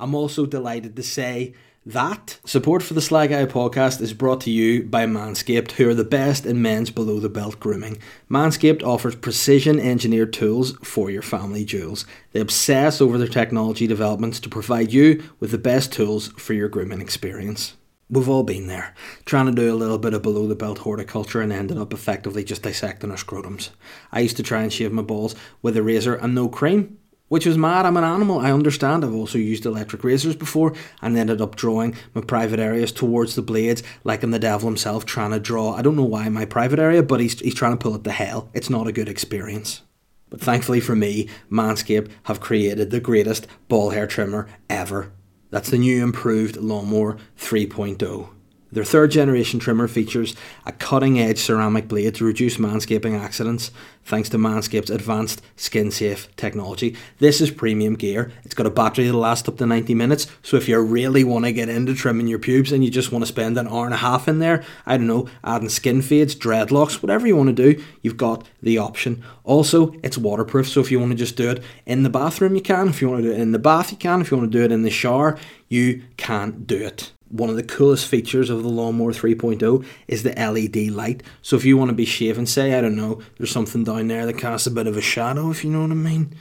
I'm 0.00 0.14
also 0.14 0.46
delighted 0.46 0.96
to 0.96 1.02
say 1.02 1.54
that 1.88 2.38
support 2.44 2.82
for 2.82 2.92
the 2.92 3.00
Sly 3.00 3.28
Guy 3.28 3.46
podcast 3.46 4.02
is 4.02 4.12
brought 4.12 4.42
to 4.42 4.50
you 4.50 4.82
by 4.82 5.06
Manscaped, 5.06 5.72
who 5.72 5.88
are 5.88 5.94
the 5.94 6.04
best 6.04 6.44
in 6.44 6.60
men's 6.60 6.90
below 6.90 7.18
the 7.18 7.30
belt 7.30 7.58
grooming. 7.58 7.96
Manscaped 8.30 8.82
offers 8.82 9.16
precision 9.16 9.80
engineered 9.80 10.34
tools 10.34 10.76
for 10.82 11.10
your 11.10 11.22
family 11.22 11.64
jewels. 11.64 12.04
They 12.32 12.40
obsess 12.40 13.00
over 13.00 13.16
their 13.16 13.26
technology 13.26 13.86
developments 13.86 14.38
to 14.40 14.50
provide 14.50 14.92
you 14.92 15.24
with 15.40 15.50
the 15.50 15.56
best 15.56 15.90
tools 15.90 16.28
for 16.32 16.52
your 16.52 16.68
grooming 16.68 17.00
experience. 17.00 17.74
We've 18.10 18.28
all 18.28 18.42
been 18.42 18.66
there, 18.66 18.94
trying 19.24 19.46
to 19.46 19.52
do 19.52 19.72
a 19.72 19.74
little 19.74 19.98
bit 19.98 20.12
of 20.12 20.20
below 20.20 20.46
the 20.46 20.54
belt 20.54 20.80
horticulture 20.80 21.40
and 21.40 21.50
ended 21.50 21.78
up 21.78 21.94
effectively 21.94 22.44
just 22.44 22.64
dissecting 22.64 23.10
our 23.10 23.16
scrotums. 23.16 23.70
I 24.12 24.20
used 24.20 24.36
to 24.36 24.42
try 24.42 24.62
and 24.62 24.72
shave 24.72 24.92
my 24.92 25.02
balls 25.02 25.34
with 25.62 25.74
a 25.74 25.82
razor 25.82 26.16
and 26.16 26.34
no 26.34 26.50
cream, 26.50 26.98
which 27.28 27.46
was 27.46 27.56
mad. 27.56 27.86
I'm 27.86 27.96
an 27.96 28.04
animal. 28.04 28.40
I 28.40 28.52
understand. 28.52 29.04
I've 29.04 29.14
also 29.14 29.38
used 29.38 29.64
electric 29.64 30.04
razors 30.04 30.36
before 30.36 30.74
and 31.00 31.16
ended 31.16 31.40
up 31.40 31.56
drawing 31.56 31.94
my 32.14 32.22
private 32.22 32.58
areas 32.58 32.92
towards 32.92 33.34
the 33.34 33.42
blades, 33.42 33.82
like 34.04 34.22
I'm 34.22 34.30
the 34.30 34.38
devil 34.38 34.68
himself 34.68 35.04
trying 35.04 35.30
to 35.30 35.40
draw. 35.40 35.74
I 35.74 35.82
don't 35.82 35.96
know 35.96 36.02
why 36.04 36.28
my 36.28 36.44
private 36.44 36.78
area, 36.78 37.02
but 37.02 37.20
he's, 37.20 37.38
he's 37.40 37.54
trying 37.54 37.72
to 37.72 37.82
pull 37.82 37.94
it 37.94 38.04
to 38.04 38.10
hell. 38.10 38.50
It's 38.52 38.70
not 38.70 38.86
a 38.86 38.92
good 38.92 39.08
experience. 39.08 39.82
But 40.30 40.40
thankfully 40.40 40.80
for 40.80 40.94
me, 40.94 41.28
Manscaped 41.50 42.10
have 42.24 42.40
created 42.40 42.90
the 42.90 43.00
greatest 43.00 43.46
ball 43.68 43.90
hair 43.90 44.06
trimmer 44.06 44.48
ever. 44.68 45.12
That's 45.50 45.70
the 45.70 45.78
new 45.78 46.02
improved 46.02 46.56
Lawnmower 46.56 47.16
3.0. 47.38 48.28
Their 48.70 48.84
third 48.84 49.10
generation 49.10 49.60
trimmer 49.60 49.88
features 49.88 50.36
a 50.66 50.72
cutting 50.72 51.18
edge 51.18 51.38
ceramic 51.38 51.88
blade 51.88 52.14
to 52.16 52.24
reduce 52.24 52.58
manscaping 52.58 53.18
accidents 53.18 53.70
thanks 54.04 54.28
to 54.30 54.38
Manscaped's 54.38 54.90
advanced 54.90 55.42
skin 55.56 55.90
safe 55.90 56.34
technology. 56.36 56.96
This 57.18 57.40
is 57.40 57.50
premium 57.50 57.94
gear. 57.94 58.30
It's 58.44 58.54
got 58.54 58.66
a 58.66 58.70
battery 58.70 59.06
that'll 59.06 59.20
last 59.20 59.48
up 59.48 59.58
to 59.58 59.66
90 59.66 59.94
minutes. 59.94 60.26
So 60.42 60.56
if 60.56 60.68
you 60.68 60.78
really 60.80 61.24
want 61.24 61.46
to 61.46 61.52
get 61.52 61.68
into 61.68 61.94
trimming 61.94 62.26
your 62.26 62.38
pubes 62.38 62.72
and 62.72 62.84
you 62.84 62.90
just 62.90 63.12
want 63.12 63.22
to 63.22 63.26
spend 63.26 63.56
an 63.56 63.68
hour 63.68 63.86
and 63.86 63.94
a 63.94 63.98
half 63.98 64.28
in 64.28 64.38
there, 64.38 64.62
I 64.84 64.96
don't 64.96 65.06
know, 65.06 65.28
adding 65.44 65.68
skin 65.68 66.02
fades, 66.02 66.34
dreadlocks, 66.34 67.02
whatever 67.02 67.26
you 67.26 67.36
want 67.36 67.54
to 67.54 67.72
do, 67.74 67.82
you've 68.02 68.16
got 68.16 68.46
the 68.62 68.78
option. 68.78 69.22
Also, 69.44 69.92
it's 70.02 70.18
waterproof. 70.18 70.68
So 70.68 70.80
if 70.80 70.90
you 70.90 71.00
want 71.00 71.12
to 71.12 71.18
just 71.18 71.36
do 71.36 71.50
it 71.50 71.62
in 71.86 72.02
the 72.02 72.10
bathroom, 72.10 72.54
you 72.54 72.62
can. 72.62 72.88
If 72.88 73.00
you 73.00 73.08
want 73.08 73.22
to 73.22 73.28
do 73.28 73.34
it 73.34 73.40
in 73.40 73.52
the 73.52 73.58
bath, 73.58 73.92
you 73.92 73.98
can. 73.98 74.20
If 74.20 74.30
you 74.30 74.36
want 74.36 74.52
to 74.52 74.58
do 74.58 74.64
it 74.64 74.72
in 74.72 74.82
the 74.82 74.90
shower, 74.90 75.38
you 75.68 76.02
can 76.16 76.64
do 76.64 76.76
it 76.76 77.12
one 77.30 77.50
of 77.50 77.56
the 77.56 77.62
coolest 77.62 78.06
features 78.06 78.50
of 78.50 78.62
the 78.62 78.68
Lawnmower 78.68 79.12
3.0 79.12 79.84
is 80.06 80.22
the 80.22 80.30
LED 80.30 80.90
light. 80.90 81.22
So 81.42 81.56
if 81.56 81.64
you 81.64 81.76
want 81.76 81.90
to 81.90 81.94
be 81.94 82.04
shaving, 82.04 82.46
say, 82.46 82.74
I 82.74 82.80
don't 82.80 82.96
know, 82.96 83.20
there's 83.36 83.50
something 83.50 83.84
down 83.84 84.08
there 84.08 84.26
that 84.26 84.38
casts 84.38 84.66
a 84.66 84.70
bit 84.70 84.86
of 84.86 84.96
a 84.96 85.02
shadow, 85.02 85.50
if 85.50 85.64
you 85.64 85.70
know 85.70 85.82
what 85.82 85.90
I 85.90 85.94
mean. 85.94 86.34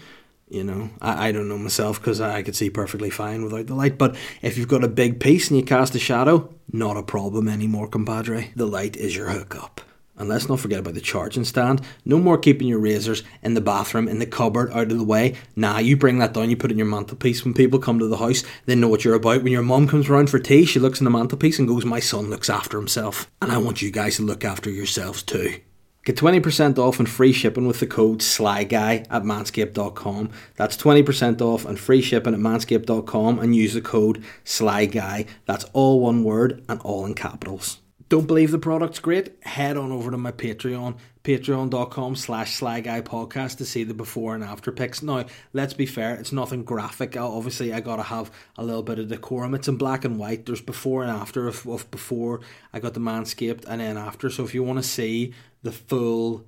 You 0.50 0.64
know, 0.64 0.90
I, 1.02 1.28
I 1.28 1.32
don't 1.34 1.50
know 1.50 1.58
myself 1.58 2.00
because 2.00 2.22
I, 2.22 2.38
I 2.38 2.44
could 2.44 2.56
see 2.56 2.70
perfectly 2.70 3.10
fine 3.10 3.44
without 3.44 3.68
the 3.68 3.76
light. 3.76 3.98
But 3.98 4.16
if 4.42 4.58
you've 4.58 4.70
got 4.70 4.84
a 4.84 4.88
big 4.88 5.20
piece 5.20 5.50
and 5.50 5.60
you 5.60 5.66
cast 5.66 5.94
a 5.96 6.00
shadow, 6.00 6.54
not 6.72 6.96
a 6.96 7.04
problem 7.04 7.50
anymore, 7.50 7.90
compadre. 7.90 8.52
The 8.56 8.66
light 8.66 8.96
is 8.96 9.16
your 9.16 9.30
hookup. 9.30 9.82
And 10.18 10.28
let's 10.28 10.50
not 10.50 10.60
forget 10.60 10.80
about 10.80 10.96
the 10.96 11.02
charging 11.02 11.44
stand. 11.44 11.82
No 12.04 12.18
more 12.18 12.38
keeping 12.38 12.68
your 12.68 12.80
razors 12.80 13.24
in 13.44 13.54
the 13.54 13.62
bathroom, 13.62 14.08
in 14.08 14.20
the 14.20 14.26
cupboard, 14.26 14.72
out 14.72 14.92
of 14.92 14.98
the 14.98 15.04
way. 15.04 15.36
Nah, 15.56 15.78
you 15.78 15.96
bring 15.96 16.20
that 16.20 16.34
down, 16.34 16.50
you 16.50 16.58
put 16.58 16.72
it 16.72 16.74
in 16.74 16.80
your 16.80 16.88
mantelpiece. 16.88 17.46
When 17.46 17.54
people 17.54 17.80
come 17.80 18.00
to 18.00 18.08
the 18.08 18.18
house, 18.18 18.44
they 18.66 18.76
know 18.76 18.88
what 18.88 19.06
you're 19.06 19.14
about. 19.14 19.44
When 19.44 19.52
your 19.52 19.62
mum 19.62 19.88
comes 19.88 20.10
around 20.10 20.30
for 20.30 20.40
tea, 20.40 20.66
she 20.66 20.80
looks 20.80 21.00
in 21.00 21.06
the 21.06 21.12
mantelpiece 21.12 21.60
and 21.60 21.68
goes, 21.68 21.86
My 21.86 22.00
son 22.00 22.30
looks 22.30 22.50
after 22.50 22.78
himself. 22.78 23.30
And 23.42 23.52
I 23.52 23.58
want 23.58 23.82
you 23.82 23.92
guys 23.92 24.18
to 24.18 24.24
look 24.24 24.44
after 24.44 24.70
yourselves 24.70 25.22
too. 25.22 25.60
Get 26.04 26.16
20% 26.16 26.78
off 26.78 27.00
and 27.00 27.10
free 27.10 27.34
shipping 27.34 27.68
with 27.68 27.82
the 27.82 27.86
code 27.86 28.20
SLYGUY 28.20 29.08
at 29.10 29.24
manscaped.com. 29.24 30.30
That's 30.56 30.78
20% 30.78 31.42
off 31.42 31.66
and 31.66 31.78
free 31.78 32.02
shipping 32.02 32.34
at 32.34 32.40
manscaped.com 32.40 33.40
and 33.40 33.54
use 33.54 33.74
the 33.74 33.82
code 33.82 34.24
SLYGUY. 34.46 35.28
That's 35.46 35.66
all 35.74 36.00
one 36.00 36.24
word 36.24 36.64
and 36.70 36.80
all 36.80 37.06
in 37.06 37.14
capitals 37.14 37.80
don't 38.10 38.28
believe 38.28 38.52
the 38.52 38.60
product's 38.60 39.00
great, 39.00 39.44
head 39.44 39.76
on 39.76 39.92
over 39.92 40.12
to 40.12 40.18
my 40.18 40.32
Patreon, 40.32 40.98
patreon.com 41.24 42.16
slash 42.16 42.60
podcast 42.60 43.58
to 43.58 43.66
see 43.66 43.84
the 43.84 43.94
before 43.94 44.34
and 44.34 44.44
after 44.44 44.72
pics. 44.72 45.04
Now, 45.04 45.26
let's 45.52 45.74
be 45.74 45.86
fair, 45.86 46.16
it's 46.16 46.32
nothing 46.32 46.64
graphic. 46.64 47.18
Obviously, 47.18 47.74
I 47.74 47.82
gotta 47.82 48.04
have 48.04 48.32
a 48.58 48.64
little 48.64 48.84
bit 48.84 49.00
of 49.00 49.10
decorum. 49.10 49.54
It's 49.54 49.68
in 49.68 49.76
black 49.76 50.06
and 50.06 50.18
white. 50.18 50.46
There's 50.46 50.62
before 50.62 51.04
and 51.04 51.12
after 51.12 51.48
of, 51.48 51.68
of 51.68 51.92
before 51.92 52.40
I 52.72 52.80
got 52.80 52.94
the 52.94 53.02
Manscaped 53.02 53.66
and 53.68 53.82
then 53.82 53.98
after. 53.98 54.30
So 54.30 54.46
if 54.46 54.54
you 54.54 54.64
want 54.64 54.80
to 54.80 54.84
see 54.84 55.34
the 55.64 55.74
full 55.74 56.46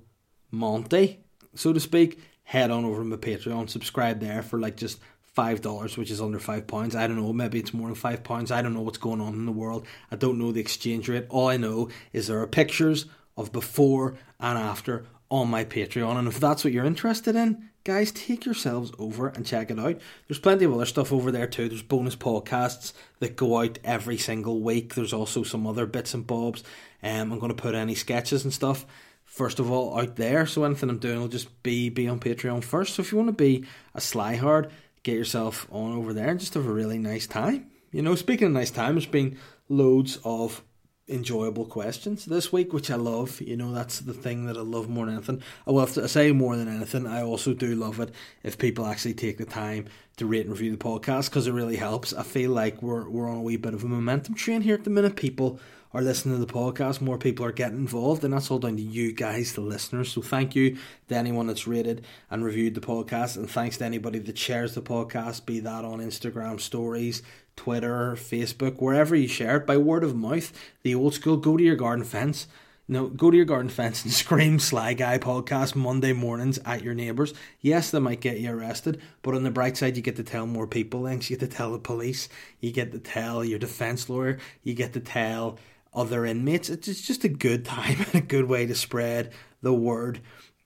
Monty, 0.50 1.20
so 1.54 1.72
to 1.72 1.80
speak, 1.80 2.18
head 2.44 2.70
on 2.70 2.84
over 2.84 3.02
to 3.02 3.04
my 3.04 3.16
Patreon, 3.16 3.68
subscribe 3.68 4.20
there 4.20 4.42
for 4.42 4.58
like 4.58 4.76
just 4.76 4.98
five 5.34 5.60
dollars, 5.60 5.96
which 5.96 6.10
is 6.10 6.20
under 6.20 6.38
five 6.38 6.66
pounds. 6.66 6.96
I 6.96 7.06
don't 7.06 7.16
know, 7.16 7.32
maybe 7.32 7.58
it's 7.58 7.74
more 7.74 7.88
than 7.88 7.94
five 7.94 8.24
pounds. 8.24 8.50
I 8.50 8.62
don't 8.62 8.74
know 8.74 8.82
what's 8.82 8.98
going 8.98 9.20
on 9.20 9.34
in 9.34 9.46
the 9.46 9.52
world. 9.52 9.86
I 10.10 10.16
don't 10.16 10.38
know 10.38 10.52
the 10.52 10.60
exchange 10.60 11.08
rate. 11.08 11.26
All 11.28 11.48
I 11.48 11.56
know 11.56 11.88
is 12.12 12.26
there 12.26 12.40
are 12.40 12.46
pictures 12.46 13.06
of 13.36 13.52
before 13.52 14.16
and 14.38 14.58
after 14.58 15.06
on 15.30 15.48
my 15.48 15.64
Patreon. 15.64 16.18
And 16.18 16.28
if 16.28 16.40
that's 16.40 16.64
what 16.64 16.72
you're 16.72 16.84
interested 16.84 17.36
in, 17.36 17.70
guys, 17.84 18.10
take 18.10 18.44
yourselves 18.44 18.90
over 18.98 19.28
and 19.28 19.46
check 19.46 19.70
it 19.70 19.78
out. 19.78 20.00
There's 20.26 20.40
plenty 20.40 20.64
of 20.64 20.74
other 20.74 20.86
stuff 20.86 21.12
over 21.12 21.30
there 21.30 21.46
too. 21.46 21.68
There's 21.68 21.82
bonus 21.82 22.16
podcasts 22.16 22.92
that 23.20 23.36
go 23.36 23.60
out 23.60 23.78
every 23.84 24.18
single 24.18 24.60
week. 24.60 24.94
There's 24.94 25.12
also 25.12 25.44
some 25.44 25.66
other 25.66 25.86
bits 25.86 26.12
and 26.12 26.26
bobs. 26.26 26.64
Um, 27.02 27.32
I'm 27.32 27.38
going 27.38 27.54
to 27.54 27.62
put 27.62 27.74
any 27.74 27.94
sketches 27.94 28.44
and 28.44 28.52
stuff 28.52 28.84
first 29.24 29.60
of 29.60 29.70
all 29.70 29.98
out 29.98 30.16
there. 30.16 30.44
So 30.44 30.64
anything 30.64 30.90
I'm 30.90 30.98
doing 30.98 31.20
will 31.20 31.28
just 31.28 31.62
be 31.62 31.88
be 31.88 32.08
on 32.08 32.18
Patreon 32.18 32.64
first. 32.64 32.94
So 32.94 33.02
if 33.02 33.12
you 33.12 33.18
want 33.18 33.28
to 33.28 33.32
be 33.32 33.64
a 33.94 34.00
sly 34.00 34.34
hard, 34.34 34.70
get 35.02 35.16
yourself 35.16 35.66
on 35.70 35.92
over 35.92 36.12
there 36.12 36.28
and 36.28 36.40
just 36.40 36.54
have 36.54 36.66
a 36.66 36.72
really 36.72 36.98
nice 36.98 37.26
time. 37.26 37.70
You 37.90 38.02
know, 38.02 38.14
speaking 38.14 38.46
of 38.46 38.52
nice 38.52 38.70
time, 38.70 38.94
there's 38.94 39.06
been 39.06 39.38
loads 39.68 40.18
of 40.24 40.62
enjoyable 41.08 41.64
questions 41.64 42.24
this 42.24 42.52
week, 42.52 42.72
which 42.72 42.90
I 42.90 42.94
love. 42.94 43.40
You 43.40 43.56
know, 43.56 43.72
that's 43.72 44.00
the 44.00 44.14
thing 44.14 44.46
that 44.46 44.56
I 44.56 44.60
love 44.60 44.88
more 44.88 45.06
than 45.06 45.16
anything. 45.16 45.42
I 45.66 45.72
will 45.72 45.80
have 45.80 45.94
to 45.94 46.08
say 46.08 46.32
more 46.32 46.56
than 46.56 46.68
anything, 46.68 47.06
I 47.06 47.22
also 47.22 47.52
do 47.52 47.74
love 47.74 48.00
it 48.00 48.14
if 48.42 48.58
people 48.58 48.86
actually 48.86 49.14
take 49.14 49.38
the 49.38 49.44
time 49.44 49.86
to 50.16 50.26
rate 50.26 50.42
and 50.42 50.50
review 50.50 50.70
the 50.70 50.76
podcast 50.76 51.30
because 51.30 51.46
it 51.46 51.52
really 51.52 51.76
helps. 51.76 52.12
I 52.12 52.22
feel 52.22 52.50
like 52.52 52.82
we're 52.82 53.08
we're 53.08 53.28
on 53.28 53.38
a 53.38 53.42
wee 53.42 53.56
bit 53.56 53.74
of 53.74 53.84
a 53.84 53.88
momentum 53.88 54.34
train 54.34 54.62
here 54.62 54.74
at 54.74 54.84
the 54.84 54.90
minute. 54.90 55.16
People 55.16 55.58
are 55.92 56.02
listening 56.02 56.38
to 56.38 56.44
the 56.44 56.52
podcast, 56.52 57.00
more 57.00 57.18
people 57.18 57.44
are 57.44 57.52
getting 57.52 57.78
involved, 57.78 58.22
and 58.22 58.32
that's 58.32 58.50
all 58.50 58.60
down 58.60 58.76
to 58.76 58.82
you 58.82 59.12
guys, 59.12 59.54
the 59.54 59.60
listeners. 59.60 60.12
So 60.12 60.22
thank 60.22 60.54
you 60.54 60.76
to 61.08 61.16
anyone 61.16 61.48
that's 61.48 61.66
rated 61.66 62.04
and 62.30 62.44
reviewed 62.44 62.74
the 62.74 62.80
podcast, 62.80 63.36
and 63.36 63.50
thanks 63.50 63.78
to 63.78 63.84
anybody 63.84 64.20
that 64.20 64.38
shares 64.38 64.74
the 64.74 64.82
podcast, 64.82 65.46
be 65.46 65.58
that 65.60 65.84
on 65.84 65.98
Instagram 65.98 66.60
stories, 66.60 67.22
Twitter, 67.56 68.12
Facebook, 68.14 68.80
wherever 68.80 69.16
you 69.16 69.26
share 69.26 69.56
it 69.56 69.66
by 69.66 69.76
word 69.76 70.04
of 70.04 70.16
mouth. 70.16 70.52
The 70.82 70.94
old 70.94 71.14
school, 71.14 71.36
go 71.36 71.56
to 71.56 71.64
your 71.64 71.76
garden 71.76 72.04
fence. 72.04 72.46
No, 72.86 73.06
go 73.06 73.30
to 73.30 73.36
your 73.36 73.46
garden 73.46 73.68
fence 73.68 74.02
and 74.02 74.12
scream 74.12 74.58
Sly 74.58 74.94
Guy 74.94 75.18
podcast 75.18 75.76
Monday 75.76 76.12
mornings 76.12 76.58
at 76.64 76.82
your 76.82 76.94
neighbours. 76.94 77.34
Yes, 77.60 77.90
they 77.90 78.00
might 78.00 78.20
get 78.20 78.40
you 78.40 78.50
arrested, 78.50 79.00
but 79.22 79.34
on 79.34 79.44
the 79.44 79.50
bright 79.50 79.76
side, 79.76 79.96
you 79.96 80.02
get 80.02 80.16
to 80.16 80.24
tell 80.24 80.46
more 80.46 80.66
people 80.66 81.04
things. 81.04 81.30
You 81.30 81.36
get 81.36 81.50
to 81.50 81.56
tell 81.56 81.70
the 81.70 81.78
police, 81.78 82.28
you 82.60 82.72
get 82.72 82.90
to 82.92 82.98
tell 82.98 83.44
your 83.44 83.60
defence 83.60 84.08
lawyer, 84.08 84.38
you 84.64 84.74
get 84.74 84.92
to 84.94 85.00
tell 85.00 85.58
other 85.92 86.24
inmates. 86.24 86.70
It's 86.70 87.06
just 87.06 87.24
a 87.24 87.28
good 87.28 87.64
time 87.64 87.98
and 88.00 88.14
a 88.14 88.26
good 88.26 88.46
way 88.46 88.66
to 88.66 88.74
spread 88.74 89.32
the 89.62 89.72
word 89.72 90.20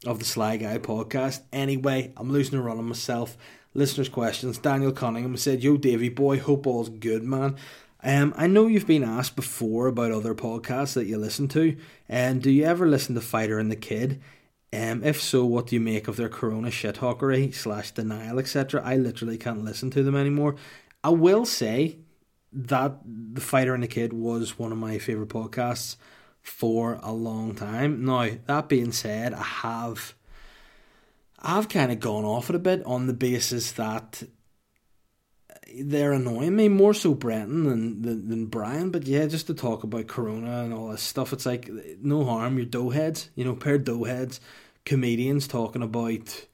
of 0.06 0.18
the 0.18 0.24
Sly 0.24 0.56
Guy 0.58 0.78
podcast. 0.78 1.40
Anyway, 1.52 2.12
I'm 2.16 2.30
losing 2.30 2.58
a 2.58 2.62
run 2.62 2.78
on 2.78 2.84
myself. 2.84 3.36
Listeners' 3.74 4.08
questions. 4.08 4.58
Daniel 4.58 4.92
Cunningham 4.92 5.36
said, 5.36 5.62
Yo, 5.62 5.76
Davy 5.76 6.08
boy, 6.08 6.38
hope 6.38 6.66
all's 6.66 6.88
good, 6.88 7.24
man. 7.24 7.56
Um, 8.02 8.34
I 8.36 8.46
know 8.46 8.66
you've 8.66 8.86
been 8.86 9.02
asked 9.02 9.34
before 9.34 9.86
about 9.86 10.12
other 10.12 10.34
podcasts 10.34 10.92
that 10.92 11.06
you 11.06 11.16
listen 11.16 11.48
to, 11.48 11.76
and 12.08 12.42
do 12.42 12.50
you 12.50 12.64
ever 12.64 12.86
listen 12.86 13.14
to 13.14 13.20
Fighter 13.22 13.58
and 13.58 13.70
the 13.70 13.76
Kid? 13.76 14.20
Um, 14.74 15.02
if 15.02 15.22
so, 15.22 15.44
what 15.44 15.68
do 15.68 15.76
you 15.76 15.80
make 15.80 16.06
of 16.06 16.16
their 16.16 16.28
Corona 16.28 16.68
shithawkery 16.68 17.54
slash 17.54 17.92
denial, 17.92 18.38
etc.? 18.38 18.82
I 18.84 18.96
literally 18.96 19.38
can't 19.38 19.64
listen 19.64 19.90
to 19.92 20.02
them 20.02 20.16
anymore. 20.16 20.56
I 21.02 21.10
will 21.10 21.46
say 21.46 21.98
that 22.54 22.98
the 23.04 23.40
fighter 23.40 23.74
and 23.74 23.82
the 23.82 23.88
kid 23.88 24.12
was 24.12 24.58
one 24.58 24.72
of 24.72 24.78
my 24.78 24.98
favorite 24.98 25.28
podcasts 25.28 25.96
for 26.40 27.00
a 27.02 27.12
long 27.12 27.54
time. 27.54 28.04
Now 28.04 28.30
that 28.46 28.68
being 28.68 28.92
said, 28.92 29.34
I 29.34 29.42
have 29.42 30.14
I've 31.38 31.68
kind 31.68 31.92
of 31.92 32.00
gone 32.00 32.24
off 32.24 32.48
it 32.48 32.56
a 32.56 32.60
bit 32.60 32.82
on 32.86 33.06
the 33.06 33.12
basis 33.12 33.72
that 33.72 34.22
they're 35.76 36.12
annoying 36.12 36.56
me 36.56 36.68
more 36.68 36.94
so 36.94 37.14
Brendan 37.14 37.64
than, 37.64 38.02
than, 38.02 38.28
than 38.28 38.46
Brian. 38.46 38.90
But 38.90 39.04
yeah, 39.04 39.26
just 39.26 39.48
to 39.48 39.54
talk 39.54 39.82
about 39.82 40.06
Corona 40.06 40.62
and 40.62 40.72
all 40.72 40.88
this 40.88 41.02
stuff, 41.02 41.32
it's 41.32 41.46
like 41.46 41.68
no 42.00 42.24
harm. 42.24 42.56
You're 42.56 42.66
doughheads, 42.66 43.28
you 43.34 43.44
know, 43.44 43.56
pair 43.56 43.78
doughheads, 43.78 44.40
comedians 44.84 45.48
talking 45.48 45.82
about 45.82 46.46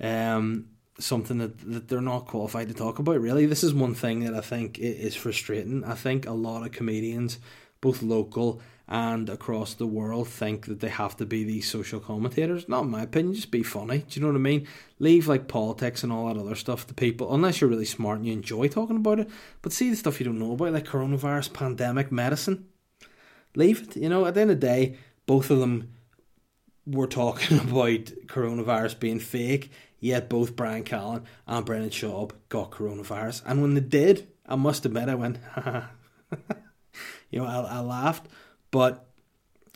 um 0.00 0.66
something 0.98 1.38
that, 1.38 1.58
that 1.72 1.88
they're 1.88 2.00
not 2.00 2.26
qualified 2.26 2.68
to 2.68 2.74
talk 2.74 2.98
about. 2.98 3.20
Really, 3.20 3.46
this 3.46 3.64
is 3.64 3.72
one 3.72 3.94
thing 3.94 4.20
that 4.20 4.34
I 4.34 4.40
think 4.40 4.78
is 4.78 5.14
frustrating. 5.14 5.84
I 5.84 5.94
think 5.94 6.26
a 6.26 6.32
lot 6.32 6.64
of 6.64 6.72
comedians, 6.72 7.38
both 7.80 8.02
local 8.02 8.60
and 8.90 9.28
across 9.28 9.74
the 9.74 9.86
world 9.86 10.26
think 10.28 10.64
that 10.64 10.80
they 10.80 10.88
have 10.88 11.14
to 11.18 11.26
be 11.26 11.44
these 11.44 11.70
social 11.70 12.00
commentators. 12.00 12.68
Not 12.68 12.84
in 12.84 12.90
my 12.90 13.02
opinion, 13.02 13.34
just 13.34 13.50
be 13.50 13.62
funny. 13.62 13.98
Do 13.98 14.18
you 14.18 14.22
know 14.22 14.32
what 14.32 14.38
I 14.38 14.42
mean? 14.42 14.66
Leave 14.98 15.28
like 15.28 15.46
politics 15.46 16.02
and 16.02 16.10
all 16.10 16.32
that 16.32 16.40
other 16.40 16.54
stuff 16.54 16.86
to 16.86 16.94
people, 16.94 17.34
unless 17.34 17.60
you're 17.60 17.70
really 17.70 17.84
smart 17.84 18.18
and 18.18 18.26
you 18.26 18.32
enjoy 18.32 18.66
talking 18.66 18.96
about 18.96 19.20
it. 19.20 19.28
But 19.60 19.72
see 19.72 19.90
the 19.90 19.96
stuff 19.96 20.18
you 20.18 20.24
don't 20.24 20.38
know 20.38 20.52
about, 20.52 20.72
like 20.72 20.86
coronavirus, 20.86 21.52
pandemic, 21.52 22.10
medicine. 22.10 22.66
Leave 23.54 23.82
it. 23.82 23.96
You 23.96 24.08
know, 24.08 24.24
at 24.24 24.34
the 24.34 24.40
end 24.40 24.50
of 24.50 24.60
the 24.60 24.66
day, 24.66 24.96
both 25.26 25.50
of 25.50 25.58
them 25.58 25.90
were 26.88 27.06
talking 27.06 27.58
about 27.60 28.12
coronavirus 28.26 28.98
being 28.98 29.20
fake, 29.20 29.70
yet 30.00 30.28
both 30.28 30.56
Bryan 30.56 30.84
Callen 30.84 31.24
and 31.46 31.66
Brendan 31.66 31.90
Schaub 31.90 32.32
got 32.48 32.70
coronavirus. 32.70 33.42
And 33.46 33.62
when 33.62 33.74
they 33.74 33.80
did, 33.80 34.28
I 34.46 34.56
must 34.56 34.86
admit, 34.86 35.08
I 35.08 35.14
went, 35.14 35.38
you 37.30 37.40
know, 37.40 37.46
I, 37.46 37.60
I 37.60 37.80
laughed 37.80 38.26
but 38.70 39.04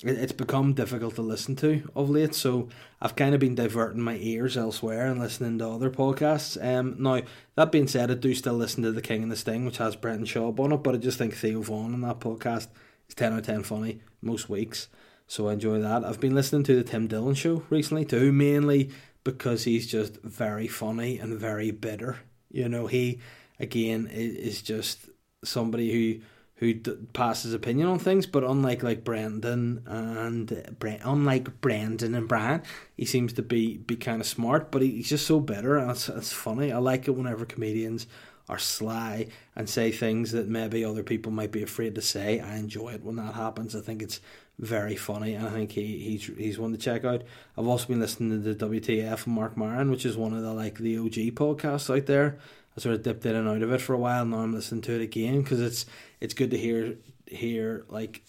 it's 0.05 0.33
become 0.33 0.72
difficult 0.72 1.14
to 1.14 1.22
listen 1.22 1.55
to 1.57 1.88
of 1.94 2.11
late. 2.11 2.35
So 2.35 2.68
I've 3.01 3.14
kind 3.14 3.35
of 3.35 3.40
been 3.40 3.55
diverting 3.55 4.03
my 4.03 4.16
ears 4.16 4.57
elsewhere 4.57 5.07
and 5.07 5.20
listening 5.20 5.59
to 5.59 5.68
other 5.68 5.90
podcasts. 5.90 6.62
Um, 6.62 6.96
now 6.98 7.22
that 7.55 7.72
being 7.72 7.87
said, 7.87 8.11
I 8.11 8.14
do 8.14 8.35
still 8.35 8.55
listen 8.55 8.83
to 8.83 8.92
the 8.92 9.03
King 9.03 9.22
and 9.22 9.33
the 9.33 9.37
Sting, 9.37 9.64
which 9.64 9.79
has 9.79 9.96
Brendan 9.96 10.27
Schaub 10.27 10.59
on 10.59 10.72
it. 10.72 10.83
But 10.83 10.96
I 10.96 10.98
just 10.98 11.18
think 11.18 11.35
Theo 11.35 11.62
Von 11.62 11.94
on 11.94 12.01
that 12.01 12.20
podcast 12.20 12.68
is 13.09 13.14
ten 13.14 13.33
out 13.33 13.40
of 13.40 13.46
ten 13.46 13.62
funny 13.62 14.01
most 14.20 14.48
weeks. 14.48 14.88
So 15.33 15.49
I 15.49 15.55
enjoy 15.55 15.81
that. 15.81 16.05
I've 16.05 16.21
been 16.21 16.35
listening 16.35 16.62
to 16.64 16.77
the 16.77 16.83
Tim 16.85 17.07
Dillon 17.07 17.35
show 17.35 17.62
recently 17.71 18.05
too, 18.05 18.33
mainly 18.33 18.90
because 19.25 19.64
he's 19.64 19.87
just 19.87 20.21
very 20.21 20.68
funny 20.68 21.18
and 21.18 21.40
very 21.40 21.71
bitter. 21.71 22.18
You 22.51 22.68
know, 22.68 22.87
he 22.87 23.18
again 23.59 24.11
is 24.12 24.61
just 24.61 25.09
somebody 25.42 25.90
who 25.90 26.21
who 26.57 26.75
passes 27.14 27.55
opinion 27.55 27.88
on 27.88 27.99
things, 27.99 28.27
but 28.27 28.45
unlike 28.45 28.83
like 28.83 29.05
Brendan 29.05 29.83
and 29.87 30.77
unlike 31.03 31.62
Brendan 31.62 32.14
and 32.14 32.29
Bryan, 32.29 32.62
he 32.95 33.07
seems 33.07 33.33
to 33.33 33.42
be 33.42 33.79
be 33.79 33.97
kind 33.97 34.21
of 34.21 34.27
smart, 34.27 34.71
but 34.71 34.83
he's 34.83 35.09
just 35.09 35.27
so 35.27 35.40
bitter, 35.40 35.79
and 35.79 35.92
it's, 35.92 36.11
it's 36.11 36.33
funny. 36.33 36.71
I 36.71 36.77
like 36.77 37.09
it 37.09 37.12
whenever 37.12 37.47
comedians 37.47 38.07
are 38.51 38.59
sly 38.59 39.29
and 39.57 39.68
say 39.68 39.90
things 39.90 40.33
that 40.33 40.49
maybe 40.49 40.85
other 40.85 41.03
people 41.03 41.33
might 41.33 41.53
be 41.53 41.62
afraid 41.62 41.95
to 41.95 42.03
say. 42.03 42.40
I 42.40 42.57
enjoy 42.57 42.90
it 42.90 43.03
when 43.03 43.16
that 43.16 43.35
happens. 43.35 43.75
I 43.75 43.81
think 43.81 44.03
it's 44.03 44.21
very 44.59 44.97
funny, 44.97 45.35
and 45.35 45.47
I 45.47 45.51
think 45.51 45.73
he 45.73 45.99
he's 45.99 46.27
he's 46.37 46.59
one 46.59 46.73
to 46.73 46.79
check 46.79 47.05
out. 47.05 47.23
I've 47.57 47.67
also 47.67 47.88
been 47.88 48.01
listening 48.01 48.43
to 48.43 48.55
the 48.55 48.67
WTF 48.67 49.27
and 49.27 49.35
Marc 49.35 49.57
Maron, 49.57 49.91
which 49.91 50.07
is 50.07 50.17
one 50.17 50.33
of 50.35 50.43
the 50.43 50.53
like 50.53 50.79
the 50.79 50.99
OG 50.99 51.35
podcasts 51.35 51.95
out 51.95 52.07
there. 52.07 52.38
I 52.77 52.81
sort 52.81 52.95
of 52.95 53.03
dipped 53.03 53.27
in 53.27 53.37
and 53.37 53.49
out 53.49 53.62
of 53.62 53.73
it 53.73 53.81
for 53.81 53.95
a 53.95 53.99
while. 53.99 54.25
Now 54.25 54.38
I'm 54.38 54.55
listening 54.55 54.83
to 54.83 54.93
it 54.93 55.03
again 55.03 55.43
because 55.43 55.61
it's 55.61 55.87
it's 56.21 56.35
good 56.35 56.51
to 56.51 56.59
hear 56.59 56.97
hear 57.27 57.85
like 57.88 58.23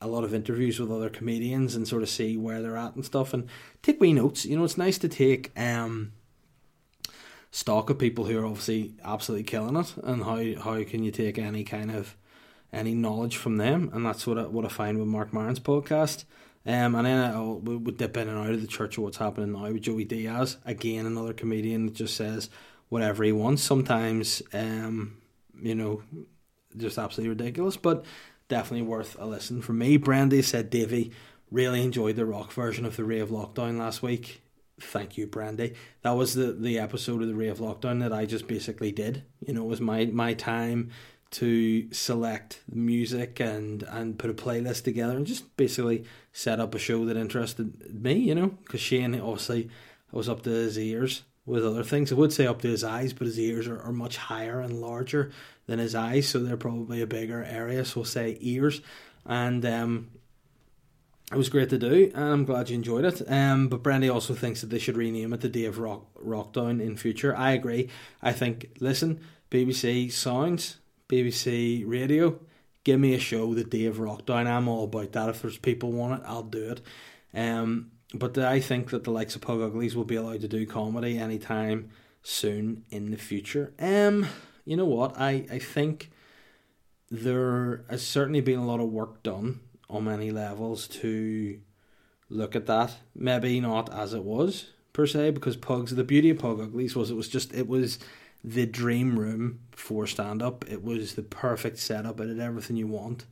a 0.00 0.08
lot 0.08 0.24
of 0.24 0.34
interviews 0.34 0.78
with 0.78 0.92
other 0.92 1.08
comedians 1.08 1.74
and 1.74 1.88
sort 1.88 2.02
of 2.02 2.08
see 2.08 2.36
where 2.36 2.60
they're 2.60 2.76
at 2.76 2.94
and 2.94 3.04
stuff 3.04 3.32
and 3.32 3.48
take 3.82 4.00
wee 4.00 4.12
notes. 4.12 4.44
You 4.44 4.56
know, 4.58 4.64
it's 4.64 4.76
nice 4.76 4.98
to 4.98 5.08
take 5.08 5.52
um 5.58 6.12
stock 7.50 7.88
of 7.88 7.98
people 7.98 8.26
who 8.26 8.38
are 8.38 8.44
obviously 8.44 8.94
absolutely 9.02 9.44
killing 9.44 9.76
it 9.76 9.94
and 10.02 10.24
how 10.24 10.62
how 10.62 10.84
can 10.84 11.02
you 11.02 11.10
take 11.10 11.38
any 11.38 11.64
kind 11.64 11.90
of 11.90 12.16
any 12.72 12.94
knowledge 12.94 13.36
from 13.36 13.56
them 13.56 13.90
and 13.92 14.04
that's 14.04 14.26
what 14.26 14.38
I, 14.38 14.42
what 14.42 14.64
I 14.64 14.68
find 14.68 14.98
with 14.98 15.08
Marc 15.08 15.32
Maron's 15.32 15.60
podcast. 15.60 16.24
Um, 16.66 16.96
and 16.96 17.06
then 17.06 17.32
I, 17.32 17.40
we 17.40 17.76
would 17.76 17.96
dip 17.96 18.16
in 18.16 18.28
and 18.28 18.38
out 18.38 18.50
of 18.50 18.60
the 18.60 18.66
church 18.66 18.98
of 18.98 19.04
what's 19.04 19.18
happening 19.18 19.52
now 19.52 19.70
with 19.70 19.82
Joey 19.82 20.04
Diaz. 20.04 20.56
Again, 20.64 21.06
another 21.06 21.32
comedian 21.32 21.86
that 21.86 21.94
just 21.94 22.16
says 22.16 22.50
whatever 22.88 23.22
he 23.22 23.30
wants. 23.30 23.62
Sometimes, 23.62 24.42
um, 24.52 25.18
you 25.60 25.76
know, 25.76 26.02
just 26.76 26.98
absolutely 26.98 27.30
ridiculous, 27.30 27.76
but 27.76 28.04
definitely 28.48 28.86
worth 28.86 29.16
a 29.18 29.26
listen. 29.26 29.62
For 29.62 29.72
me, 29.72 29.96
Brandy 29.96 30.42
said 30.42 30.68
Davey 30.68 31.12
really 31.50 31.82
enjoyed 31.82 32.16
the 32.16 32.26
rock 32.26 32.52
version 32.52 32.84
of 32.84 32.96
the 32.96 33.04
Ray 33.04 33.20
of 33.20 33.30
Lockdown 33.30 33.78
last 33.78 34.02
week. 34.02 34.42
Thank 34.80 35.16
you, 35.16 35.26
Brandy. 35.26 35.74
That 36.02 36.12
was 36.12 36.34
the, 36.34 36.52
the 36.52 36.78
episode 36.78 37.22
of 37.22 37.28
the 37.28 37.34
Ray 37.34 37.48
of 37.48 37.58
Lockdown 37.58 38.00
that 38.00 38.12
I 38.12 38.26
just 38.26 38.46
basically 38.46 38.92
did. 38.92 39.22
You 39.46 39.54
know, 39.54 39.62
it 39.62 39.68
was 39.68 39.80
my, 39.80 40.06
my 40.06 40.34
time 40.34 40.90
to 41.32 41.92
select 41.92 42.62
music 42.70 43.40
and 43.40 43.82
and 43.84 44.18
put 44.18 44.30
a 44.30 44.34
playlist 44.34 44.84
together 44.84 45.16
and 45.16 45.26
just 45.26 45.56
basically 45.56 46.04
set 46.32 46.60
up 46.60 46.74
a 46.74 46.78
show 46.78 47.04
that 47.04 47.16
interested 47.16 48.02
me, 48.02 48.14
you 48.14 48.34
know, 48.34 48.48
because 48.64 48.80
Shane 48.80 49.20
obviously 49.20 49.68
was 50.12 50.28
up 50.28 50.42
to 50.42 50.50
his 50.50 50.78
ears 50.78 51.22
with 51.44 51.64
other 51.64 51.84
things. 51.84 52.12
I 52.12 52.16
would 52.16 52.32
say 52.32 52.46
up 52.46 52.62
to 52.62 52.68
his 52.68 52.84
eyes, 52.84 53.12
but 53.12 53.26
his 53.26 53.38
ears 53.38 53.66
are, 53.66 53.80
are 53.80 53.92
much 53.92 54.16
higher 54.16 54.60
and 54.60 54.80
larger 54.80 55.30
than 55.66 55.78
his 55.78 55.94
eyes, 55.94 56.28
so 56.28 56.38
they're 56.38 56.56
probably 56.56 57.00
a 57.00 57.06
bigger 57.06 57.44
area. 57.44 57.84
So 57.84 58.00
we'll 58.00 58.04
say 58.04 58.36
ears, 58.40 58.80
and 59.24 59.64
um, 59.64 60.10
it 61.32 61.36
was 61.36 61.48
great 61.48 61.70
to 61.70 61.78
do, 61.78 62.10
and 62.14 62.24
I'm 62.24 62.44
glad 62.44 62.70
you 62.70 62.76
enjoyed 62.76 63.04
it. 63.04 63.22
Um, 63.30 63.68
but 63.68 63.82
Brandy 63.82 64.08
also 64.08 64.34
thinks 64.34 64.60
that 64.60 64.68
they 64.68 64.78
should 64.78 64.96
rename 64.96 65.32
it 65.32 65.40
the 65.40 65.48
Day 65.48 65.64
of 65.64 65.78
Rock 65.78 66.06
Rockdown 66.24 66.80
in 66.80 66.96
future. 66.96 67.34
I 67.36 67.52
agree. 67.52 67.88
I 68.22 68.32
think 68.32 68.76
listen, 68.80 69.20
BBC 69.50 70.12
Sounds, 70.12 70.78
BBC 71.08 71.84
Radio, 71.86 72.40
give 72.82 72.98
me 72.98 73.14
a 73.14 73.18
show 73.18 73.54
the 73.54 73.64
Day 73.64 73.86
of 73.86 73.98
Rockdown. 73.98 74.46
I'm 74.46 74.68
all 74.68 74.84
about 74.84 75.12
that. 75.12 75.28
If 75.28 75.42
there's 75.42 75.56
people 75.56 75.92
want 75.92 76.20
it, 76.20 76.26
I'll 76.26 76.42
do 76.42 76.70
it. 76.70 76.80
Um, 77.32 77.92
but 78.12 78.36
I 78.38 78.60
think 78.60 78.90
that 78.90 79.04
the 79.04 79.10
likes 79.10 79.36
of 79.36 79.42
Pug 79.42 79.60
Uglies 79.60 79.94
will 79.94 80.04
be 80.04 80.16
allowed 80.16 80.40
to 80.40 80.48
do 80.48 80.66
comedy 80.66 81.18
anytime 81.18 81.90
soon 82.22 82.84
in 82.90 83.10
the 83.10 83.16
future. 83.16 83.72
Um, 83.78 84.26
you 84.64 84.76
know 84.76 84.84
what? 84.84 85.18
I, 85.18 85.46
I 85.50 85.58
think 85.58 86.10
there 87.10 87.84
has 87.88 88.04
certainly 88.04 88.40
been 88.40 88.58
a 88.58 88.66
lot 88.66 88.80
of 88.80 88.90
work 88.90 89.22
done 89.22 89.60
on 89.88 90.04
many 90.04 90.32
levels 90.32 90.88
to 90.88 91.60
look 92.28 92.56
at 92.56 92.66
that. 92.66 92.96
Maybe 93.14 93.60
not 93.60 93.92
as 93.92 94.12
it 94.12 94.24
was 94.24 94.70
per 94.92 95.06
se, 95.06 95.30
because 95.32 95.56
Pugs 95.56 95.94
the 95.94 96.02
beauty 96.02 96.30
of 96.30 96.38
Pug 96.38 96.60
Uglies 96.60 96.96
was 96.96 97.10
it 97.10 97.16
was 97.16 97.28
just 97.28 97.54
it 97.54 97.68
was 97.68 97.98
the 98.46 98.64
dream 98.64 99.18
room 99.18 99.58
for 99.72 100.06
stand 100.06 100.40
up. 100.40 100.64
It 100.70 100.84
was 100.84 101.16
the 101.16 101.22
perfect 101.22 101.78
setup. 101.78 102.20
It 102.20 102.28
had 102.28 102.38
everything 102.38 102.76
you 102.76 102.86
want 102.86 103.26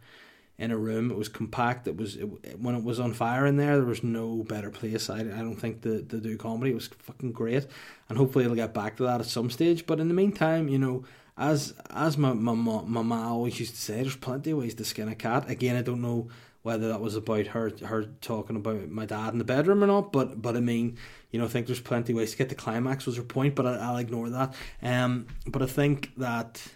in 0.59 0.73
a 0.73 0.77
room. 0.77 1.11
It 1.11 1.17
was 1.17 1.29
compact. 1.29 1.87
It 1.87 1.97
was 1.97 2.17
it, 2.17 2.59
when 2.59 2.75
it 2.75 2.83
was 2.83 2.99
on 2.99 3.13
fire 3.13 3.47
in 3.47 3.57
there. 3.57 3.77
There 3.77 3.87
was 3.87 4.03
no 4.03 4.43
better 4.43 4.71
place. 4.71 5.09
I, 5.09 5.21
I 5.21 5.23
don't 5.23 5.57
think 5.57 5.83
to, 5.83 6.03
to 6.03 6.19
do 6.19 6.37
comedy. 6.37 6.73
It 6.73 6.75
was 6.75 6.89
fucking 6.89 7.33
great, 7.33 7.67
and 8.09 8.19
hopefully 8.19 8.45
it'll 8.45 8.57
get 8.57 8.75
back 8.75 8.97
to 8.97 9.05
that 9.05 9.21
at 9.21 9.27
some 9.27 9.51
stage. 9.51 9.87
But 9.87 10.01
in 10.01 10.09
the 10.09 10.15
meantime, 10.15 10.69
you 10.69 10.79
know, 10.79 11.05
as 11.39 11.75
as 11.91 12.19
my 12.19 12.33
my 12.33 12.55
my, 12.55 13.03
ma 13.03 13.29
always 13.29 13.61
used 13.61 13.77
to 13.77 13.81
say, 13.81 14.03
there's 14.03 14.17
plenty 14.17 14.51
of 14.51 14.59
ways 14.59 14.75
to 14.75 14.85
skin 14.85 15.09
a 15.09 15.15
cat. 15.15 15.49
Again, 15.49 15.77
I 15.77 15.83
don't 15.83 16.03
know 16.03 16.29
whether 16.65 16.89
that 16.89 17.03
was 17.03 17.15
about 17.15 17.49
her 17.49 17.71
her 17.85 18.05
talking 18.23 18.57
about 18.57 18.89
my 18.89 19.05
dad 19.05 19.35
in 19.35 19.39
the 19.39 19.45
bedroom 19.45 19.85
or 19.85 19.87
not. 19.87 20.13
But 20.13 20.41
but 20.41 20.57
I 20.57 20.61
mean, 20.61 20.97
you 21.31 21.39
know, 21.39 21.45
I 21.45 21.49
think 21.49 21.67
there's 21.67 21.79
plenty 21.79 22.13
of 22.13 22.17
ways 22.17 22.33
to 22.33 22.39
get 22.39 22.49
the 22.49 22.55
climax 22.55 23.05
was 23.05 23.19
her 23.19 23.23
point. 23.23 23.55
But 23.55 23.67
I, 23.67 23.91
will 23.91 23.99
ignore 23.99 24.31
that. 24.31 24.55
Um, 24.83 25.27
but 25.47 25.61
I 25.61 25.67
think 25.67 26.13
that 26.17 26.67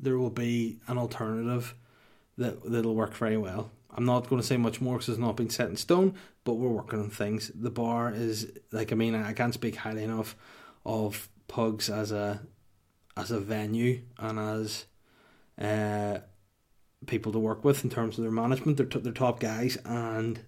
there 0.00 0.16
will 0.16 0.30
be 0.30 0.78
an 0.88 0.96
alternative 0.96 1.74
that 2.38 2.64
that'll 2.64 2.94
work 2.94 3.12
very 3.12 3.36
well. 3.36 3.70
I'm 3.90 4.06
not 4.06 4.28
going 4.28 4.40
to 4.40 4.46
say 4.46 4.56
much 4.56 4.80
more 4.80 4.94
because 4.96 5.10
it's 5.10 5.18
not 5.18 5.36
been 5.36 5.50
set 5.50 5.68
in 5.68 5.76
stone, 5.76 6.14
but 6.44 6.54
we're 6.54 6.68
working 6.68 7.00
on 7.00 7.10
things. 7.10 7.50
The 7.54 7.70
bar 7.70 8.12
is 8.14 8.50
like 8.72 8.90
I 8.90 8.94
mean 8.94 9.14
I 9.14 9.34
can't 9.34 9.52
speak 9.52 9.76
highly 9.76 10.02
enough 10.02 10.34
of 10.86 11.28
Pugs 11.46 11.90
as 11.90 12.10
a 12.10 12.40
as 13.18 13.30
a 13.30 13.38
venue 13.38 14.00
and 14.18 14.38
as 14.38 14.86
uh, 15.60 16.20
people 17.06 17.32
to 17.32 17.38
work 17.38 17.64
with 17.64 17.84
in 17.84 17.90
terms 17.90 18.16
of 18.16 18.24
their 18.24 18.32
management. 18.32 18.76
They're 18.76 18.86
t- 18.86 19.10
top 19.12 19.40
guys, 19.40 19.76
and 19.84 20.40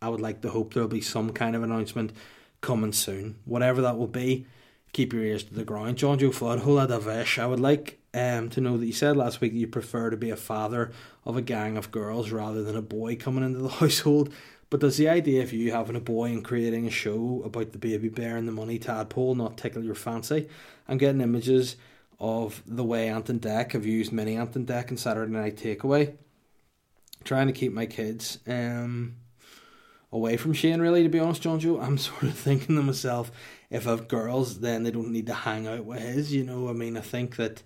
I 0.00 0.08
would 0.08 0.20
like 0.20 0.40
to 0.42 0.50
hope 0.50 0.72
there'll 0.72 0.88
be 0.88 1.00
some 1.00 1.32
kind 1.32 1.54
of 1.54 1.62
announcement 1.62 2.12
coming 2.60 2.92
soon. 2.92 3.36
Whatever 3.44 3.82
that 3.82 3.98
will 3.98 4.06
be, 4.06 4.46
keep 4.92 5.12
your 5.12 5.22
ears 5.22 5.44
to 5.44 5.54
the 5.54 5.64
ground. 5.64 5.98
John 5.98 6.18
Joe 6.18 6.32
Flood, 6.32 6.60
hola 6.60 6.88
da 6.88 6.98
vish. 6.98 7.38
I 7.38 7.46
would 7.46 7.60
like 7.60 8.00
um, 8.14 8.48
to 8.50 8.60
know 8.60 8.76
that 8.76 8.86
you 8.86 8.92
said 8.92 9.16
last 9.16 9.40
week 9.40 9.52
that 9.52 9.58
you 9.58 9.68
prefer 9.68 10.10
to 10.10 10.16
be 10.16 10.30
a 10.30 10.36
father 10.36 10.90
of 11.24 11.36
a 11.36 11.42
gang 11.42 11.76
of 11.76 11.90
girls 11.90 12.30
rather 12.30 12.62
than 12.62 12.76
a 12.76 12.82
boy 12.82 13.16
coming 13.16 13.44
into 13.44 13.60
the 13.60 13.68
household. 13.80 14.32
But 14.68 14.80
does 14.80 14.96
the 14.96 15.08
idea 15.08 15.42
of 15.42 15.52
you 15.52 15.72
having 15.72 15.96
a 15.96 16.00
boy 16.00 16.26
and 16.26 16.44
creating 16.44 16.86
a 16.86 16.90
show 16.90 17.42
about 17.44 17.72
the 17.72 17.78
baby 17.78 18.08
bear 18.08 18.36
and 18.36 18.46
the 18.46 18.52
money 18.52 18.78
tadpole 18.78 19.34
not 19.34 19.58
tickle 19.58 19.84
your 19.84 19.96
fancy? 19.96 20.48
I'm 20.88 20.98
getting 20.98 21.20
images 21.20 21.76
of 22.20 22.62
the 22.66 22.84
way 22.84 23.08
Ant 23.08 23.30
and 23.30 23.40
Dec 23.40 23.72
have 23.72 23.86
used 23.86 24.12
mini 24.12 24.36
Ant 24.36 24.54
and 24.54 24.66
Dec 24.66 24.88
and 24.88 25.00
Saturday 25.00 25.32
Night 25.32 25.56
Takeaway. 25.56 26.14
Trying 27.24 27.46
to 27.48 27.52
keep 27.52 27.72
my 27.72 27.86
kids 27.86 28.38
um, 28.46 29.16
away 30.12 30.36
from 30.36 30.52
Shane, 30.52 30.80
really, 30.80 31.02
to 31.02 31.08
be 31.08 31.18
honest, 31.18 31.42
John 31.42 31.60
Joe. 31.60 31.80
I'm 31.80 31.98
sort 31.98 32.24
of 32.24 32.34
thinking 32.34 32.76
to 32.76 32.82
myself, 32.82 33.30
if 33.70 33.88
I've 33.88 34.08
girls, 34.08 34.60
then 34.60 34.82
they 34.82 34.90
don't 34.90 35.12
need 35.12 35.26
to 35.26 35.34
hang 35.34 35.66
out 35.66 35.84
with 35.84 36.00
his. 36.00 36.32
You 36.32 36.44
know, 36.44 36.68
I 36.68 36.72
mean, 36.72 36.96
I 36.96 37.00
think 37.00 37.36
that 37.36 37.62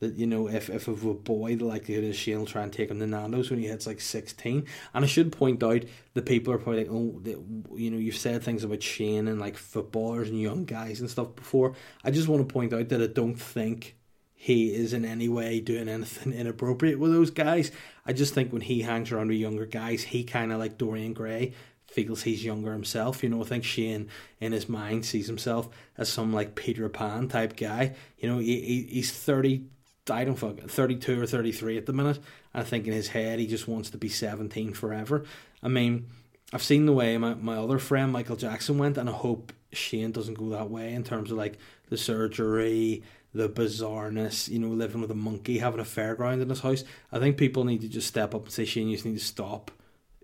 that 0.00 0.14
you 0.14 0.26
know 0.26 0.48
if 0.48 0.70
if 0.70 0.86
of 0.86 1.04
a 1.04 1.12
boy 1.12 1.56
the 1.56 1.64
likelihood 1.64 2.04
is 2.04 2.16
Shane 2.16 2.38
will 2.38 2.46
try 2.46 2.62
and 2.62 2.72
take 2.72 2.88
him 2.90 3.00
to 3.00 3.06
Nando's 3.06 3.50
when 3.50 3.58
he 3.58 3.66
hits 3.66 3.86
like 3.86 4.00
sixteen. 4.00 4.64
And 4.94 5.04
I 5.04 5.08
should 5.08 5.32
point 5.32 5.62
out 5.62 5.82
the 6.14 6.22
people 6.22 6.52
are 6.52 6.58
probably 6.58 6.84
like, 6.84 6.92
oh, 6.92 7.18
the, 7.22 7.30
you 7.76 7.90
know, 7.90 7.98
you've 7.98 8.16
said 8.16 8.42
things 8.42 8.64
about 8.64 8.82
Shane 8.82 9.28
and 9.28 9.40
like 9.40 9.56
footballers 9.56 10.28
and 10.28 10.40
young 10.40 10.64
guys 10.64 11.00
and 11.00 11.10
stuff 11.10 11.34
before. 11.34 11.74
I 12.04 12.10
just 12.10 12.28
want 12.28 12.46
to 12.46 12.52
point 12.52 12.72
out 12.72 12.88
that 12.88 13.02
I 13.02 13.08
don't 13.08 13.34
think 13.34 13.97
he 14.40 14.72
is 14.72 14.92
in 14.92 15.04
any 15.04 15.28
way 15.28 15.58
doing 15.58 15.88
anything 15.88 16.32
inappropriate 16.32 17.00
with 17.00 17.12
those 17.12 17.30
guys. 17.30 17.72
I 18.06 18.12
just 18.12 18.34
think 18.34 18.52
when 18.52 18.62
he 18.62 18.82
hangs 18.82 19.10
around 19.10 19.28
with 19.28 19.36
younger 19.36 19.66
guys, 19.66 20.04
he 20.04 20.22
kind 20.22 20.52
of 20.52 20.60
like 20.60 20.78
Dorian 20.78 21.12
Gray 21.12 21.54
feels 21.88 22.22
he's 22.22 22.44
younger 22.44 22.72
himself. 22.72 23.24
You 23.24 23.30
know, 23.30 23.42
I 23.42 23.46
think 23.46 23.64
Shane 23.64 24.08
in 24.40 24.52
his 24.52 24.68
mind 24.68 25.04
sees 25.04 25.26
himself 25.26 25.68
as 25.96 26.08
some 26.08 26.32
like 26.32 26.54
Peter 26.54 26.88
Pan 26.88 27.26
type 27.26 27.56
guy. 27.56 27.96
You 28.18 28.28
know, 28.28 28.38
he, 28.38 28.60
he 28.60 28.82
he's 28.82 29.10
thirty 29.10 29.64
I 30.08 30.24
don't 30.24 30.36
fuck 30.36 30.60
32 30.60 31.20
or 31.20 31.26
33 31.26 31.76
at 31.76 31.84
the 31.84 31.92
minute. 31.92 32.18
I 32.54 32.62
think 32.62 32.86
in 32.86 32.94
his 32.94 33.08
head 33.08 33.40
he 33.40 33.46
just 33.46 33.68
wants 33.68 33.90
to 33.90 33.98
be 33.98 34.08
17 34.08 34.72
forever. 34.72 35.24
I 35.62 35.68
mean, 35.68 36.06
I've 36.52 36.62
seen 36.62 36.86
the 36.86 36.94
way 36.94 37.18
my, 37.18 37.34
my 37.34 37.56
other 37.56 37.78
friend 37.78 38.10
Michael 38.10 38.36
Jackson 38.36 38.78
went, 38.78 38.96
and 38.96 39.10
I 39.10 39.12
hope 39.12 39.52
Shane 39.72 40.12
doesn't 40.12 40.38
go 40.38 40.48
that 40.50 40.70
way 40.70 40.94
in 40.94 41.04
terms 41.04 41.30
of 41.30 41.36
like 41.36 41.58
the 41.90 41.98
surgery, 41.98 43.02
the 43.34 43.48
bizarreness, 43.48 44.48
you 44.48 44.58
know, 44.58 44.68
living 44.68 45.00
with 45.00 45.10
a 45.10 45.14
monkey, 45.14 45.58
having 45.58 45.80
a 45.80 45.84
fairground 45.84 46.40
in 46.40 46.48
his 46.48 46.60
house. 46.60 46.84
I 47.12 47.18
think 47.18 47.36
people 47.36 47.64
need 47.64 47.82
to 47.82 47.88
just 47.88 48.08
step 48.08 48.34
up 48.34 48.44
and 48.44 48.52
say, 48.52 48.64
Shane, 48.64 48.88
you 48.88 48.96
just 48.96 49.04
need 49.04 49.18
to 49.18 49.24
stop 49.24 49.70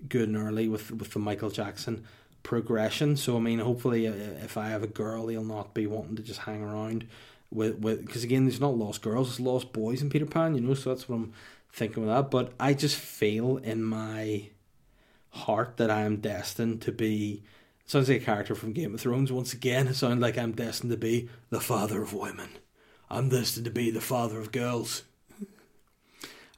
good 0.08 0.28
and 0.28 0.36
early 0.36 0.68
with, 0.68 0.90
with 0.90 1.12
the 1.12 1.18
Michael 1.18 1.50
Jackson 1.50 2.04
progression. 2.42 3.16
So, 3.16 3.36
I 3.36 3.40
mean, 3.40 3.58
hopefully, 3.58 4.06
uh, 4.06 4.12
if 4.12 4.56
I 4.56 4.68
have 4.68 4.82
a 4.82 4.88
girl, 4.88 5.28
he'll 5.28 5.44
not 5.44 5.74
be 5.74 5.86
wanting 5.86 6.16
to 6.16 6.22
just 6.22 6.40
hang 6.40 6.62
around 6.62 7.06
with 7.50 7.78
with 7.78 8.04
because 8.04 8.24
again, 8.24 8.44
there's 8.44 8.60
not 8.60 8.76
lost 8.76 9.02
girls, 9.02 9.30
it's 9.30 9.40
lost 9.40 9.72
boys 9.72 10.02
in 10.02 10.10
Peter 10.10 10.26
Pan, 10.26 10.54
you 10.54 10.60
know. 10.60 10.74
So 10.74 10.90
that's 10.90 11.08
what 11.08 11.16
I'm 11.16 11.32
thinking 11.72 12.04
with 12.04 12.14
that. 12.14 12.30
But 12.30 12.52
I 12.60 12.74
just 12.74 12.96
feel 12.96 13.58
in 13.58 13.82
my 13.82 14.48
heart 15.30 15.76
that 15.76 15.90
I 15.90 16.02
am 16.02 16.16
destined 16.16 16.82
to 16.82 16.92
be. 16.92 17.42
Sounds 17.86 18.08
like 18.08 18.22
a 18.22 18.24
character 18.24 18.54
from 18.54 18.72
Game 18.72 18.94
of 18.94 19.00
Thrones 19.00 19.30
once 19.30 19.52
again. 19.52 19.88
It 19.88 19.94
sounds 19.94 20.20
like 20.20 20.38
I'm 20.38 20.52
destined 20.52 20.90
to 20.92 20.96
be 20.96 21.28
the 21.50 21.60
father 21.60 22.02
of 22.02 22.14
women. 22.14 22.48
I'm 23.10 23.28
destined 23.28 23.66
to 23.66 23.70
be 23.70 23.90
the 23.90 24.00
father 24.00 24.38
of 24.38 24.52
girls. 24.52 25.02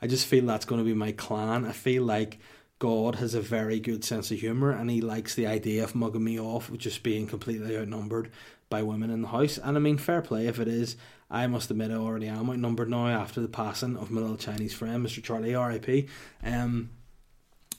I 0.01 0.07
just 0.07 0.27
feel 0.27 0.45
that's 0.47 0.65
going 0.65 0.81
to 0.81 0.85
be 0.85 0.95
my 0.95 1.13
clan. 1.13 1.65
I 1.65 1.73
feel 1.73 2.03
like 2.03 2.39
God 2.79 3.17
has 3.17 3.35
a 3.35 3.41
very 3.41 3.81
good 3.81 4.05
sense 4.05 4.31
of 4.31 4.41
humour 4.41 4.71
and 4.71 4.91
he 4.91 5.01
likes 5.01 5.35
the 5.35 5.47
idea 5.47 5.83
of 5.83 5.95
mugging 5.95 6.25
me 6.25 6.39
off 6.39 6.71
with 6.71 6.81
just 6.81 7.03
being 7.03 7.27
completely 7.27 7.77
outnumbered 7.77 8.31
by 8.69 8.83
women 8.83 9.11
in 9.11 9.23
the 9.23 9.29
house. 9.29 9.59
And 9.59 9.77
I 9.77 9.81
mean, 9.81 9.97
fair 9.97 10.21
play 10.21 10.47
if 10.47 10.59
it 10.59 10.69
is. 10.69 10.97
I 11.31 11.47
must 11.47 11.71
admit, 11.71 11.91
I 11.91 11.95
already 11.95 12.29
am 12.29 12.51
outnumbered 12.51 12.91
now 12.91 13.09
after 13.09 13.41
the 13.41 13.49
passing 13.49 13.97
of 13.97 14.11
my 14.11 14.21
little 14.21 14.37
Chinese 14.37 14.75
friend, 14.75 15.05
Mr. 15.05 15.23
Charlie 15.23 15.55
R.I.P. 15.55 16.07
Um, 16.45 16.91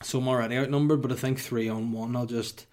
so 0.02 0.18
I'm 0.18 0.28
already 0.28 0.56
outnumbered, 0.56 1.00
but 1.00 1.12
I 1.12 1.16
think 1.16 1.38
three 1.38 1.68
on 1.68 1.92
one, 1.92 2.14
I'll 2.14 2.26
just, 2.26 2.66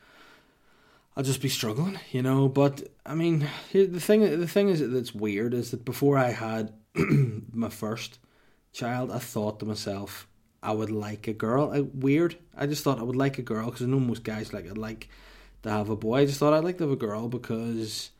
I'll 1.17 1.23
just 1.23 1.41
be 1.41 1.49
struggling, 1.49 1.99
you 2.11 2.21
know. 2.21 2.49
But 2.49 2.83
I 3.05 3.15
mean, 3.15 3.47
the 3.71 3.99
thing, 3.99 4.21
the 4.21 4.47
thing 4.47 4.69
is 4.69 4.87
that's 4.87 5.15
weird 5.15 5.53
is 5.53 5.71
that 5.71 5.85
before 5.85 6.17
I 6.17 6.31
had 6.31 6.73
my 6.95 7.69
first 7.69 8.19
child, 8.73 9.11
I 9.11 9.19
thought 9.19 9.59
to 9.59 9.65
myself, 9.65 10.27
I 10.61 10.71
would 10.71 10.91
like 10.91 11.27
a 11.27 11.33
girl. 11.33 11.71
I, 11.71 11.81
weird. 11.81 12.37
I 12.57 12.65
just 12.65 12.83
thought 12.83 12.99
I 12.99 13.03
would 13.03 13.15
like 13.15 13.37
a 13.37 13.43
girl 13.43 13.65
because 13.65 13.83
I 13.83 13.85
know 13.85 13.99
most 13.99 14.23
guys 14.23 14.51
like 14.51 14.69
I'd 14.69 14.77
like 14.77 15.09
to 15.63 15.69
have 15.69 15.89
a 15.89 15.95
boy. 15.95 16.19
I 16.19 16.25
just 16.25 16.39
thought 16.39 16.53
I'd 16.53 16.63
like 16.63 16.77
to 16.79 16.83
have 16.83 16.93
a 16.93 16.97
girl 16.97 17.29
because 17.29 18.11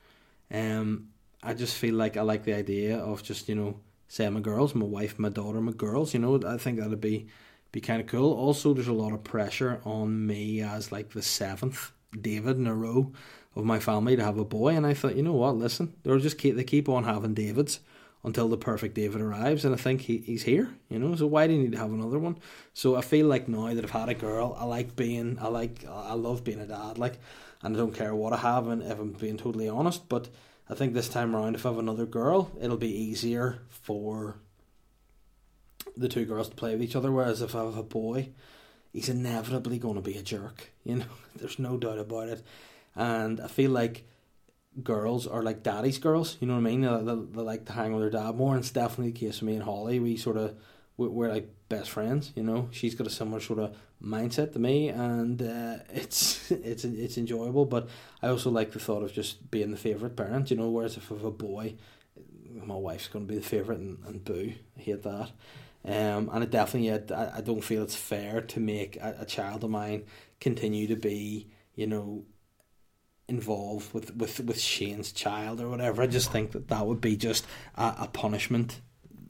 um, 0.52 1.10
I 1.44 1.54
just 1.54 1.76
feel 1.76 1.96
like 1.96 2.18
I 2.18 2.22
like 2.22 2.44
the 2.44 2.54
idea 2.54 2.98
of 2.98 3.24
just, 3.24 3.50
you 3.50 3.56
know, 3.56 3.80
say 4.08 4.30
my 4.30 4.40
girls, 4.40 4.74
my 4.76 4.86
wife, 4.86 5.20
my 5.20 5.30
daughter, 5.30 5.60
my 5.60 5.72
girls, 5.72 6.14
you 6.14 6.20
know, 6.20 6.40
I 6.46 6.58
think 6.58 6.80
that'd 6.80 7.02
be 7.02 7.28
be 7.72 7.82
kind 7.82 8.00
of 8.00 8.08
cool. 8.08 8.32
Also, 8.32 8.74
there's 8.74 8.88
a 8.88 8.94
lot 8.94 9.12
of 9.12 9.24
pressure 9.24 9.82
on 9.84 10.26
me 10.26 10.62
as 10.62 10.94
like 10.94 11.10
the 11.10 11.22
seventh 11.22 11.92
David 12.21 12.58
in 12.58 12.67
a 12.67 12.75
row 12.75 13.12
of 13.56 13.65
my 13.65 13.80
family 13.80 14.15
to 14.15 14.23
have 14.23 14.38
a 14.38 14.45
boy, 14.45 14.75
and 14.75 14.86
I 14.86 14.93
thought, 14.93 15.15
you 15.15 15.23
know 15.23 15.34
what, 15.34 15.56
listen, 15.56 15.93
they'll 16.04 16.19
just 16.19 16.38
keep 16.38 16.56
they 16.56 16.63
keep 16.63 16.89
on 16.89 17.04
having 17.04 17.34
Davids 17.34 17.80
until 18.23 18.49
the 18.49 18.58
perfect 18.58 18.95
David 18.95 19.21
arrives, 19.21 19.63
and 19.63 19.73
I 19.73 19.78
think 19.78 20.01
he, 20.01 20.17
he's 20.17 20.43
here, 20.43 20.75
you 20.89 20.97
know. 20.97 21.15
So 21.15 21.28
why 21.28 21.45
do 21.45 21.54
you 21.54 21.60
need 21.60 21.73
to 21.73 21.78
have 21.78 21.91
another 21.91 22.17
one? 22.17 22.38
So 22.73 22.95
I 22.95 23.01
feel 23.01 23.28
like 23.28 23.47
now 23.47 23.71
that 23.73 23.84
I've 23.84 23.91
had 23.91 24.10
a 24.10 24.15
girl, 24.15 24.58
I 24.60 24.65
like 24.65 24.95
being, 24.95 25.38
I 25.39 25.47
like, 25.47 25.86
I 25.88 26.13
love 26.13 26.43
being 26.43 26.60
a 26.60 26.65
dad, 26.65 26.97
like, 26.97 27.19
and 27.62 27.75
I 27.75 27.80
don't 27.80 27.93
care 27.93 28.15
what 28.15 28.34
I 28.34 28.38
have, 28.38 28.67
and 28.67 28.82
if 28.82 28.99
I'm 28.99 29.12
being 29.12 29.38
totally 29.38 29.69
honest. 29.69 30.10
But 30.10 30.30
I 30.67 30.73
think 30.73 30.93
this 30.93 31.08
time 31.08 31.36
around, 31.36 31.54
if 31.54 31.65
I 31.65 31.69
have 31.69 31.78
another 31.78 32.08
girl, 32.08 32.51
it'll 32.60 32.78
be 32.78 32.89
easier 32.89 33.60
for 33.69 34.38
the 35.95 36.10
two 36.10 36.25
girls 36.25 36.49
to 36.49 36.56
play 36.56 36.73
with 36.73 36.82
each 36.82 36.95
other. 36.95 37.12
Whereas 37.12 37.41
if 37.41 37.56
I 37.56 37.63
have 37.63 37.78
a 37.78 37.84
boy, 37.84 38.30
he's 38.96 39.10
inevitably 39.10 39.78
going 39.78 39.96
to 39.96 40.02
be 40.02 40.18
a 40.18 40.24
jerk. 40.24 40.72
You 40.86 40.98
know, 40.98 41.06
there's 41.36 41.58
no 41.58 41.78
doubt 41.78 41.98
about 41.98 42.30
it. 42.30 42.44
And 42.96 43.42
I 43.42 43.48
feel 43.48 43.72
like 43.72 44.04
girls 44.84 45.26
are 45.26 45.42
like 45.42 45.64
daddy's 45.64 45.98
girls. 45.98 46.38
You 46.40 46.46
know 46.46 46.54
what 46.54 46.60
I 46.60 46.64
mean? 46.64 46.82
They, 46.82 46.98
they, 47.04 47.22
they 47.38 47.42
like 47.42 47.66
to 47.66 47.74
hang 47.74 47.92
with 47.92 48.04
their 48.04 48.22
dad 48.22 48.36
more. 48.36 48.54
And 48.54 48.64
it's 48.64 48.70
definitely 48.70 49.12
the 49.12 49.20
case 49.20 49.40
for 49.40 49.46
me 49.46 49.56
and 49.56 49.64
Holly. 49.64 50.00
We 50.00 50.16
sort 50.16 50.38
of 50.38 50.56
we're, 50.96 51.10
we're 51.10 51.30
like 51.30 51.50
best 51.70 51.90
friends. 51.90 52.34
You 52.36 52.44
know, 52.44 52.70
she's 52.72 52.94
got 52.94 53.08
a 53.08 53.10
similar 53.10 53.40
sort 53.40 53.60
of 53.60 53.76
mindset 54.00 54.54
to 54.54 54.60
me, 54.60 54.90
and 54.90 55.42
uh, 55.42 55.78
it's 55.90 56.52
it's 56.52 56.86
it's 56.86 57.18
enjoyable. 57.18 57.66
But 57.66 57.90
I 58.22 58.28
also 58.28 58.52
like 58.52 58.72
the 58.72 58.80
thought 58.80 59.02
of 59.02 59.12
just 59.12 59.50
being 59.50 59.72
the 59.72 59.78
favorite 59.78 60.16
parent. 60.16 60.52
You 60.52 60.58
know, 60.58 60.70
whereas 60.70 60.98
if 60.98 61.10
have 61.10 61.26
a 61.26 61.32
boy, 61.32 61.76
my 62.54 62.76
wife's 62.76 63.08
going 63.08 63.26
to 63.26 63.34
be 63.34 63.40
the 63.40 63.46
favorite, 63.46 63.80
and, 63.80 63.98
and 64.06 64.24
boo, 64.24 64.54
I 64.78 64.82
hate 64.82 65.02
that. 65.02 65.32
Um, 65.86 66.30
and 66.34 66.43
it 66.43 66.50
definitely, 66.50 66.91
I, 67.15 67.38
I 67.38 67.41
don't 67.41 67.63
feel 67.63 67.84
it's 67.84 67.95
fair 67.95 68.41
to 68.41 68.60
make 68.60 68.98
a, 68.98 69.17
a 69.19 69.26
child 69.26 69.63
of 69.63 69.69
mine 69.69 70.06
continue 70.39 70.88
to 70.88 70.95
be, 70.95 71.52
you 71.76 71.86
know, 71.86 72.26
involved 73.28 73.93
with, 73.93 74.15
with, 74.15 74.39
with 74.39 74.60
Shane's 74.60 75.12
child 75.12 75.62
or 75.62 75.69
whatever. 75.69 76.02
I 76.02 76.08
just 76.08 76.32
think 76.32 76.52
that 76.52 76.69
that 76.69 76.86
would 76.86 77.02
be 77.02 77.17
just 77.17 77.45
a, 77.76 77.95
a 78.02 78.10
punishment 78.12 78.82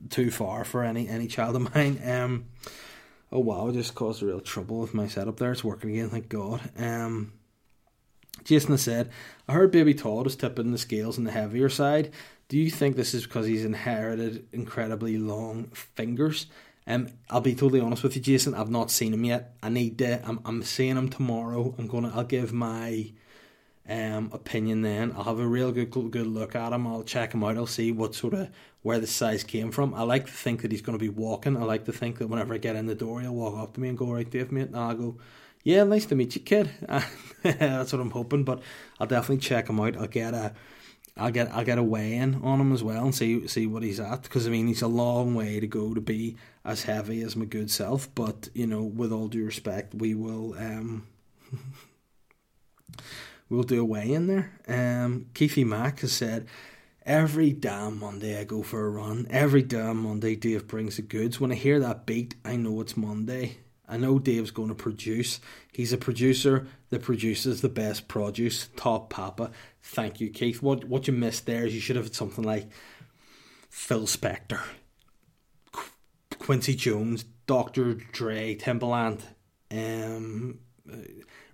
too 0.09 0.31
far 0.31 0.63
for 0.63 0.83
any 0.83 1.07
any 1.09 1.27
child 1.27 1.55
of 1.55 1.73
mine. 1.73 1.99
Um, 2.05 2.45
oh 3.31 3.39
wow, 3.39 3.67
I 3.67 3.71
just 3.71 3.95
caused 3.95 4.21
real 4.21 4.39
trouble 4.39 4.79
with 4.79 4.93
my 4.93 5.07
setup 5.07 5.37
there. 5.37 5.51
It's 5.51 5.63
working 5.63 5.91
again, 5.91 6.09
thank 6.09 6.29
God. 6.29 6.61
Um, 6.77 7.33
Jason 8.43 8.77
said, 8.77 9.09
I 9.47 9.53
heard 9.53 9.71
Baby 9.71 9.93
Todd 9.93 10.27
is 10.27 10.35
tipping 10.35 10.71
the 10.71 10.77
scales 10.77 11.17
on 11.17 11.23
the 11.23 11.31
heavier 11.31 11.69
side. 11.69 12.11
Do 12.47 12.57
you 12.57 12.69
think 12.69 12.95
this 12.95 13.13
is 13.13 13.23
because 13.23 13.47
he's 13.47 13.65
inherited 13.65 14.47
incredibly 14.51 15.17
long 15.17 15.65
fingers? 15.73 16.47
Um, 16.87 17.09
I'll 17.29 17.41
be 17.41 17.55
totally 17.55 17.79
honest 17.79 18.03
with 18.03 18.15
you, 18.15 18.21
Jason. 18.21 18.53
I've 18.53 18.69
not 18.69 18.91
seen 18.91 19.13
him 19.13 19.23
yet. 19.23 19.55
I 19.63 19.69
need 19.69 19.97
to. 19.99 20.23
I'm, 20.27 20.39
I'm 20.45 20.61
seeing 20.61 20.97
him 20.97 21.09
tomorrow. 21.09 21.73
I'm 21.77 21.87
gonna. 21.87 22.11
I'll 22.13 22.23
give 22.23 22.53
my 22.53 23.11
um, 23.89 24.29
opinion 24.31 24.83
then. 24.83 25.11
I'll 25.15 25.23
have 25.23 25.39
a 25.39 25.47
real 25.47 25.71
good 25.71 25.89
good 25.89 26.27
look 26.27 26.55
at 26.55 26.73
him. 26.73 26.85
I'll 26.85 27.03
check 27.03 27.33
him 27.33 27.43
out. 27.43 27.57
I'll 27.57 27.65
see 27.65 27.91
what 27.91 28.13
sort 28.13 28.35
of 28.35 28.49
where 28.83 28.99
the 28.99 29.07
size 29.07 29.43
came 29.43 29.71
from. 29.71 29.95
I 29.95 30.03
like 30.03 30.27
to 30.27 30.31
think 30.31 30.61
that 30.61 30.71
he's 30.71 30.83
to 30.83 30.97
be 30.97 31.09
walking. 31.09 31.57
I 31.57 31.63
like 31.63 31.85
to 31.85 31.91
think 31.91 32.19
that 32.19 32.27
whenever 32.27 32.53
I 32.53 32.57
get 32.57 32.75
in 32.75 32.85
the 32.85 32.93
door, 32.93 33.21
he'll 33.21 33.33
walk 33.33 33.57
up 33.57 33.73
to 33.73 33.79
me 33.79 33.89
and 33.89 33.97
go 33.97 34.11
right 34.11 34.29
Dave, 34.29 34.51
mate, 34.51 34.67
and 34.67 34.75
I'll 34.75 34.93
go, 34.93 35.17
yeah, 35.65 35.83
nice 35.83 36.05
to 36.05 36.15
meet 36.15 36.35
you, 36.35 36.41
kid. 36.41 36.69
That's 37.43 37.91
what 37.91 38.01
I'm 38.01 38.11
hoping. 38.11 38.45
But 38.45 38.61
I'll 38.97 39.07
definitely 39.07 39.41
check 39.41 39.69
him 39.69 39.81
out. 39.81 39.97
I'll 39.97 40.07
get 40.07 40.33
a. 40.33 40.53
I'll 41.17 41.31
get 41.31 41.51
I'll 41.51 41.65
get 41.65 41.77
a 41.77 41.83
weigh 41.83 42.15
in 42.15 42.35
on 42.43 42.59
him 42.59 42.73
as 42.73 42.83
well 42.83 43.05
and 43.05 43.15
see 43.15 43.47
see 43.47 43.67
what 43.67 43.83
he's 43.83 44.01
at 44.01 44.23
because 44.23 44.47
I 44.47 44.49
mean 44.49 44.67
he's 44.67 44.81
a 44.81 44.87
long 44.87 45.33
way 45.33 45.61
to 45.61 45.67
go 45.67 45.93
to 45.93 46.01
be 46.01 46.35
as 46.65 46.83
heavy 46.83 47.21
as 47.21 47.37
my 47.37 47.45
good 47.45 47.71
self 47.71 48.13
but 48.15 48.49
you 48.53 48.67
know 48.67 48.83
with 48.83 49.13
all 49.13 49.29
due 49.29 49.45
respect 49.45 49.95
we 49.95 50.13
will 50.13 50.55
um 50.55 51.07
we'll 53.49 53.63
do 53.63 53.81
a 53.81 53.85
weigh 53.85 54.11
in 54.11 54.27
there. 54.27 54.51
Um, 54.67 55.27
Keithy 55.33 55.65
Mack 55.65 56.01
has 56.01 56.13
said, 56.13 56.47
Every 57.05 57.51
damn 57.51 57.99
Monday 57.99 58.39
I 58.39 58.45
go 58.45 58.63
for 58.63 58.85
a 58.85 58.89
run. 58.89 59.27
Every 59.29 59.61
damn 59.61 59.97
Monday 59.97 60.35
Dave 60.35 60.67
brings 60.67 60.95
the 60.95 61.03
goods. 61.03 61.39
When 61.39 61.51
I 61.51 61.55
hear 61.55 61.79
that 61.79 62.05
beat, 62.05 62.35
I 62.43 62.55
know 62.55 62.81
it's 62.81 62.97
Monday. 62.97 63.57
I 63.87 63.97
know 63.97 64.19
Dave's 64.19 64.51
going 64.51 64.69
to 64.69 64.75
produce. 64.75 65.39
He's 65.71 65.93
a 65.93 65.97
producer 65.97 66.67
that 66.89 67.03
produces 67.03 67.61
the 67.61 67.69
best 67.69 68.07
produce. 68.07 68.69
Top 68.75 69.09
Papa. 69.09 69.51
Thank 69.81 70.19
you, 70.19 70.29
Keith. 70.29 70.61
What 70.61 70.85
what 70.85 71.07
you 71.07 71.13
missed 71.13 71.45
there 71.45 71.65
is 71.65 71.75
you 71.75 71.81
should 71.81 71.95
have 71.95 72.05
had 72.05 72.15
something 72.15 72.43
like 72.43 72.67
Phil 73.69 74.07
Spector, 74.07 74.61
Qu- 75.71 75.91
Quincy 76.39 76.75
Jones, 76.75 77.25
Dr. 77.45 77.93
Dre, 77.93 78.55
Timbaland, 78.55 79.21
um, 79.71 80.59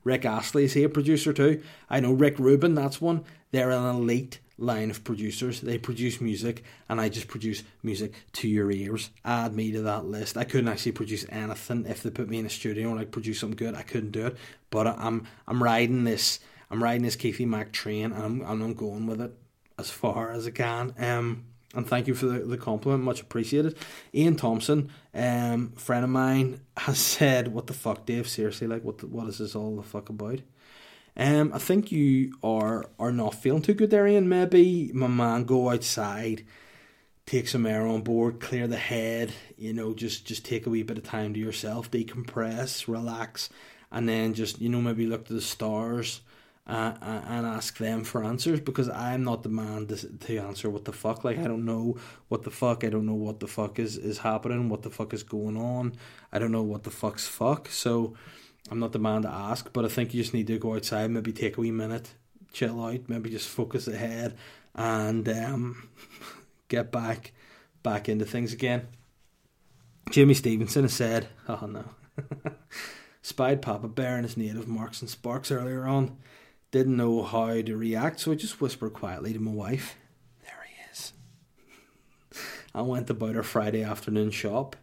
Rick 0.03 0.25
Astley 0.25 0.63
is 0.63 0.73
he 0.73 0.83
a 0.83 0.89
producer 0.89 1.33
too? 1.33 1.61
I 1.89 1.99
know 1.99 2.13
Rick 2.13 2.39
Rubin, 2.39 2.75
that's 2.75 2.99
one. 3.01 3.23
They're 3.51 3.71
an 3.71 3.85
elite 3.85 4.39
line 4.57 4.91
of 4.91 5.03
producers. 5.03 5.61
They 5.61 5.77
produce 5.77 6.21
music, 6.21 6.63
and 6.87 7.01
I 7.01 7.09
just 7.09 7.27
produce 7.27 7.63
music 7.83 8.13
to 8.33 8.47
your 8.47 8.71
ears. 8.71 9.09
Add 9.25 9.53
me 9.53 9.71
to 9.71 9.81
that 9.83 10.05
list. 10.05 10.37
I 10.37 10.43
couldn't 10.43 10.69
actually 10.69 10.93
produce 10.93 11.25
anything 11.29 11.85
if 11.85 12.03
they 12.03 12.09
put 12.09 12.29
me 12.29 12.39
in 12.39 12.45
a 12.45 12.49
studio 12.49 12.89
and 12.89 12.97
like 12.97 13.11
produce 13.11 13.39
something 13.39 13.57
good. 13.57 13.75
I 13.75 13.81
couldn't 13.81 14.11
do 14.11 14.27
it. 14.27 14.37
But 14.69 14.87
I'm 14.87 15.27
I'm 15.47 15.61
riding 15.61 16.03
this. 16.03 16.39
I'm 16.69 16.81
riding 16.81 17.03
this 17.03 17.17
Keithy 17.17 17.45
Mac 17.45 17.71
train, 17.71 18.11
and 18.11 18.23
I'm 18.23 18.41
and 18.41 18.63
I'm 18.63 18.73
going 18.73 19.07
with 19.07 19.19
it 19.21 19.33
as 19.77 19.89
far 19.89 20.31
as 20.31 20.47
I 20.47 20.51
can. 20.51 20.93
Um, 20.97 21.45
and 21.73 21.87
thank 21.87 22.07
you 22.07 22.15
for 22.15 22.25
the, 22.25 22.39
the 22.39 22.57
compliment, 22.57 23.03
much 23.03 23.21
appreciated. 23.21 23.77
Ian 24.13 24.35
Thompson, 24.35 24.89
um, 25.13 25.71
friend 25.71 26.03
of 26.03 26.09
mine, 26.09 26.61
has 26.77 26.99
said, 26.99 27.49
"What 27.49 27.67
the 27.67 27.73
fuck, 27.73 28.05
Dave? 28.05 28.27
Seriously, 28.27 28.67
like, 28.67 28.83
what 28.83 28.99
the, 28.99 29.07
what 29.07 29.27
is 29.27 29.39
this 29.39 29.55
all 29.55 29.75
the 29.75 29.83
fuck 29.83 30.09
about?" 30.09 30.39
Um, 31.17 31.51
I 31.53 31.59
think 31.59 31.91
you 31.91 32.33
are 32.43 32.85
are 32.97 33.11
not 33.11 33.35
feeling 33.35 33.61
too 33.61 33.73
good 33.73 33.91
there. 33.91 34.21
Maybe 34.21 34.91
my 34.93 35.07
man 35.07 35.43
go 35.43 35.69
outside, 35.69 36.45
take 37.25 37.47
some 37.47 37.65
air 37.65 37.85
on 37.85 38.01
board, 38.01 38.39
clear 38.39 38.67
the 38.67 38.77
head. 38.77 39.33
You 39.57 39.73
know, 39.73 39.93
just 39.93 40.25
just 40.25 40.45
take 40.45 40.65
a 40.65 40.69
wee 40.69 40.83
bit 40.83 40.97
of 40.97 41.03
time 41.03 41.33
to 41.33 41.39
yourself, 41.39 41.91
decompress, 41.91 42.87
relax, 42.87 43.49
and 43.91 44.07
then 44.07 44.33
just 44.33 44.61
you 44.61 44.69
know 44.69 44.81
maybe 44.81 45.05
look 45.05 45.25
to 45.25 45.33
the 45.33 45.41
stars 45.41 46.21
uh, 46.67 46.93
and 47.01 47.45
ask 47.45 47.77
them 47.77 48.03
for 48.03 48.23
answers 48.23 48.61
because 48.61 48.87
I'm 48.87 49.23
not 49.23 49.43
the 49.43 49.49
man 49.49 49.87
to, 49.87 49.95
to 49.95 50.37
answer 50.37 50.69
what 50.69 50.85
the 50.85 50.93
fuck. 50.93 51.25
Like 51.25 51.39
I 51.39 51.43
don't 51.43 51.65
know 51.65 51.97
what 52.29 52.43
the 52.43 52.51
fuck. 52.51 52.83
I 52.83 52.89
don't 52.89 53.05
know 53.05 53.13
what 53.13 53.41
the 53.41 53.47
fuck 53.47 53.79
is 53.79 53.97
is 53.97 54.19
happening. 54.19 54.69
What 54.69 54.83
the 54.83 54.89
fuck 54.89 55.13
is 55.13 55.23
going 55.23 55.57
on. 55.57 55.93
I 56.31 56.39
don't 56.39 56.51
know 56.51 56.63
what 56.63 56.83
the 56.83 56.91
fuck's 56.91 57.27
fuck. 57.27 57.67
So 57.67 58.15
I'm 58.69 58.79
not 58.79 58.91
the 58.91 58.99
man 58.99 59.23
to 59.23 59.29
ask. 59.29 59.71
But 59.73 59.85
I 59.85 59.87
think 59.87 60.13
you 60.13 60.21
just 60.21 60.33
need 60.33 60.47
to 60.47 60.59
go 60.59 60.75
outside, 60.75 61.09
maybe 61.11 61.33
take 61.33 61.57
a 61.57 61.61
wee 61.61 61.71
minute, 61.71 62.13
chill 62.53 62.83
out, 62.83 63.07
maybe 63.07 63.29
just 63.29 63.49
focus 63.49 63.87
ahead, 63.87 64.37
and 64.75 65.27
um, 65.27 65.89
get 66.67 66.91
back 66.91 67.33
back 67.83 68.07
into 68.07 68.25
things 68.25 68.53
again. 68.53 68.87
Jimmy 70.09 70.33
Stevenson 70.33 70.83
has 70.83 70.93
said, 70.93 71.27
"Oh 71.47 71.65
no." 71.67 71.85
Spied 73.21 73.61
Papa 73.61 73.87
Bear 73.87 74.15
and 74.15 74.25
his 74.25 74.35
native 74.35 74.67
Marks 74.67 75.01
and 75.01 75.09
Sparks 75.09 75.51
earlier 75.51 75.85
on 75.85 76.17
didn't 76.71 76.97
know 76.97 77.21
how 77.21 77.61
to 77.61 77.77
react, 77.77 78.19
so 78.19 78.31
I 78.31 78.35
just 78.35 78.59
whispered 78.59 78.93
quietly 78.93 79.33
to 79.33 79.39
my 79.39 79.51
wife, 79.51 79.95
There 80.43 80.65
he 80.67 80.91
is. 80.91 81.13
I 82.73 82.81
went 82.81 83.09
about 83.09 83.35
our 83.35 83.43
Friday 83.43 83.83
afternoon 83.83 84.31
shop. 84.31 84.75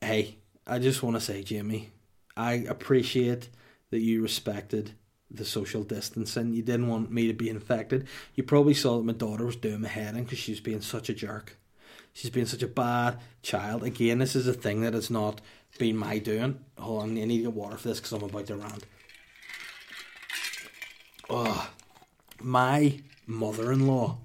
Hey, 0.00 0.38
I 0.66 0.78
just 0.78 1.02
want 1.02 1.16
to 1.16 1.20
say, 1.20 1.42
Jamie, 1.42 1.90
I 2.36 2.52
appreciate 2.52 3.48
that 3.90 4.00
you 4.00 4.22
respected 4.22 4.92
the 5.30 5.44
social 5.44 5.84
distancing. 5.84 6.52
You 6.52 6.62
didn't 6.62 6.88
want 6.88 7.10
me 7.10 7.26
to 7.26 7.32
be 7.32 7.48
infected. 7.48 8.06
You 8.34 8.42
probably 8.42 8.74
saw 8.74 8.96
that 8.96 9.04
my 9.04 9.12
daughter 9.12 9.46
was 9.46 9.56
doing 9.56 9.82
my 9.82 9.88
heading 9.88 10.24
because 10.24 10.38
she 10.38 10.52
was 10.52 10.60
being 10.60 10.80
such 10.80 11.08
a 11.08 11.14
jerk. 11.14 11.56
She's 12.12 12.30
being 12.30 12.46
such 12.46 12.62
a 12.62 12.68
bad 12.68 13.18
child. 13.42 13.84
Again, 13.84 14.18
this 14.18 14.34
is 14.34 14.46
a 14.46 14.52
thing 14.52 14.80
that 14.80 14.94
has 14.94 15.10
not 15.10 15.40
been 15.78 15.96
my 15.96 16.18
doing. 16.18 16.58
Hold 16.78 17.02
on, 17.02 17.10
I 17.10 17.24
need 17.24 17.38
to 17.38 17.42
get 17.44 17.52
water 17.52 17.76
for 17.76 17.88
this 17.88 18.00
because 18.00 18.12
I'm 18.12 18.22
about 18.22 18.46
to 18.46 18.56
rant 18.56 18.84
oh, 21.30 21.70
my 22.42 23.00
mother 23.26 23.72
in 23.72 23.86
law 23.86 24.18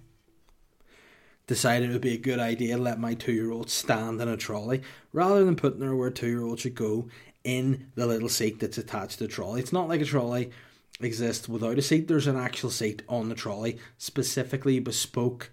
decided 1.48 1.89
it 1.89 1.94
would 1.94 2.02
be 2.02 2.15
a 2.15 2.18
good 2.18 2.39
idea 2.39 2.76
to 2.76 2.82
let 2.82 3.00
my 3.00 3.13
two 3.13 3.32
year 3.32 3.52
old 3.52 3.70
stand 3.70 4.20
in 4.20 4.28
a 4.28 4.36
trolley 4.36 4.82
rather 5.13 5.46
than 5.46 5.56
putting 5.56 5.82
her 5.82 5.96
where 5.96 6.10
two 6.10 6.28
year 6.28 6.44
old 6.44 6.60
should 6.60 6.74
go 6.74 7.08
in 7.46 7.92
the 7.96 8.06
little 8.06 8.28
seat 8.28 8.60
that's 8.60 8.78
attached 8.78 9.20
to 9.20 9.28
the 9.28 9.32
trolley. 9.32 9.62
It's 9.62 9.72
not 9.72 9.88
like 9.88 10.02
a 10.02 10.06
trolley 10.06 10.52
exists 11.00 11.48
without 11.48 11.78
a 11.78 11.82
seat, 11.82 12.08
there's 12.08 12.28
an 12.28 12.38
actual 12.38 12.70
seat 12.70 13.04
on 13.08 13.30
the 13.30 13.36
trolley, 13.36 13.78
specifically 13.98 14.80
bespoke, 14.80 15.52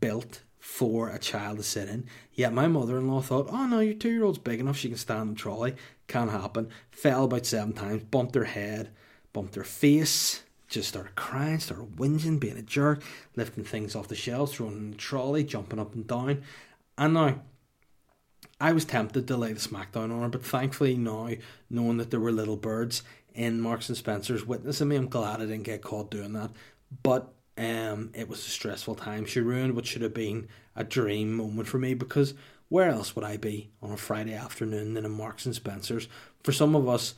built 0.00 0.42
for 0.58 1.08
a 1.08 1.18
child 1.18 1.56
to 1.56 1.62
sit 1.62 1.88
in. 1.88 2.04
Yet 2.32 2.52
my 2.52 2.68
mother 2.68 2.98
in 2.98 3.08
law 3.08 3.22
thought, 3.22 3.48
oh 3.50 3.66
no, 3.66 3.80
your 3.80 3.94
two 3.94 4.10
year 4.10 4.24
old's 4.24 4.38
big 4.38 4.60
enough, 4.60 4.76
she 4.76 4.88
can 4.88 4.98
stand 4.98 5.22
in 5.22 5.28
the 5.30 5.34
trolley. 5.40 5.74
Can't 6.08 6.30
happen. 6.30 6.68
Fell 6.90 7.24
about 7.24 7.46
seven 7.46 7.72
times, 7.72 8.04
bumped 8.04 8.34
her 8.34 8.44
head, 8.44 8.90
bumped 9.32 9.54
her 9.54 9.64
face, 9.64 10.42
just 10.68 10.88
started 10.88 11.14
crying, 11.14 11.58
started 11.58 11.96
whinging, 11.96 12.38
being 12.38 12.58
a 12.58 12.62
jerk, 12.62 13.02
lifting 13.36 13.64
things 13.64 13.96
off 13.96 14.08
the 14.08 14.14
shelves, 14.14 14.54
throwing 14.54 14.76
in 14.76 14.90
the 14.90 14.96
trolley, 14.96 15.44
jumping 15.44 15.78
up 15.78 15.94
and 15.94 16.06
down. 16.06 16.42
And 16.98 17.14
now, 17.14 17.40
I 18.60 18.72
was 18.72 18.84
tempted 18.84 19.28
to 19.28 19.36
lay 19.36 19.52
the 19.52 19.60
smackdown 19.60 20.12
on 20.12 20.22
her, 20.22 20.28
but 20.28 20.44
thankfully 20.44 20.96
now, 20.96 21.30
knowing 21.70 21.98
that 21.98 22.10
there 22.10 22.20
were 22.20 22.32
little 22.32 22.56
birds 22.56 23.02
in 23.34 23.60
Marks 23.60 23.88
and 23.88 23.96
Spencer's 23.96 24.44
witnessing 24.44 24.88
me, 24.88 24.96
I'm 24.96 25.08
glad 25.08 25.40
I 25.40 25.46
didn't 25.46 25.62
get 25.62 25.82
caught 25.82 26.10
doing 26.10 26.32
that. 26.32 26.50
But 27.02 27.32
um, 27.56 28.10
it 28.14 28.28
was 28.28 28.40
a 28.40 28.50
stressful 28.50 28.96
time. 28.96 29.26
She 29.26 29.40
ruined 29.40 29.74
what 29.74 29.86
should 29.86 30.02
have 30.02 30.14
been 30.14 30.48
a 30.74 30.82
dream 30.82 31.34
moment 31.34 31.68
for 31.68 31.78
me 31.78 31.94
because 31.94 32.34
where 32.68 32.90
else 32.90 33.14
would 33.14 33.24
I 33.24 33.36
be 33.36 33.70
on 33.82 33.92
a 33.92 33.96
Friday 33.96 34.34
afternoon 34.34 34.94
than 34.94 35.04
in 35.04 35.12
Marks 35.12 35.46
and 35.46 35.54
Spencer's? 35.54 36.08
For 36.42 36.52
some 36.52 36.74
of 36.74 36.88
us, 36.88 37.14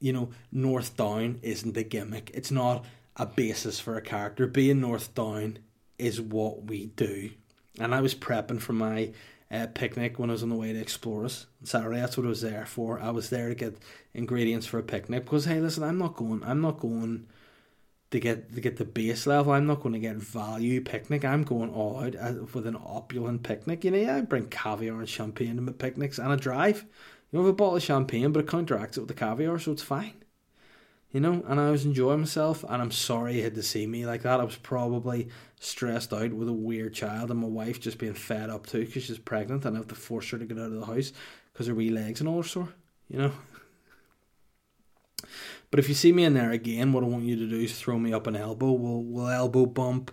you 0.00 0.12
know, 0.12 0.30
North 0.50 0.96
Down 0.96 1.38
isn't 1.42 1.76
a 1.76 1.82
gimmick. 1.82 2.30
It's 2.34 2.50
not 2.50 2.84
a 3.16 3.26
basis 3.26 3.78
for 3.78 3.96
a 3.96 4.02
character. 4.02 4.46
Being 4.46 4.80
North 4.80 5.14
Down 5.14 5.58
is 5.98 6.20
what 6.20 6.64
we 6.64 6.86
do. 6.86 7.30
And 7.78 7.94
I 7.94 8.00
was 8.00 8.14
prepping 8.14 8.60
for 8.60 8.72
my 8.72 9.12
uh, 9.50 9.66
picnic 9.74 10.18
when 10.18 10.30
I 10.30 10.34
was 10.34 10.42
on 10.42 10.50
the 10.50 10.54
way 10.54 10.72
to 10.72 10.84
Exploris 10.84 11.46
Saturday. 11.64 12.00
That's 12.00 12.16
what 12.16 12.26
I 12.26 12.28
was 12.28 12.42
there 12.42 12.66
for. 12.66 13.00
I 13.00 13.10
was 13.10 13.30
there 13.30 13.48
to 13.48 13.54
get 13.54 13.78
ingredients 14.14 14.66
for 14.66 14.78
a 14.78 14.82
picnic 14.82 15.24
because 15.24 15.46
hey, 15.46 15.60
listen, 15.60 15.84
I'm 15.84 15.98
not 15.98 16.16
going. 16.16 16.42
I'm 16.44 16.60
not 16.60 16.80
going 16.80 17.26
to 18.10 18.20
get 18.20 18.54
to 18.54 18.60
get 18.60 18.76
the 18.76 18.84
base 18.84 19.26
level. 19.26 19.52
I'm 19.52 19.66
not 19.66 19.80
going 19.80 19.94
to 19.94 19.98
get 19.98 20.16
value 20.16 20.80
picnic. 20.82 21.24
I'm 21.24 21.44
going 21.44 21.70
all 21.70 22.00
out 22.00 22.16
uh, 22.16 22.44
with 22.52 22.66
an 22.66 22.76
opulent 22.76 23.42
picnic. 23.42 23.84
You 23.84 23.90
know, 23.92 23.98
yeah, 23.98 24.16
I 24.16 24.20
bring 24.22 24.48
caviar 24.48 24.98
and 24.98 25.08
champagne 25.08 25.56
to 25.56 25.62
my 25.62 25.72
picnics 25.72 26.18
and 26.18 26.32
a 26.32 26.36
drive. 26.36 26.84
You 27.30 27.38
know, 27.38 27.44
have 27.44 27.54
a 27.54 27.56
bottle 27.56 27.76
of 27.76 27.82
champagne, 27.82 28.32
but 28.32 28.40
it 28.40 28.48
counteracts 28.48 28.96
it 28.96 29.00
with 29.00 29.08
the 29.08 29.14
caviar, 29.14 29.58
so 29.58 29.72
it's 29.72 29.82
fine. 29.82 30.24
You 31.10 31.20
know, 31.20 31.42
and 31.48 31.58
I 31.58 31.70
was 31.70 31.86
enjoying 31.86 32.20
myself, 32.20 32.64
and 32.68 32.82
I'm 32.82 32.90
sorry 32.90 33.36
you 33.36 33.42
had 33.42 33.54
to 33.54 33.62
see 33.62 33.86
me 33.86 34.04
like 34.04 34.22
that. 34.22 34.40
I 34.40 34.44
was 34.44 34.56
probably 34.56 35.28
stressed 35.58 36.12
out 36.12 36.34
with 36.34 36.48
a 36.48 36.52
weird 36.52 36.92
child, 36.92 37.30
and 37.30 37.40
my 37.40 37.48
wife 37.48 37.80
just 37.80 37.98
being 37.98 38.12
fed 38.12 38.50
up 38.50 38.66
too 38.66 38.84
because 38.84 39.04
she's 39.04 39.18
pregnant, 39.18 39.64
and 39.64 39.74
I 39.74 39.80
have 39.80 39.88
to 39.88 39.94
force 39.94 40.28
her 40.30 40.38
to 40.38 40.44
get 40.44 40.58
out 40.58 40.66
of 40.66 40.72
the 40.72 40.84
house 40.84 41.12
because 41.52 41.66
her 41.66 41.74
wee 41.74 41.88
legs 41.88 42.20
and 42.20 42.28
all 42.28 42.40
are 42.40 42.44
sore. 42.44 42.74
You 43.08 43.18
know. 43.18 43.32
But 45.70 45.80
if 45.80 45.88
you 45.88 45.94
see 45.94 46.12
me 46.12 46.24
in 46.24 46.34
there 46.34 46.50
again, 46.50 46.92
what 46.92 47.04
I 47.04 47.06
want 47.06 47.24
you 47.24 47.36
to 47.36 47.46
do 47.46 47.56
is 47.56 47.78
throw 47.78 47.98
me 47.98 48.12
up 48.12 48.26
an 48.26 48.36
elbow. 48.36 48.72
We'll 48.72 49.02
we'll 49.02 49.28
elbow 49.28 49.64
bump 49.66 50.10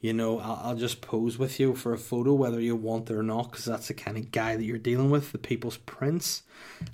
you 0.00 0.12
know, 0.12 0.38
I'll, 0.38 0.60
I'll 0.62 0.76
just 0.76 1.00
pose 1.00 1.38
with 1.38 1.58
you 1.58 1.74
for 1.74 1.92
a 1.92 1.98
photo, 1.98 2.32
whether 2.32 2.60
you 2.60 2.76
want 2.76 3.10
it 3.10 3.16
or 3.16 3.22
not, 3.22 3.50
because 3.50 3.64
that's 3.64 3.88
the 3.88 3.94
kind 3.94 4.16
of 4.16 4.30
guy 4.30 4.56
that 4.56 4.62
you're 4.62 4.78
dealing 4.78 5.10
with, 5.10 5.32
the 5.32 5.38
people's 5.38 5.78
prince. 5.78 6.42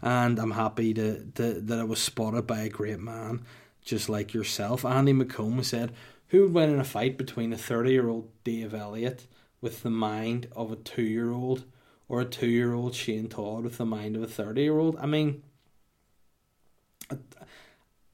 And 0.03 0.39
I'm 0.39 0.53
happy 0.53 0.95
to, 0.95 1.25
to 1.35 1.61
that 1.61 1.79
I 1.79 1.85
was 1.85 2.01
spotted 2.01 2.47
by 2.47 2.61
a 2.61 2.71
great 2.71 3.01
man, 3.01 3.43
just 3.83 4.09
like 4.09 4.33
yourself. 4.33 4.85
Andy 4.85 5.13
McComb 5.13 5.63
said, 5.65 5.93
"Who 6.29 6.43
would 6.43 6.55
win 6.55 6.71
in 6.71 6.81
a 6.81 6.85
fight 6.85 7.19
between 7.19 7.53
a 7.53 7.59
30 7.59 7.91
year 7.91 8.09
old 8.09 8.31
Dave 8.43 8.73
Elliott 8.73 9.27
with 9.61 9.83
the 9.83 9.91
mind 9.91 10.49
of 10.57 10.73
a 10.73 10.77
two 10.77 11.03
year 11.03 11.31
old, 11.31 11.65
or 12.09 12.23
a 12.23 12.25
two 12.25 12.49
year 12.49 12.73
old 12.73 12.95
Shane 12.95 13.29
Todd 13.29 13.65
with 13.65 13.77
the 13.77 13.85
mind 13.85 14.17
of 14.17 14.23
a 14.23 14.27
30 14.27 14.63
year 14.63 14.79
old?" 14.79 14.97
I 14.99 15.07
mean. 15.07 15.43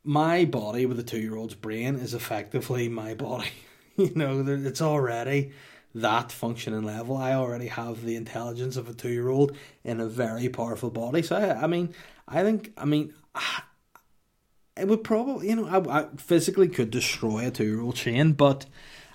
My 0.02 0.46
body 0.46 0.86
with 0.86 0.98
a 0.98 1.02
two 1.02 1.20
year 1.20 1.36
old's 1.36 1.54
brain 1.54 1.96
is 1.96 2.14
effectively 2.14 2.88
my 2.88 3.14
body. 3.14 3.50
you 4.06 4.12
know, 4.14 4.44
it's 4.46 4.80
already 4.80 5.52
that 5.94 6.32
functioning 6.32 6.82
level. 6.82 7.16
I 7.16 7.34
already 7.34 7.66
have 7.66 8.04
the 8.04 8.16
intelligence 8.16 8.76
of 8.76 8.88
a 8.88 8.94
two 8.94 9.10
year 9.10 9.28
old 9.28 9.56
in 9.84 10.00
a 10.00 10.06
very 10.06 10.48
powerful 10.48 10.90
body. 10.90 11.22
So, 11.22 11.36
I, 11.36 11.64
I 11.64 11.66
mean, 11.66 11.94
I 12.26 12.42
think, 12.42 12.72
I 12.76 12.84
mean, 12.84 13.12
it 14.76 14.88
would 14.88 15.04
probably, 15.04 15.50
you 15.50 15.56
know, 15.56 15.66
I, 15.66 16.00
I 16.00 16.08
physically 16.16 16.68
could 16.68 16.90
destroy 16.90 17.46
a 17.46 17.50
two 17.50 17.66
year 17.66 17.80
old 17.80 17.96
Shane, 17.96 18.32
but 18.32 18.66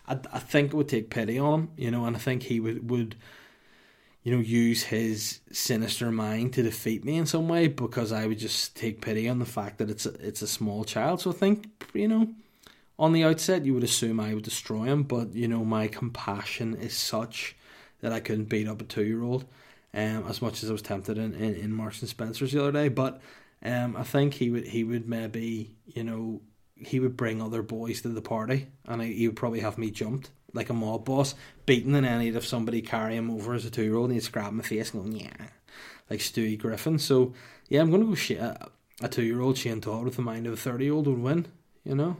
I, 0.07 0.19
I 0.31 0.39
think 0.39 0.73
it 0.73 0.77
would 0.77 0.89
take 0.89 1.09
pity 1.09 1.39
on 1.39 1.53
him, 1.61 1.69
you 1.77 1.91
know, 1.91 2.05
and 2.05 2.15
I 2.15 2.19
think 2.19 2.43
he 2.43 2.59
would, 2.59 2.89
would, 2.89 3.15
you 4.21 4.35
know, 4.35 4.41
use 4.41 4.83
his 4.83 5.39
sinister 5.51 6.11
mind 6.11 6.53
to 6.53 6.63
defeat 6.63 7.05
me 7.05 7.15
in 7.15 7.25
some 7.25 7.47
way 7.47 7.67
because 7.67 8.11
I 8.11 8.27
would 8.27 8.39
just 8.39 8.75
take 8.75 9.01
pity 9.01 9.29
on 9.29 9.39
the 9.39 9.45
fact 9.45 9.77
that 9.79 9.89
it's 9.89 10.05
a, 10.05 10.13
it's 10.27 10.41
a 10.41 10.47
small 10.47 10.83
child. 10.83 11.21
So 11.21 11.31
I 11.31 11.33
think, 11.33 11.67
you 11.93 12.07
know, 12.07 12.27
on 12.97 13.13
the 13.13 13.23
outset, 13.23 13.65
you 13.65 13.73
would 13.73 13.83
assume 13.83 14.19
I 14.19 14.33
would 14.33 14.43
destroy 14.43 14.85
him, 14.85 15.03
but 15.03 15.33
you 15.33 15.47
know 15.47 15.65
my 15.65 15.87
compassion 15.87 16.75
is 16.75 16.95
such 16.95 17.55
that 18.01 18.11
I 18.11 18.19
couldn't 18.19 18.45
beat 18.45 18.67
up 18.67 18.81
a 18.81 18.85
two 18.85 19.03
year 19.03 19.23
old. 19.23 19.45
Um, 19.93 20.25
as 20.27 20.41
much 20.41 20.61
as 20.61 20.69
I 20.69 20.73
was 20.73 20.81
tempted 20.81 21.17
in, 21.17 21.33
in, 21.35 21.55
in 21.55 21.71
Marks 21.71 22.01
and 22.01 22.09
Spencers 22.09 22.51
the 22.51 22.61
other 22.61 22.73
day, 22.73 22.89
but 22.89 23.21
um, 23.63 23.95
I 23.95 24.03
think 24.03 24.33
he 24.33 24.49
would 24.49 24.67
he 24.67 24.83
would 24.83 25.07
maybe 25.07 25.77
you 25.85 26.03
know 26.03 26.41
he 26.75 26.99
would 26.99 27.15
bring 27.15 27.41
other 27.41 27.61
boys 27.61 28.01
to 28.01 28.09
the 28.09 28.21
party, 28.21 28.67
and 28.85 29.01
he 29.01 29.27
would 29.27 29.37
probably 29.37 29.61
have 29.61 29.77
me 29.77 29.91
jumped 29.91 30.31
like 30.55 30.69
a 30.69 30.73
mob 30.73 31.05
boss, 31.05 31.35
beaten, 31.65 31.93
and 31.95 32.05
then 32.05 32.33
have 32.33 32.45
somebody 32.45 32.81
carry 32.81 33.15
him 33.15 33.29
over 33.29 33.53
as 33.53 33.65
a 33.65 33.69
two 33.69 33.83
year 33.83 33.95
old, 33.95 34.09
and 34.09 34.15
he'd 34.15 34.23
scrap 34.23 34.53
my 34.53 34.63
face 34.63 34.93
and 34.93 35.13
go 35.13 35.17
yeah, 35.17 35.47
like 36.09 36.19
Stewie 36.19 36.57
Griffin. 36.57 36.97
So 36.97 37.33
yeah, 37.69 37.81
I'm 37.81 37.91
gonna 37.91 38.05
go 38.05 38.15
sh- 38.15 38.31
a, 38.31 38.69
two 39.09 39.23
year 39.23 39.41
old 39.41 39.57
Shane 39.57 39.81
Todd 39.81 40.05
with 40.05 40.15
the 40.15 40.21
mind 40.21 40.47
of 40.47 40.53
a 40.53 40.57
thirty 40.57 40.85
year 40.85 40.93
old 40.93 41.07
would 41.07 41.19
win. 41.19 41.47
You 41.83 41.95
know, 41.95 42.17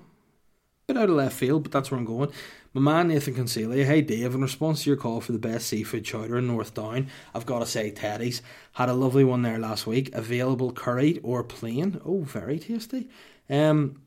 bit 0.88 0.98
out 0.98 1.10
of 1.10 1.16
left 1.16 1.36
field, 1.36 1.64
but 1.64 1.72
that's 1.72 1.90
where 1.90 2.00
I'm 2.00 2.06
going. 2.06 2.32
My 2.74 2.82
man 2.82 3.08
Nathan 3.08 3.34
Concealia, 3.34 3.86
hey 3.86 4.02
Dave, 4.02 4.36
in 4.36 4.42
response 4.42 4.84
to 4.84 4.90
your 4.90 4.98
call 4.98 5.22
for 5.22 5.32
the 5.32 5.40
best 5.40 5.68
seafood 5.68 6.04
chowder 6.04 6.38
in 6.38 6.48
North 6.48 6.74
Down, 6.74 7.08
I've 7.34 7.46
got 7.46 7.60
to 7.60 7.66
say 7.66 7.90
Teddy's 7.90 8.42
had 8.74 8.90
a 8.90 8.94
lovely 8.94 9.24
one 9.24 9.42
there 9.42 9.58
last 9.58 9.88
week. 9.88 10.14
Available 10.14 10.72
curried 10.72 11.22
or 11.24 11.44
plain. 11.44 12.02
Oh, 12.06 12.22
very 12.22 12.60
tasty. 12.60 13.10
Um, 13.50 14.02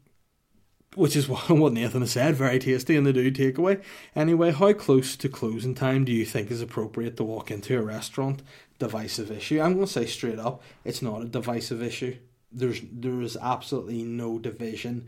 which 0.95 1.17
is 1.17 1.29
what, 1.29 1.51
what 1.51 1.73
Nathan 1.73 2.03
has 2.03 2.13
said, 2.13 2.37
very 2.37 2.59
tasty, 2.59 2.95
and 2.95 3.07
they 3.07 3.13
do 3.13 3.31
takeaway. 3.31 3.83
Anyway, 4.15 4.53
how 4.53 4.73
close 4.73 5.17
to 5.17 5.29
closing 5.29 5.75
time 5.75 6.05
do 6.05 6.13
you 6.13 6.25
think 6.25 6.51
is 6.51 6.63
appropriate 6.63 7.17
to 7.17 7.25
walk 7.25 7.51
into 7.51 7.79
a 7.79 7.83
restaurant? 7.83 8.43
Divisive 8.79 9.31
issue. 9.31 9.61
I'm 9.61 9.75
going 9.75 9.87
to 9.87 9.93
say 9.93 10.07
straight 10.07 10.39
up, 10.39 10.63
it's 10.85 11.03
not 11.03 11.23
a 11.23 11.27
divisive 11.27 11.83
issue. 11.83 12.17
There's 12.53 12.81
there 12.91 13.21
is 13.21 13.37
absolutely 13.41 14.03
no 14.03 14.39
division 14.39 15.07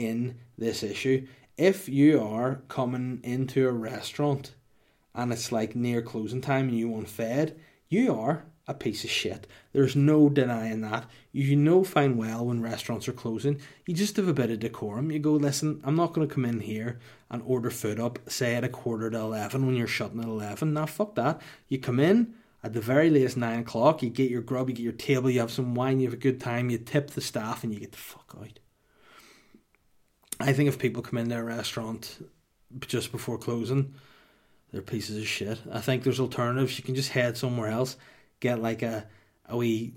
in 0.00 0.36
this 0.56 0.82
issue. 0.82 1.26
If 1.56 1.88
you 1.88 2.22
are 2.22 2.62
coming 2.68 3.20
into 3.22 3.68
a 3.68 3.72
restaurant 3.72 4.54
and 5.14 5.32
it's 5.32 5.52
like 5.52 5.76
near 5.76 6.00
closing 6.00 6.40
time 6.40 6.68
and 6.68 6.78
you 6.78 6.88
want 6.88 7.08
fed, 7.08 7.60
you 7.88 8.18
are 8.18 8.44
a 8.66 8.72
piece 8.72 9.04
of 9.04 9.10
shit. 9.10 9.46
There's 9.72 9.96
no 9.96 10.28
denying 10.28 10.80
that. 10.82 11.04
You 11.32 11.56
know 11.56 11.84
fine 11.84 12.16
well 12.16 12.46
when 12.46 12.62
restaurants 12.62 13.08
are 13.08 13.12
closing, 13.12 13.60
you 13.84 13.94
just 13.94 14.16
have 14.16 14.28
a 14.28 14.32
bit 14.32 14.50
of 14.50 14.60
decorum. 14.60 15.10
You 15.10 15.18
go, 15.18 15.32
listen, 15.32 15.82
I'm 15.84 15.96
not 15.96 16.14
going 16.14 16.26
to 16.26 16.34
come 16.34 16.44
in 16.44 16.60
here 16.60 16.98
and 17.30 17.42
order 17.44 17.70
food 17.70 18.00
up, 18.00 18.18
say 18.30 18.54
at 18.54 18.64
a 18.64 18.68
quarter 18.68 19.10
to 19.10 19.18
11 19.18 19.66
when 19.66 19.76
you're 19.76 19.86
shutting 19.86 20.20
at 20.20 20.26
11. 20.26 20.72
Now, 20.72 20.86
fuck 20.86 21.14
that. 21.16 21.42
You 21.68 21.78
come 21.78 22.00
in 22.00 22.34
at 22.62 22.72
the 22.72 22.80
very 22.80 23.10
latest 23.10 23.36
9 23.36 23.58
o'clock, 23.58 24.02
you 24.02 24.08
get 24.08 24.30
your 24.30 24.42
grub, 24.42 24.68
you 24.68 24.74
get 24.76 24.82
your 24.82 24.92
table, 24.92 25.30
you 25.30 25.40
have 25.40 25.50
some 25.50 25.74
wine, 25.74 25.98
you 25.98 26.06
have 26.06 26.14
a 26.14 26.16
good 26.16 26.40
time, 26.40 26.70
you 26.70 26.78
tip 26.78 27.10
the 27.10 27.20
staff, 27.20 27.64
and 27.64 27.74
you 27.74 27.80
get 27.80 27.92
the 27.92 27.98
fuck 27.98 28.36
out. 28.40 28.59
I 30.40 30.52
think 30.52 30.68
if 30.68 30.78
people 30.78 31.02
come 31.02 31.18
into 31.18 31.36
a 31.36 31.42
restaurant 31.42 32.26
just 32.86 33.12
before 33.12 33.38
closing, 33.38 33.94
they're 34.72 34.82
pieces 34.82 35.18
of 35.18 35.26
shit. 35.26 35.58
I 35.72 35.80
think 35.80 36.02
there's 36.02 36.20
alternatives. 36.20 36.78
You 36.78 36.84
can 36.84 36.94
just 36.94 37.10
head 37.10 37.36
somewhere 37.36 37.70
else 37.70 37.96
get 38.40 38.60
like 38.60 38.82
a 38.82 39.06
a 39.46 39.56
wee 39.56 39.94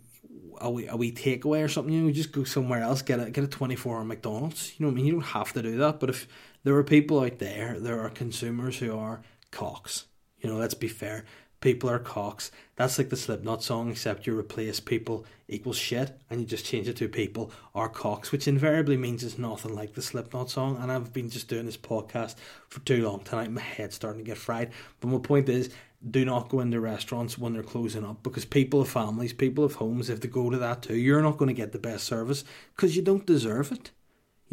a 0.60 0.70
wee, 0.70 0.88
a 0.88 0.96
wee 0.96 1.12
takeaway 1.12 1.64
or 1.64 1.68
something. 1.68 1.94
You 1.94 2.04
know, 2.04 2.12
just 2.12 2.32
go 2.32 2.44
somewhere 2.44 2.82
else, 2.82 3.02
get 3.02 3.20
a 3.20 3.30
get 3.30 3.44
a 3.44 3.48
twenty 3.48 3.76
four 3.76 3.98
hour 3.98 4.06
McDonald's. 4.06 4.74
You 4.78 4.86
know 4.86 4.92
what 4.92 4.94
I 4.94 4.96
mean? 4.98 5.06
You 5.06 5.14
don't 5.14 5.22
have 5.22 5.54
to 5.54 5.62
do 5.62 5.78
that. 5.78 6.00
But 6.00 6.10
if 6.10 6.28
there 6.64 6.76
are 6.76 6.84
people 6.84 7.22
out 7.22 7.40
there, 7.40 7.80
there 7.80 8.02
are 8.02 8.10
consumers 8.10 8.78
who 8.78 8.98
are 8.98 9.22
cocks. 9.52 10.06
You 10.40 10.50
know, 10.50 10.58
let's 10.58 10.74
be 10.74 10.90
fair 10.90 11.26
people 11.64 11.90
are 11.90 11.98
cocks. 11.98 12.52
That's 12.76 12.98
like 12.98 13.10
the 13.10 13.16
Slipknot 13.16 13.64
song, 13.64 13.90
except 13.90 14.28
you 14.28 14.38
replace 14.38 14.82
people 14.82 15.26
equals 15.48 15.78
shit 15.78 16.20
and 16.30 16.42
you 16.42 16.46
just 16.46 16.66
change 16.66 16.90
it 16.90 16.98
to 16.98 17.08
people 17.08 17.52
are 17.74 17.88
cocks, 17.88 18.34
which 18.34 18.50
invariably 18.50 18.98
means 18.98 19.24
it's 19.24 19.38
nothing 19.38 19.74
like 19.74 19.94
the 19.94 20.02
Slipknot 20.02 20.50
song. 20.50 20.78
And 20.82 20.92
I've 20.92 21.14
been 21.14 21.30
just 21.30 21.48
doing 21.48 21.66
this 21.66 21.78
podcast 21.78 22.36
for 22.68 22.82
too 22.82 23.08
long 23.08 23.22
tonight. 23.22 23.50
My 23.50 23.62
head's 23.62 23.96
starting 23.96 24.26
to 24.26 24.30
get 24.30 24.38
fried. 24.38 24.72
But 25.00 25.08
my 25.08 25.20
point 25.20 25.48
is, 25.48 25.70
do 26.12 26.26
not 26.26 26.50
go 26.50 26.60
into 26.60 26.82
restaurants 26.82 27.38
when 27.38 27.54
they're 27.54 27.64
closing 27.64 28.04
up 28.04 28.22
because 28.24 28.44
people 28.44 28.84
have 28.84 28.92
families, 28.92 29.32
people 29.32 29.66
have 29.66 29.78
homes. 29.78 30.10
If 30.10 30.20
they 30.20 30.28
go 30.28 30.50
to 30.50 30.58
that 30.58 30.82
too, 30.82 30.98
you're 30.98 31.22
not 31.22 31.38
going 31.38 31.48
to 31.48 31.54
get 31.54 31.72
the 31.72 31.80
best 31.80 32.04
service 32.04 32.44
because 32.76 32.98
you 32.98 33.02
don't 33.02 33.26
deserve 33.26 33.72
it. 33.72 33.92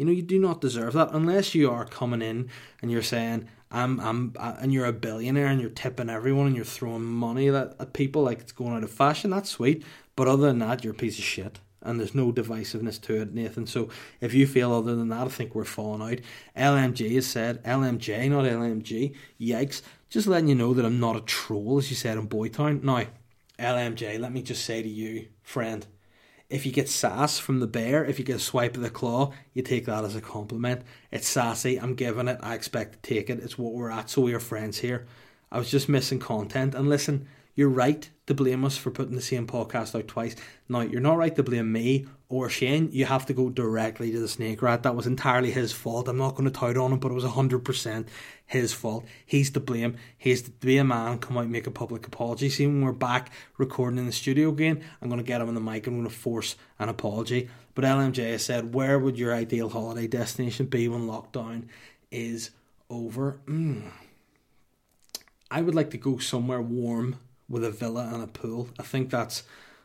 You 0.01 0.07
know, 0.07 0.13
you 0.13 0.23
do 0.23 0.39
not 0.39 0.61
deserve 0.61 0.93
that 0.93 1.09
unless 1.11 1.53
you 1.53 1.69
are 1.69 1.85
coming 1.85 2.23
in 2.23 2.49
and 2.81 2.89
you're 2.89 3.03
saying, 3.03 3.47
I'm, 3.69 3.99
I'm, 3.99 4.33
uh, 4.35 4.55
and 4.59 4.73
you're 4.73 4.87
a 4.87 4.91
billionaire 4.91 5.45
and 5.45 5.61
you're 5.61 5.69
tipping 5.69 6.09
everyone 6.09 6.47
and 6.47 6.55
you're 6.55 6.65
throwing 6.65 7.03
money 7.03 7.49
at, 7.49 7.75
at 7.79 7.93
people 7.93 8.23
like 8.23 8.39
it's 8.39 8.51
going 8.51 8.73
out 8.73 8.83
of 8.83 8.89
fashion. 8.89 9.29
That's 9.29 9.51
sweet. 9.51 9.83
But 10.15 10.27
other 10.27 10.47
than 10.47 10.57
that, 10.57 10.83
you're 10.83 10.93
a 10.93 10.97
piece 10.97 11.19
of 11.19 11.23
shit. 11.23 11.59
And 11.83 11.99
there's 11.99 12.15
no 12.15 12.33
divisiveness 12.33 12.99
to 13.01 13.21
it, 13.21 13.35
Nathan. 13.35 13.67
So 13.67 13.89
if 14.21 14.33
you 14.33 14.47
feel 14.47 14.73
other 14.73 14.95
than 14.95 15.09
that, 15.09 15.27
I 15.27 15.29
think 15.29 15.53
we're 15.53 15.65
falling 15.65 16.01
out. 16.01 16.21
LMG 16.57 17.13
has 17.13 17.27
said, 17.27 17.63
LMJ, 17.63 18.27
not 18.31 18.45
LMG. 18.45 19.13
Yikes. 19.39 19.83
Just 20.09 20.25
letting 20.25 20.47
you 20.49 20.55
know 20.55 20.73
that 20.73 20.83
I'm 20.83 20.99
not 20.99 21.15
a 21.15 21.21
troll, 21.21 21.77
as 21.77 21.91
you 21.91 21.95
said 21.95 22.17
in 22.17 22.27
Boytown. 22.27 22.81
Now, 22.81 23.05
LMJ, 23.59 24.19
let 24.19 24.33
me 24.33 24.41
just 24.41 24.65
say 24.65 24.81
to 24.81 24.89
you, 24.89 25.27
friend, 25.43 25.85
if 26.51 26.65
you 26.65 26.71
get 26.71 26.89
sass 26.89 27.39
from 27.39 27.59
the 27.59 27.67
bear, 27.67 28.03
if 28.05 28.19
you 28.19 28.25
get 28.25 28.35
a 28.35 28.39
swipe 28.39 28.75
of 28.75 28.83
the 28.83 28.89
claw, 28.89 29.31
you 29.53 29.63
take 29.63 29.85
that 29.85 30.03
as 30.03 30.15
a 30.15 30.21
compliment. 30.21 30.81
It's 31.09 31.27
sassy. 31.27 31.77
I'm 31.79 31.95
giving 31.95 32.27
it. 32.27 32.39
I 32.43 32.55
expect 32.55 33.01
to 33.01 33.09
take 33.09 33.29
it. 33.29 33.39
It's 33.39 33.57
what 33.57 33.73
we're 33.73 33.89
at. 33.89 34.09
So 34.09 34.21
we 34.21 34.33
are 34.33 34.39
friends 34.39 34.79
here. 34.79 35.07
I 35.51 35.57
was 35.57 35.71
just 35.71 35.89
missing 35.89 36.19
content. 36.19 36.75
And 36.75 36.89
listen, 36.89 37.27
you're 37.55 37.69
right 37.69 38.09
to 38.27 38.33
blame 38.33 38.65
us 38.65 38.77
for 38.77 38.91
putting 38.91 39.15
the 39.15 39.21
same 39.21 39.47
podcast 39.47 39.97
out 39.97 40.07
twice. 40.07 40.35
Now, 40.69 40.81
you're 40.81 41.01
not 41.01 41.17
right 41.17 41.35
to 41.35 41.43
blame 41.43 41.71
me 41.71 42.07
or 42.29 42.49
Shane. 42.49 42.89
You 42.91 43.05
have 43.05 43.25
to 43.27 43.33
go 43.33 43.49
directly 43.49 44.11
to 44.11 44.19
the 44.19 44.27
snake 44.27 44.61
rat. 44.61 44.83
That 44.83 44.95
was 44.95 45.07
entirely 45.07 45.51
his 45.51 45.71
fault. 45.73 46.07
I'm 46.07 46.17
not 46.17 46.35
going 46.35 46.45
to 46.45 46.51
tout 46.51 46.77
on 46.77 46.93
him, 46.93 46.99
but 46.99 47.11
it 47.11 47.15
was 47.15 47.23
100% 47.23 48.07
his 48.51 48.73
fault. 48.73 49.05
He's 49.25 49.49
to 49.51 49.61
blame. 49.61 49.95
He's 50.17 50.41
to 50.41 50.51
be 50.51 50.77
a 50.77 50.83
man, 50.83 51.19
come 51.19 51.37
out 51.37 51.43
and 51.43 51.51
make 51.53 51.67
a 51.67 51.71
public 51.71 52.05
apology. 52.05 52.49
See, 52.49 52.67
when 52.67 52.83
we're 52.83 52.91
back 52.91 53.31
recording 53.57 53.97
in 53.97 54.07
the 54.07 54.11
studio 54.11 54.49
again, 54.49 54.83
I'm 55.01 55.07
going 55.07 55.21
to 55.21 55.25
get 55.25 55.39
him 55.39 55.47
on 55.47 55.55
the 55.55 55.61
mic. 55.61 55.87
And 55.87 55.95
I'm 55.95 56.01
going 56.01 56.09
to 56.09 56.15
force 56.15 56.57
an 56.77 56.89
apology. 56.89 57.49
But 57.75 57.85
LMJ 57.85 58.31
has 58.31 58.43
said, 58.43 58.73
Where 58.73 58.99
would 58.99 59.17
your 59.17 59.33
ideal 59.33 59.69
holiday 59.69 60.05
destination 60.05 60.65
be 60.65 60.89
when 60.89 61.07
lockdown 61.07 61.69
is 62.11 62.51
over? 62.89 63.39
Mm. 63.47 63.89
I 65.49 65.61
would 65.61 65.75
like 65.75 65.91
to 65.91 65.97
go 65.97 66.17
somewhere 66.17 66.61
warm 66.61 67.19
with 67.47 67.63
a 67.63 67.71
villa 67.71 68.09
and 68.13 68.21
a 68.21 68.27
pool. 68.27 68.67
I 68.77 68.83
think 68.83 69.09
that's 69.09 69.43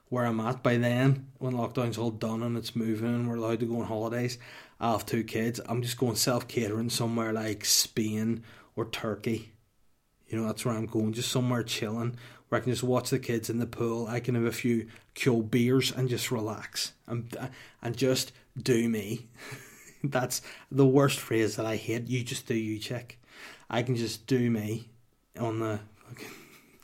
where 0.08 0.26
I'm 0.26 0.40
at 0.40 0.64
by 0.64 0.76
then. 0.76 1.28
When 1.38 1.54
lockdown's 1.54 1.98
all 1.98 2.10
done 2.10 2.42
and 2.42 2.56
it's 2.56 2.74
moving 2.74 3.14
and 3.14 3.28
we're 3.28 3.36
allowed 3.36 3.60
to 3.60 3.66
go 3.66 3.80
on 3.80 3.86
holidays, 3.86 4.38
I 4.79 4.93
have 4.93 5.07
two 5.07 5.24
kids. 5.24 5.61
I'm 5.66 5.83
just 5.83 5.99
going 5.99 6.16
self 6.16 6.49
catering 6.49 6.91
somewhere 6.91 7.33
like 7.33 7.64
Spain 7.64 8.43
or 8.74 8.85
Turkey. 8.87 9.53
You 10.29 10.39
know, 10.39 10.47
that's 10.47 10.64
where 10.64 10.74
I'm 10.74 10.87
going. 10.87 11.12
Just 11.12 11.31
somewhere 11.31 11.62
chilling 11.62 12.16
where 12.49 12.61
I 12.61 12.62
can 12.62 12.72
just 12.72 12.83
watch 12.83 13.11
the 13.11 13.18
kids 13.18 13.51
in 13.51 13.59
the 13.59 13.66
pool. 13.66 14.07
I 14.07 14.20
can 14.20 14.35
have 14.35 14.45
a 14.45 14.53
few 14.53 14.89
cold 15.20 15.51
beers 15.51 15.93
and 15.93 16.09
just 16.09 16.31
relax 16.31 16.93
and 17.07 17.35
and 17.83 17.97
just 17.97 18.33
do 18.61 18.89
me. 18.89 19.27
that's 20.05 20.43
the 20.70 20.87
worst 20.87 21.18
phrase 21.18 21.57
that 21.57 21.66
I 21.66 21.77
hate. 21.77 22.09
You 22.09 22.22
just 22.22 22.47
do 22.47 22.55
you, 22.55 22.79
chick. 22.79 23.18
I 23.68 23.83
can 23.83 23.97
just 23.97 24.27
do 24.27 24.51
me 24.51 24.89
on 25.39 25.59
the 25.61 25.81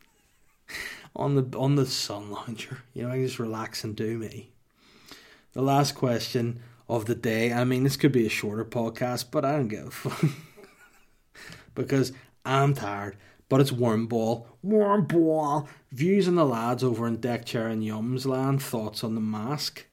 on 1.16 1.34
the 1.34 1.58
on 1.58 1.76
the 1.76 1.86
sun 1.86 2.30
lounger. 2.30 2.82
You 2.94 3.04
know, 3.04 3.10
I 3.10 3.22
just 3.22 3.38
relax 3.38 3.84
and 3.84 3.94
do 3.94 4.18
me. 4.18 4.50
The 5.52 5.62
last 5.62 5.94
question 5.94 6.62
of 6.96 7.06
the 7.06 7.14
day. 7.14 7.52
I 7.52 7.64
mean, 7.64 7.84
this 7.84 7.96
could 7.96 8.12
be 8.12 8.26
a 8.26 8.30
shorter 8.30 8.64
podcast, 8.64 9.26
but 9.30 9.44
I 9.44 9.52
don't 9.52 9.68
give 9.68 9.86
a 9.86 9.90
fuck 9.90 10.24
because 11.74 12.12
I'm 12.44 12.74
tired. 12.74 13.16
But 13.48 13.60
it's 13.60 13.72
warm 13.72 14.06
ball, 14.06 14.46
warm 14.62 15.04
ball. 15.04 15.68
Views 15.90 16.26
on 16.26 16.36
the 16.36 16.44
lads 16.44 16.82
over 16.82 17.06
in 17.06 17.16
deck 17.16 17.44
chair 17.44 17.66
and 17.68 17.82
Yums 17.82 18.24
land. 18.24 18.62
Thoughts 18.62 19.04
on 19.04 19.14
the 19.14 19.20
mask. 19.20 19.86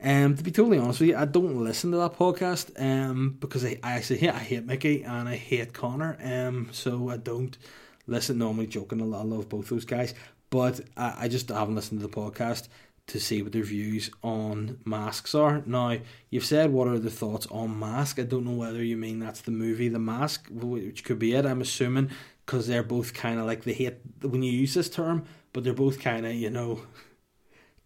Um, 0.00 0.36
to 0.36 0.42
be 0.42 0.50
totally 0.50 0.78
honest 0.78 1.00
with 1.00 1.10
you, 1.10 1.16
I 1.16 1.24
don't 1.24 1.62
listen 1.62 1.90
to 1.90 1.98
that 1.98 2.16
podcast 2.16 2.80
um, 2.80 3.36
because 3.40 3.64
I, 3.64 3.78
I 3.82 3.92
actually 3.92 4.20
hate 4.20 4.30
I 4.30 4.38
hate 4.38 4.64
Mickey 4.64 5.02
and 5.02 5.28
I 5.28 5.36
hate 5.36 5.74
Connor. 5.74 6.16
Um, 6.22 6.68
so 6.72 7.10
I 7.10 7.16
don't 7.18 7.58
listen. 8.06 8.38
Normally 8.38 8.66
joking, 8.66 9.02
I 9.02 9.04
love 9.04 9.48
both 9.48 9.68
those 9.68 9.84
guys, 9.84 10.14
but 10.48 10.80
I, 10.96 11.14
I 11.20 11.28
just 11.28 11.48
haven't 11.50 11.74
listened 11.74 12.00
to 12.00 12.06
the 12.06 12.12
podcast 12.12 12.68
to 13.08 13.18
see 13.18 13.42
what 13.42 13.52
their 13.52 13.62
views 13.62 14.10
on 14.22 14.78
masks 14.84 15.34
are. 15.34 15.62
Now, 15.66 15.98
you've 16.30 16.44
said 16.44 16.72
what 16.72 16.88
are 16.88 16.98
the 16.98 17.10
thoughts 17.10 17.46
on 17.50 17.78
mask. 17.78 18.18
I 18.18 18.22
don't 18.22 18.44
know 18.44 18.52
whether 18.52 18.82
you 18.82 18.96
mean 18.96 19.18
that's 19.18 19.40
the 19.40 19.50
movie 19.50 19.88
The 19.88 19.98
Mask, 19.98 20.46
which 20.50 21.04
could 21.04 21.18
be 21.18 21.34
it. 21.34 21.46
I'm 21.46 21.60
assuming 21.60 22.10
because 22.44 22.66
they're 22.66 22.82
both 22.82 23.14
kind 23.14 23.40
of 23.40 23.46
like 23.46 23.64
they 23.64 23.72
hate 23.72 23.96
when 24.20 24.42
you 24.42 24.52
use 24.52 24.74
this 24.74 24.88
term, 24.88 25.24
but 25.52 25.64
they're 25.64 25.72
both 25.72 26.00
kind 26.00 26.26
of 26.26 26.34
you 26.34 26.50
know 26.50 26.82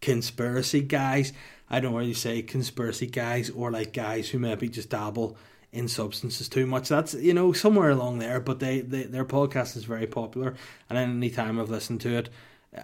conspiracy 0.01 0.81
guys. 0.81 1.33
I 1.69 1.79
don't 1.79 2.05
you 2.05 2.13
say 2.13 2.41
conspiracy 2.41 3.07
guys 3.07 3.49
or 3.49 3.71
like 3.71 3.93
guys 3.93 4.29
who 4.29 4.39
maybe 4.39 4.69
just 4.69 4.89
dabble 4.89 5.37
in 5.71 5.87
substances 5.87 6.49
too 6.49 6.67
much. 6.67 6.89
That's 6.89 7.13
you 7.13 7.33
know 7.33 7.53
somewhere 7.53 7.89
along 7.89 8.19
there. 8.19 8.41
But 8.41 8.59
they, 8.59 8.81
they 8.81 9.03
their 9.03 9.25
podcast 9.25 9.77
is 9.77 9.85
very 9.85 10.07
popular, 10.07 10.55
and 10.89 10.97
any 10.97 11.29
time 11.29 11.59
I've 11.59 11.69
listened 11.69 12.01
to 12.01 12.17
it 12.17 12.29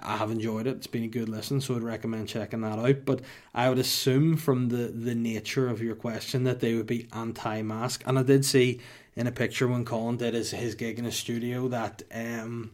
I 0.01 0.17
have 0.17 0.29
enjoyed 0.29 0.67
it. 0.67 0.77
It's 0.77 0.87
been 0.87 1.03
a 1.03 1.07
good 1.07 1.29
listen, 1.29 1.61
so 1.61 1.75
I'd 1.75 1.83
recommend 1.83 2.27
checking 2.27 2.61
that 2.61 2.77
out. 2.77 3.05
But 3.05 3.21
I 3.53 3.69
would 3.69 3.79
assume 3.79 4.37
from 4.37 4.69
the, 4.69 4.87
the 4.87 5.15
nature 5.15 5.67
of 5.67 5.81
your 5.81 5.95
question 5.95 6.43
that 6.43 6.59
they 6.59 6.75
would 6.75 6.87
be 6.87 7.07
anti 7.13 7.61
mask. 7.61 8.03
And 8.05 8.19
I 8.19 8.23
did 8.23 8.45
see 8.45 8.81
in 9.15 9.25
a 9.27 9.31
picture 9.31 9.67
when 9.67 9.85
Colin 9.85 10.17
did 10.17 10.33
his, 10.33 10.51
his 10.51 10.75
gig 10.75 10.99
in 10.99 11.05
a 11.05 11.11
studio 11.11 11.67
that 11.69 12.03
um, 12.13 12.71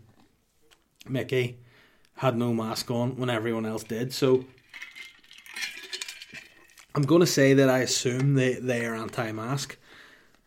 Mickey 1.07 1.57
had 2.17 2.37
no 2.37 2.53
mask 2.53 2.91
on 2.91 3.15
when 3.17 3.29
everyone 3.29 3.65
else 3.65 3.83
did. 3.83 4.13
So 4.13 4.45
I'm 6.93 7.03
going 7.03 7.21
to 7.21 7.27
say 7.27 7.53
that 7.53 7.69
I 7.69 7.79
assume 7.79 8.35
they, 8.35 8.55
they 8.55 8.85
are 8.85 8.95
anti 8.95 9.31
mask. 9.31 9.77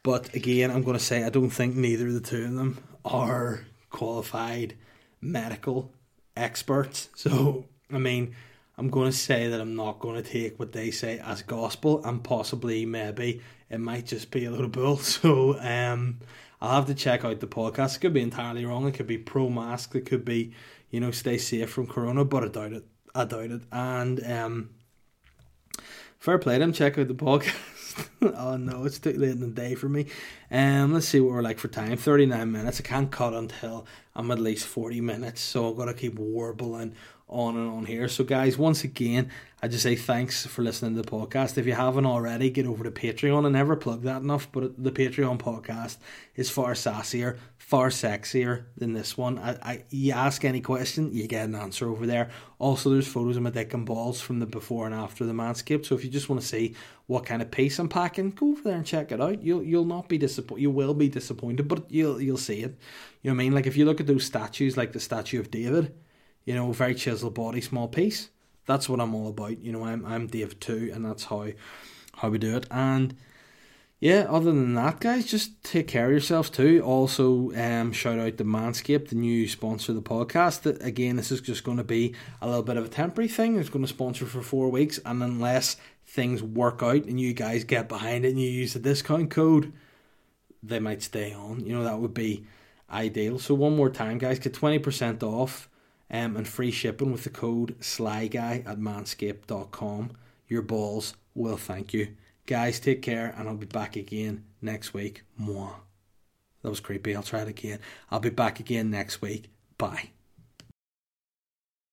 But 0.03 0.35
again, 0.35 0.71
I'm 0.71 0.83
going 0.83 0.99
to 0.99 1.05
say 1.05 1.25
I 1.25 1.31
don't 1.31 1.51
think 1.51 1.77
neither 1.77 2.09
of 2.09 2.15
the 2.15 2.21
two 2.21 2.45
of 2.45 2.55
them 2.55 2.79
are 3.05 3.65
qualified 3.91 4.75
medical 5.21 5.93
experts. 6.39 7.09
So, 7.17 7.67
I 7.93 7.99
mean, 7.99 8.35
I'm 8.77 8.91
going 8.91 9.11
to 9.11 9.17
say 9.17 9.49
that 9.49 9.61
I'm 9.61 9.75
not 9.75 9.99
going 9.99 10.23
to 10.23 10.29
take 10.29 10.59
what 10.59 10.73
they 10.73 10.91
say 10.91 11.19
as 11.19 11.43
gospel, 11.43 12.05
and 12.05 12.23
possibly, 12.23 12.87
maybe, 12.87 13.43
it 13.71 13.81
might 13.81 14.07
just 14.07 14.31
be 14.31 14.45
a 14.45 14.51
little 14.51 14.69
bull. 14.69 14.97
So, 15.03 15.59
um, 15.59 16.21
I'll 16.61 16.77
have 16.77 16.87
to 16.87 16.95
check 16.95 17.25
out 17.25 17.41
the 17.41 17.47
podcast. 17.47 17.97
It 17.97 18.01
could 18.01 18.15
be 18.15 18.23
entirely 18.23 18.65
wrong. 18.65 18.87
It 18.87 18.95
could 18.95 19.07
be 19.07 19.19
pro 19.19 19.49
mask. 19.49 19.95
It 19.95 20.07
could 20.07 20.25
be, 20.25 20.53
you 20.91 21.01
know, 21.01 21.11
stay 21.11 21.39
safe 21.39 21.71
from 21.71 21.87
corona, 21.87 22.25
but 22.25 22.45
I 22.45 22.49
doubt 22.49 22.73
it. 22.73 22.85
I 23.15 23.25
doubt 23.25 23.51
it. 23.51 23.63
And, 23.73 24.25
um, 24.25 24.71
fair 26.19 26.39
play 26.39 26.55
to 26.55 26.61
them. 26.61 26.73
Check 26.73 26.99
out 26.99 27.09
the 27.09 27.15
podcast. 27.15 28.09
oh 28.37 28.57
no, 28.57 28.85
it's 28.85 28.99
too 28.99 29.13
late 29.13 29.31
in 29.31 29.41
the 29.41 29.47
day 29.47 29.75
for 29.75 29.89
me. 29.89 30.07
Um, 30.51 30.93
let's 30.93 31.07
see 31.07 31.21
what 31.21 31.33
we're 31.33 31.43
like 31.43 31.59
for 31.59 31.69
time. 31.69 31.97
Thirty 31.97 32.27
nine 32.27 32.51
minutes. 32.51 32.81
I 32.81 32.83
can't 32.83 33.11
cut 33.11 33.35
until 33.35 33.87
I'm 34.15 34.31
at 34.31 34.41
least 34.41 34.67
forty 34.67 35.01
minutes, 35.01 35.41
so 35.41 35.71
I've 35.71 35.77
got 35.77 35.87
to 35.87 35.95
keep 35.95 36.15
warbling 36.15 36.95
on 37.29 37.57
and 37.57 37.71
on 37.71 37.85
here. 37.85 38.09
So, 38.09 38.25
guys, 38.25 38.57
once 38.57 38.85
again, 38.85 39.31
I 39.63 39.69
just 39.69 39.83
say 39.83 39.97
thanks 39.97 40.47
for 40.47 40.63
listening 40.63 40.95
to 40.95 41.03
the 41.03 41.11
podcast. 41.11 41.59
If 41.59 41.67
you 41.67 41.75
haven't 41.75 42.07
already, 42.07 42.49
get 42.49 42.67
over 42.67 42.85
to 42.85 42.91
Patreon. 42.91 43.45
I 43.45 43.49
never 43.51 43.77
plug 43.77 44.03
that 44.03 44.23
enough, 44.23 44.51
but 44.51 44.83
the 44.83 44.93
Patreon 44.93 45.39
podcast 45.39 45.99
is 46.37 46.49
far 46.49 46.73
sassier, 46.73 47.37
far 47.59 47.89
sexier 47.89 48.65
than 48.77 48.93
this 48.93 49.19
one. 49.19 49.39
I, 49.39 49.59
I 49.63 49.85
you 49.91 50.13
ask 50.13 50.45
any 50.45 50.61
question, 50.61 51.13
you 51.13 51.27
get 51.27 51.45
an 51.45 51.55
answer 51.55 51.89
over 51.89 52.07
there. 52.07 52.31
Also, 52.59 52.91
there's 52.91 53.07
photos 53.07 53.37
of 53.37 53.43
my 53.43 53.51
dick 53.51 53.75
and 53.75 53.85
balls 53.85 54.21
from 54.21 54.39
the 54.39 54.47
before 54.47 54.87
and 54.87 54.95
after 54.95 55.25
the 55.27 55.33
Manscaped. 55.33 55.87
So 55.87 55.95
if 55.95 56.05
you 56.05 56.11
just 56.11 56.29
want 56.29 56.41
to 56.41 56.47
see 56.47 56.75
what 57.07 57.27
kind 57.27 57.43
of 57.43 57.51
pace 57.51 57.79
I'm 57.79 57.89
packing, 57.89 58.08
go 58.09 58.51
over 58.51 58.63
there 58.63 58.77
and 58.77 58.87
check 58.87 59.13
it 59.13 59.21
out. 59.21 59.43
You'll 59.43 59.63
you'll 59.63 59.85
not 59.85 60.09
be 60.09 60.19
disappointed. 60.19 60.63
You 60.63 60.71
will 60.71 60.95
be 60.95 61.09
disappointed, 61.09 61.69
but 61.69 61.91
you'll 61.91 62.21
you'll 62.21 62.37
see 62.37 62.63
it. 62.63 62.77
You 63.23 63.31
know 63.31 63.35
what 63.35 63.43
I 63.43 63.45
mean? 63.45 63.55
Like 63.55 63.67
if 63.67 63.77
you 63.77 63.85
look 63.85 64.01
at 64.01 64.07
those 64.07 64.25
statues, 64.25 64.77
like 64.77 64.93
the 64.93 65.01
statue 65.01 65.41
of 65.41 65.51
David 65.51 65.95
you 66.49 66.55
know, 66.55 66.73
very 66.73 66.95
chiseled 66.95 67.35
body, 67.35 67.61
small 67.61 67.89
piece. 67.89 68.31
That's 68.65 68.89
what 68.89 69.01
I'm 69.01 69.15
all 69.15 69.29
about. 69.29 69.59
You 69.59 69.71
know, 69.71 69.85
I'm 69.85 70.07
I'm 70.07 70.29
Dave 70.29 70.59
too, 70.59 70.91
and 70.95 71.05
that's 71.05 71.25
how 71.25 71.49
how 72.17 72.31
we 72.31 72.39
do 72.39 72.57
it. 72.57 72.67
And 72.71 73.15
yeah, 74.01 74.25
other 74.31 74.51
than 74.53 74.73
that, 74.73 74.99
guys, 74.99 75.27
just 75.27 75.63
take 75.63 75.89
care 75.89 76.07
of 76.07 76.13
yourselves 76.13 76.49
too. 76.49 76.81
Also, 76.83 77.53
um, 77.55 77.93
shout 77.93 78.19
out 78.19 78.39
to 78.39 78.45
Manscaped, 78.45 79.11
the 79.11 79.17
new 79.17 79.47
sponsor 79.47 79.93
of 79.93 79.97
the 79.97 80.09
podcast. 80.09 80.63
That 80.63 80.83
again, 80.83 81.17
this 81.17 81.31
is 81.31 81.43
just 81.43 81.65
going 81.65 81.77
to 81.77 81.85
be 81.85 82.15
a 82.41 82.47
little 82.47 82.63
bit 82.63 82.79
of 82.79 82.87
a 82.87 82.89
temporary 82.89 83.29
thing. 83.29 83.59
It's 83.59 83.69
going 83.69 83.85
to 83.85 83.89
sponsor 83.89 84.25
for 84.25 84.41
four 84.41 84.71
weeks, 84.71 84.99
and 85.05 85.23
unless 85.23 85.77
things 86.09 86.43
work 86.43 86.83
out 86.83 87.05
and 87.05 87.21
you 87.21 87.35
guys 87.35 87.65
get 87.65 87.89
behind 87.89 88.25
it 88.25 88.31
and 88.31 88.41
you 88.41 88.49
use 88.49 88.73
the 88.73 88.79
discount 88.79 89.31
code, 89.31 89.73
they 90.63 90.81
might 90.81 91.03
stay 91.03 91.33
on. 91.33 91.65
You 91.65 91.75
know, 91.75 91.85
that 91.85 91.99
would 91.99 92.15
be 92.15 92.45
ideal. 92.91 93.39
So 93.39 93.55
one 93.55 93.77
more 93.77 93.91
time, 93.91 94.19
guys, 94.19 94.39
get 94.39 94.55
twenty 94.55 94.79
percent 94.79 95.23
off 95.23 95.69
um, 96.11 96.37
and 96.37 96.49
free 96.49 96.71
shipping 96.71 97.13
with 97.13 97.25
the 97.25 97.31
code 97.31 97.79
SLYGUY 97.81 98.67
at 98.67 98.79
manscaped.com. 98.79 100.13
Your 100.49 100.63
balls 100.63 101.15
will 101.35 101.59
thank 101.59 101.93
you. 101.93 102.17
Guys, 102.47 102.81
take 102.81 103.03
care, 103.03 103.35
and 103.37 103.47
I'll 103.47 103.57
be 103.57 103.67
back 103.67 103.95
again 103.95 104.45
next 104.63 104.95
week. 104.95 105.23
Moi. 105.37 105.71
That 106.63 106.71
was 106.71 106.81
creepy. 106.81 107.15
I'll 107.15 107.23
try 107.23 107.43
it 107.43 107.49
again. 107.49 107.79
I'll 108.11 108.21
be 108.21 108.31
back 108.31 108.59
again 108.59 108.91
next 108.91 109.21
week. 109.21 109.51
Bye. 109.77 110.11